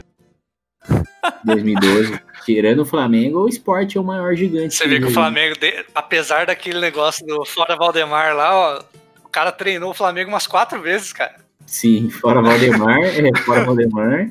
[1.44, 2.20] 2012.
[2.46, 4.74] Tirando o Flamengo, o Sport é o maior gigante.
[4.76, 8.84] Você vê que o Flamengo, de- apesar daquele negócio do fora Valdemar lá, ó,
[9.24, 11.36] o cara treinou o Flamengo umas quatro vezes, cara.
[11.66, 14.30] Sim, fora Valdemar, é, fora Valdemar.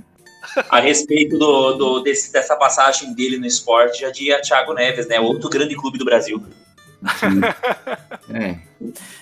[0.71, 5.21] A respeito do, do- desse- dessa passagem dele no esporte, já diria Thiago Neves, né?
[5.21, 6.43] Outro grande clube do Brasil.
[7.21, 7.41] Sim.
[8.35, 8.57] É.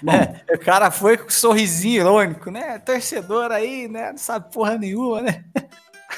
[0.03, 2.79] Bom, É, o cara foi com um sorrisinho irônico, né?
[2.79, 4.13] Torcedor aí, né?
[4.13, 5.45] Não sabe porra nenhuma, né?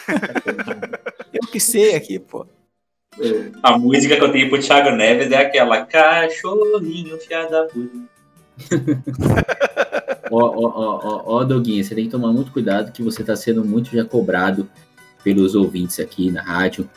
[1.32, 2.46] Eu que sei aqui, pô.
[3.62, 7.98] A música que eu tenho pro Thiago Neves é aquela cachorrinho fiada puta.
[10.30, 13.64] ó, ó, ó, ó, Doguinha, você tem que tomar muito cuidado que você tá sendo
[13.64, 14.68] muito já cobrado
[15.24, 16.88] pelos ouvintes aqui na rádio.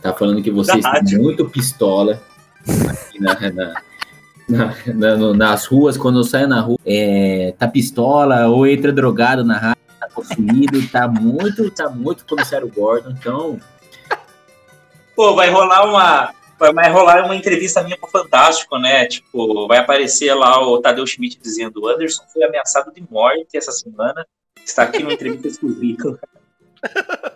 [0.00, 2.20] Tá falando que você está muito pistola
[2.88, 3.82] aqui na- na-
[4.48, 9.44] na- na- nas ruas, quando eu saio na rua, é, tá pistola ou entra drogado
[9.44, 9.80] na rádio,
[10.16, 13.60] possuído, tá muito, tá muito comissário Gordon, então
[15.16, 16.34] Pô, vai rolar uma.
[16.58, 19.06] Vai, rolar uma entrevista minha pro Fantástico, né?
[19.06, 23.72] Tipo, vai aparecer lá o Tadeu Schmidt dizendo: o Anderson foi ameaçado de morte essa
[23.72, 24.26] semana.
[24.62, 26.18] Está aqui numa entrevista exclusiva.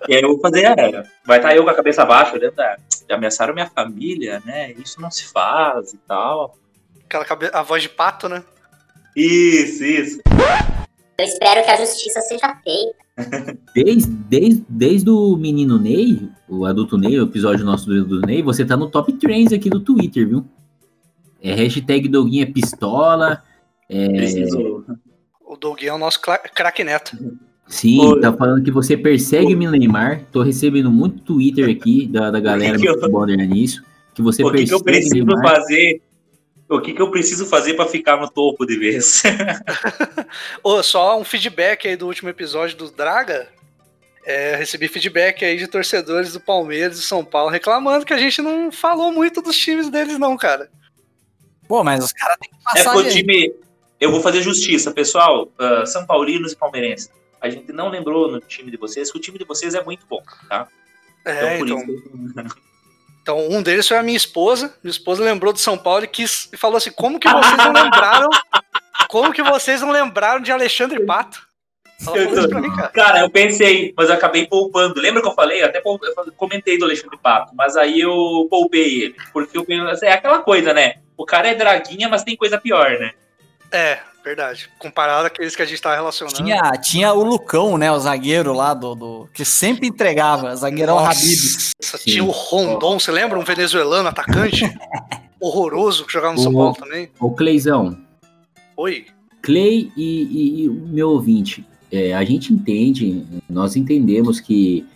[0.07, 2.77] E aí eu vou fazer, é, vai estar eu com a cabeça baixa, olhando, ah,
[3.11, 4.73] ameaçaram minha família, né?
[4.73, 6.57] Isso não se faz e tal.
[7.05, 7.51] Aquela cabe...
[7.53, 8.45] a voz de pato, né?
[9.17, 10.21] Isso, isso.
[11.21, 13.59] Eu espero que a justiça seja feita.
[13.75, 18.43] desde, desde, desde o menino Ney, o adulto Ney, o episódio nosso do adulto Ney,
[18.43, 20.45] você tá no top trends aqui do Twitter, viu?
[21.43, 23.43] É hashtag Doguinha Pistola.
[23.89, 24.85] É, Preciso.
[25.45, 27.17] O Doguinho é o nosso craque neto.
[27.67, 28.21] sim, Oi.
[28.21, 30.23] tá falando que você persegue o Neymar.
[30.33, 33.01] Tô recebendo muito Twitter aqui da, da galera que do eu-
[33.47, 33.83] nisso.
[34.15, 35.43] Que você O que, que eu preciso Neymar.
[35.43, 36.03] fazer?
[36.71, 39.25] O que, que eu preciso fazer pra ficar no topo de vez?
[40.63, 43.49] Ô, só um feedback aí do último episódio do Draga.
[44.25, 48.41] É, recebi feedback aí de torcedores do Palmeiras e São Paulo reclamando que a gente
[48.41, 50.71] não falou muito dos times deles, não, cara.
[51.67, 53.53] Pô, mas os caras têm que É passar porque o time.
[53.99, 55.51] Eu vou fazer justiça, pessoal.
[55.59, 57.11] ah, São Paulinos e Palmeirenses.
[57.41, 60.07] A gente não lembrou no time de vocês que o time de vocês é muito
[60.07, 60.69] bom, tá?
[61.25, 61.85] É, por então.
[63.31, 64.75] Então, um deles foi a minha esposa.
[64.83, 67.73] Minha esposa lembrou do São Paulo e quis e falou assim: como que vocês não
[67.73, 68.29] lembraram?
[69.09, 71.41] Como que vocês não lembraram de Alexandre Pato?
[72.15, 72.89] Eu mim, cara.
[72.89, 75.01] Cara, eu pensei, mas eu acabei poupando.
[75.01, 75.63] Lembra que eu falei?
[75.63, 75.81] Eu até
[76.37, 79.17] comentei do Alexandre Pato, mas aí eu poupei ele.
[79.33, 79.67] Porque eu
[80.03, 80.95] é aquela coisa, né?
[81.17, 83.13] O cara é draguinha, mas tem coisa pior, né?
[83.73, 84.69] É, verdade.
[84.79, 86.37] Comparado àqueles que a gente tá relacionando.
[86.37, 87.91] Tinha, tinha o Lucão, né?
[87.93, 88.95] O zagueiro lá do.
[88.95, 91.39] do- que sempre entregava, zagueirão Habib.
[92.05, 93.39] Tinha o Rondon, você lembra?
[93.39, 94.63] Um venezuelano atacante?
[95.41, 97.09] Horroroso que jogava no São O- Paulo também.
[97.19, 97.97] Ô, Cleizão,
[98.77, 99.07] Oi.
[99.43, 104.87] Clay e, e- e o meu ouvinte, é, a gente entende, nós entendemos que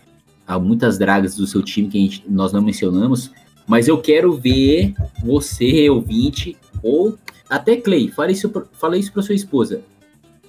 [0.45, 3.31] há muitas dragas do seu time que a gente- nós não mencionamos,
[3.65, 4.93] mas eu quero ver
[5.23, 7.17] você, ouvinte, ou
[7.49, 9.81] até Clay, fala isso, pra- fala isso para sua esposa.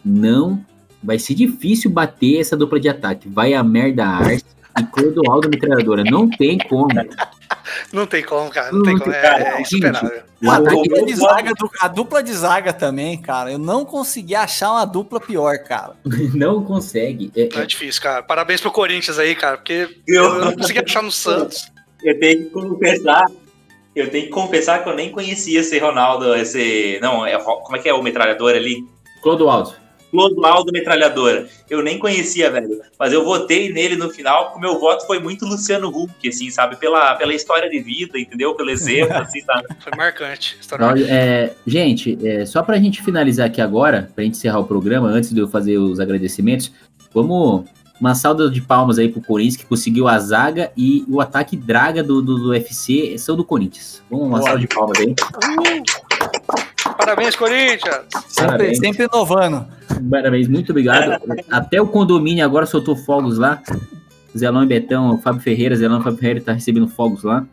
[0.04, 0.64] Não
[1.02, 3.28] vai ser difícil bater essa dupla de ataque.
[3.28, 4.44] Vai a merda Ars
[4.78, 6.04] e Clodoaldo metralhadora.
[6.04, 6.88] Não tem como.
[7.92, 8.72] Não tem como, cara.
[8.72, 9.12] Não tem Não como.
[9.12, 10.24] tem- É, cara, é.
[10.42, 13.50] O A dupla, de zaga a dupla de zaga também, cara.
[13.50, 15.94] Eu não consegui achar uma dupla pior, cara.
[16.34, 17.32] não consegue.
[17.36, 18.22] É- Não é difícil, cara.
[18.22, 21.70] Parabéns pro Corinthians aí, cara, porque Eu- eu não consegui achar no Santos.
[22.02, 23.24] Eu tenho que confessar.
[23.96, 26.98] Eu tenho que confessar que eu nem conhecia esse Ronaldo, esse.
[27.00, 28.84] Não, é, como é que é o metralhador ali?
[29.22, 29.86] Clodoaldo.
[30.10, 31.46] Clodoaldo Metralhadora.
[31.68, 32.80] Eu nem conhecia, velho.
[32.98, 36.50] Mas eu votei nele no final, porque o meu voto foi muito Luciano Huck, assim,
[36.50, 36.76] sabe?
[36.76, 38.54] Pela, pela história de vida, entendeu?
[38.54, 39.66] Pelo exemplo, assim, sabe?
[39.80, 40.56] Foi marcante.
[40.60, 44.64] História Nós, é, gente, é, só pra gente finalizar aqui agora, pra gente encerrar o
[44.64, 46.72] programa, antes de eu fazer os agradecimentos,
[47.12, 47.64] vamos
[48.00, 52.02] uma salda de palmas aí pro Corinthians, que conseguiu a zaga e o ataque draga
[52.02, 54.02] do, do, do UFC são do Corinthians.
[54.10, 55.14] Vamos, uma salda de palmas aí.
[56.96, 58.04] Parabéns, Corinthians!
[58.28, 58.78] Sempre, Parabéns.
[58.78, 59.66] sempre inovando.
[60.10, 61.22] Parabéns, muito obrigado.
[61.50, 63.62] Até o condomínio agora soltou fogos lá.
[64.36, 67.46] Zelão e Betão, o Fábio Ferreira, Zelão e Fábio Ferreira tá recebendo fogos lá.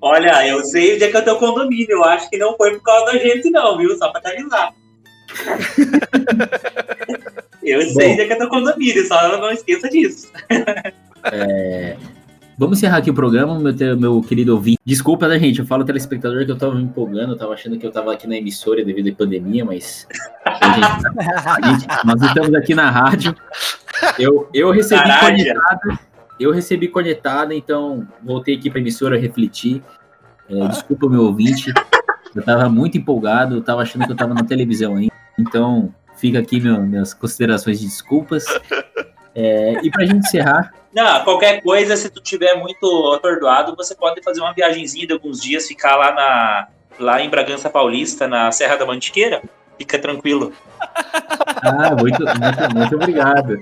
[0.00, 1.90] Olha, eu sei onde é que eu tenho condomínio.
[1.90, 3.96] Eu acho que não foi por causa da gente, não, viu?
[3.96, 4.74] Só pra te avisar.
[7.62, 10.30] eu sei onde é que eu tenho condomínio, só não esqueça disso.
[12.56, 14.78] Vamos encerrar aqui o programa, meu, te- meu querido ouvinte.
[14.84, 15.58] Desculpa, né, gente?
[15.58, 18.28] Eu falo telespectador que eu tava me empolgando, eu tava achando que eu tava aqui
[18.28, 20.06] na emissora devido à pandemia, mas.
[21.64, 23.34] gente- gente- nós estamos aqui na rádio.
[24.18, 25.36] Eu, eu recebi Caralho.
[25.36, 25.98] conectado.
[26.38, 29.82] Eu recebi conectado, então voltei aqui pra emissora refletir.
[30.48, 31.72] É, desculpa, meu ouvinte.
[32.34, 35.12] Eu tava muito empolgado, eu tava achando que eu tava na televisão ainda.
[35.38, 38.44] Então, fica aqui meu- minhas considerações de desculpas.
[39.34, 44.22] É, e pra gente encerrar, Não, qualquer coisa, se tu tiver muito atordoado, você pode
[44.22, 46.68] fazer uma viagenzinha de alguns dias, ficar lá na
[47.00, 49.42] lá em Bragança Paulista, na Serra da Mantiqueira.
[49.76, 50.52] Fica tranquilo.
[50.80, 53.60] Ah, muito, muito, muito obrigado.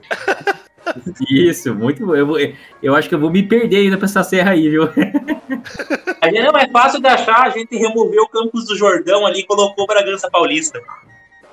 [1.30, 2.14] Isso, muito bom.
[2.14, 2.36] Eu, vou,
[2.82, 4.88] eu acho que eu vou me perder ainda pra essa serra aí, viu?
[6.20, 9.40] A gente não é fácil de achar, a gente removeu o Campos do Jordão ali
[9.40, 10.80] e colocou Bragança Paulista.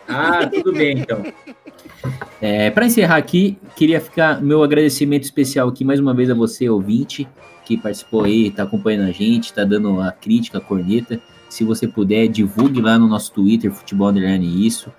[0.07, 1.23] Ah, tudo bem, então.
[2.39, 6.69] É, para encerrar aqui, queria ficar meu agradecimento especial aqui mais uma vez a você,
[6.69, 7.27] ouvinte,
[7.65, 11.19] que participou aí, tá acompanhando a gente, tá dando a crítica, a corneta.
[11.49, 14.91] Se você puder, divulgue lá no nosso Twitter, Futebol Underline Isso.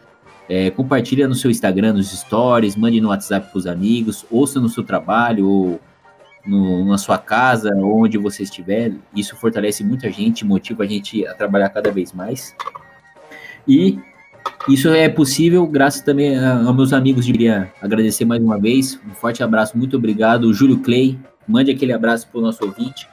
[0.53, 4.83] É, compartilha no seu Instagram, nos stories, mande no WhatsApp pros amigos, ouça no seu
[4.83, 5.81] trabalho ou
[6.45, 8.93] no- na sua casa, onde você estiver.
[9.15, 12.53] Isso fortalece muita gente, motiva a gente a trabalhar cada vez mais.
[13.69, 13.97] E
[14.69, 17.27] isso é possível graças também aos meus amigos.
[17.27, 18.99] Queria agradecer mais uma vez.
[19.09, 20.53] Um forte abraço, muito obrigado.
[20.53, 21.17] Júlio Clay,
[21.47, 23.09] mande aquele abraço para o nosso ouvinte.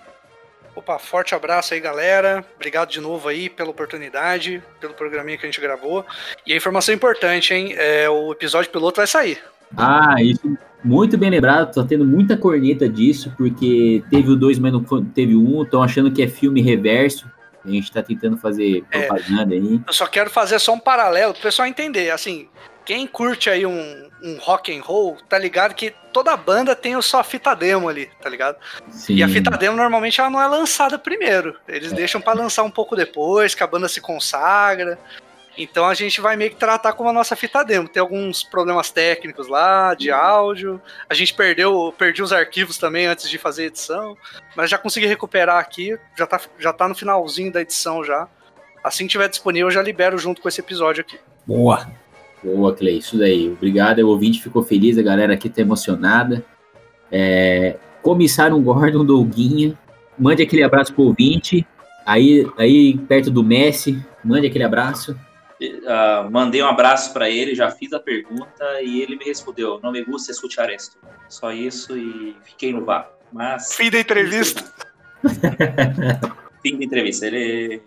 [0.78, 2.46] Opa, forte abraço aí, galera.
[2.56, 6.06] Obrigado de novo aí pela oportunidade, pelo programinha que a gente gravou.
[6.46, 7.74] E a informação importante, hein?
[7.76, 9.40] É, o episódio piloto vai sair.
[9.76, 11.74] Ah, isso muito bem lembrado.
[11.74, 15.58] Tô tendo muita corneta disso, porque teve o 2, mas não teve o 1.
[15.58, 17.28] Um, Estão achando que é filme reverso.
[17.66, 19.08] A gente tá tentando fazer É.
[19.08, 19.82] propaganda aí.
[19.86, 22.12] Eu só quero fazer só um paralelo pro pessoal entender.
[22.12, 22.48] Assim,
[22.88, 27.02] quem curte aí um, um rock and roll, tá ligado que toda banda tem a
[27.02, 28.56] sua fita demo ali, tá ligado?
[28.90, 29.16] Sim.
[29.16, 31.60] E a fita demo normalmente ela não é lançada primeiro.
[31.68, 34.98] Eles deixam pra lançar um pouco depois, que a banda se consagra.
[35.58, 37.90] Então a gente vai meio que tratar como a nossa fita demo.
[37.90, 40.82] Tem alguns problemas técnicos lá, de áudio.
[41.10, 44.18] A gente perdeu, perdi os arquivos também antes de fazer a edição.
[44.56, 46.00] Mas já consegui recuperar aqui.
[46.18, 48.30] Já tá, já tá no finalzinho da edição já.
[48.82, 51.20] Assim que tiver disponível, eu já libero junto com esse episódio aqui.
[51.46, 51.86] Boa.
[52.44, 53.50] Boa, Clay, isso daí.
[53.50, 54.00] Obrigado.
[54.00, 56.44] O ouvinte ficou feliz, a galera aqui tá emocionada.
[57.12, 59.78] É, comissário Gordon, Douguinha,
[60.18, 61.66] mande aquele abraço pro ouvinte.
[62.06, 65.18] Aí, aí perto do Messi, mande aquele abraço.
[65.88, 69.92] Ah, mandei um abraço pra ele, já fiz a pergunta e ele me respondeu: Não
[69.92, 70.98] me gusta escuchar esto.
[71.28, 73.10] Só isso e fiquei no VAR.
[73.32, 73.74] Mas.
[73.74, 74.64] Fim da entrevista.
[76.62, 77.26] Fim da entrevista.
[77.26, 77.82] Ele,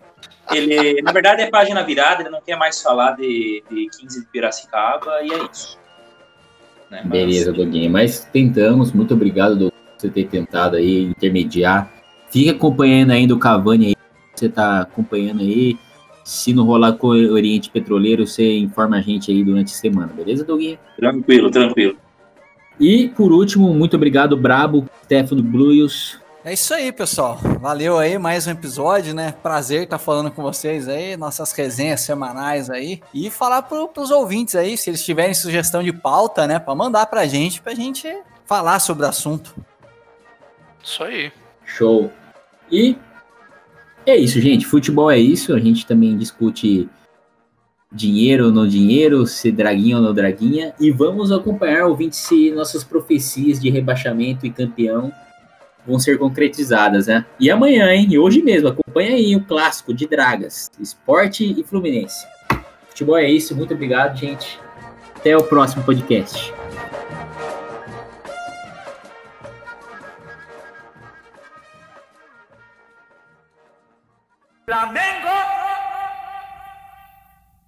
[0.52, 4.26] ele, na verdade, é página virada, ele não quer mais falar de, de 15 de
[4.26, 5.78] Piracicaba e é isso.
[6.90, 7.01] Né?
[7.05, 7.88] Mas- Beleza, Doguinha.
[7.88, 8.92] Mas tentamos.
[8.92, 11.90] Muito obrigado, Doguinha, por você ter tentado aí intermediar.
[12.30, 13.97] Fica acompanhando ainda o Cavani aí.
[14.34, 15.78] Você tá acompanhando aí.
[16.24, 20.12] Se não rolar com o Oriente Petroleiro, você informa a gente aí durante a semana,
[20.12, 20.78] beleza, Doguinha?
[20.97, 21.97] Tranquilo, tranquilo.
[22.78, 26.19] E por último, muito obrigado, Brabo, Stefano Bluios.
[26.42, 27.36] É isso aí, pessoal.
[27.60, 29.34] Valeu aí, mais um episódio, né?
[29.42, 33.02] Prazer estar falando com vocês aí, nossas resenhas semanais aí.
[33.12, 36.58] E falar pro, pros ouvintes aí, se eles tiverem sugestão de pauta, né?
[36.58, 38.08] Pra mandar pra gente, pra gente
[38.46, 39.54] falar sobre o assunto.
[40.82, 41.30] Isso aí.
[41.62, 42.10] Show.
[42.72, 42.96] E
[44.06, 44.64] é isso, gente.
[44.64, 45.54] Futebol é isso.
[45.54, 46.88] A gente também discute
[47.92, 50.72] dinheiro ou não dinheiro, se draguinha ou não draguinha.
[50.80, 55.12] E vamos acompanhar, ouvinte, se nossas profecias de rebaixamento e campeão
[55.86, 57.24] vão ser concretizadas, né?
[57.39, 58.07] E amanhã, hein?
[58.11, 62.27] E hoje mesmo, acompanha aí o clássico de Dragas, Esporte e Fluminense.
[62.89, 63.57] Futebol é isso.
[63.57, 64.59] Muito obrigado, gente.
[65.16, 66.52] Até o próximo podcast.
[74.66, 75.19] Flamengo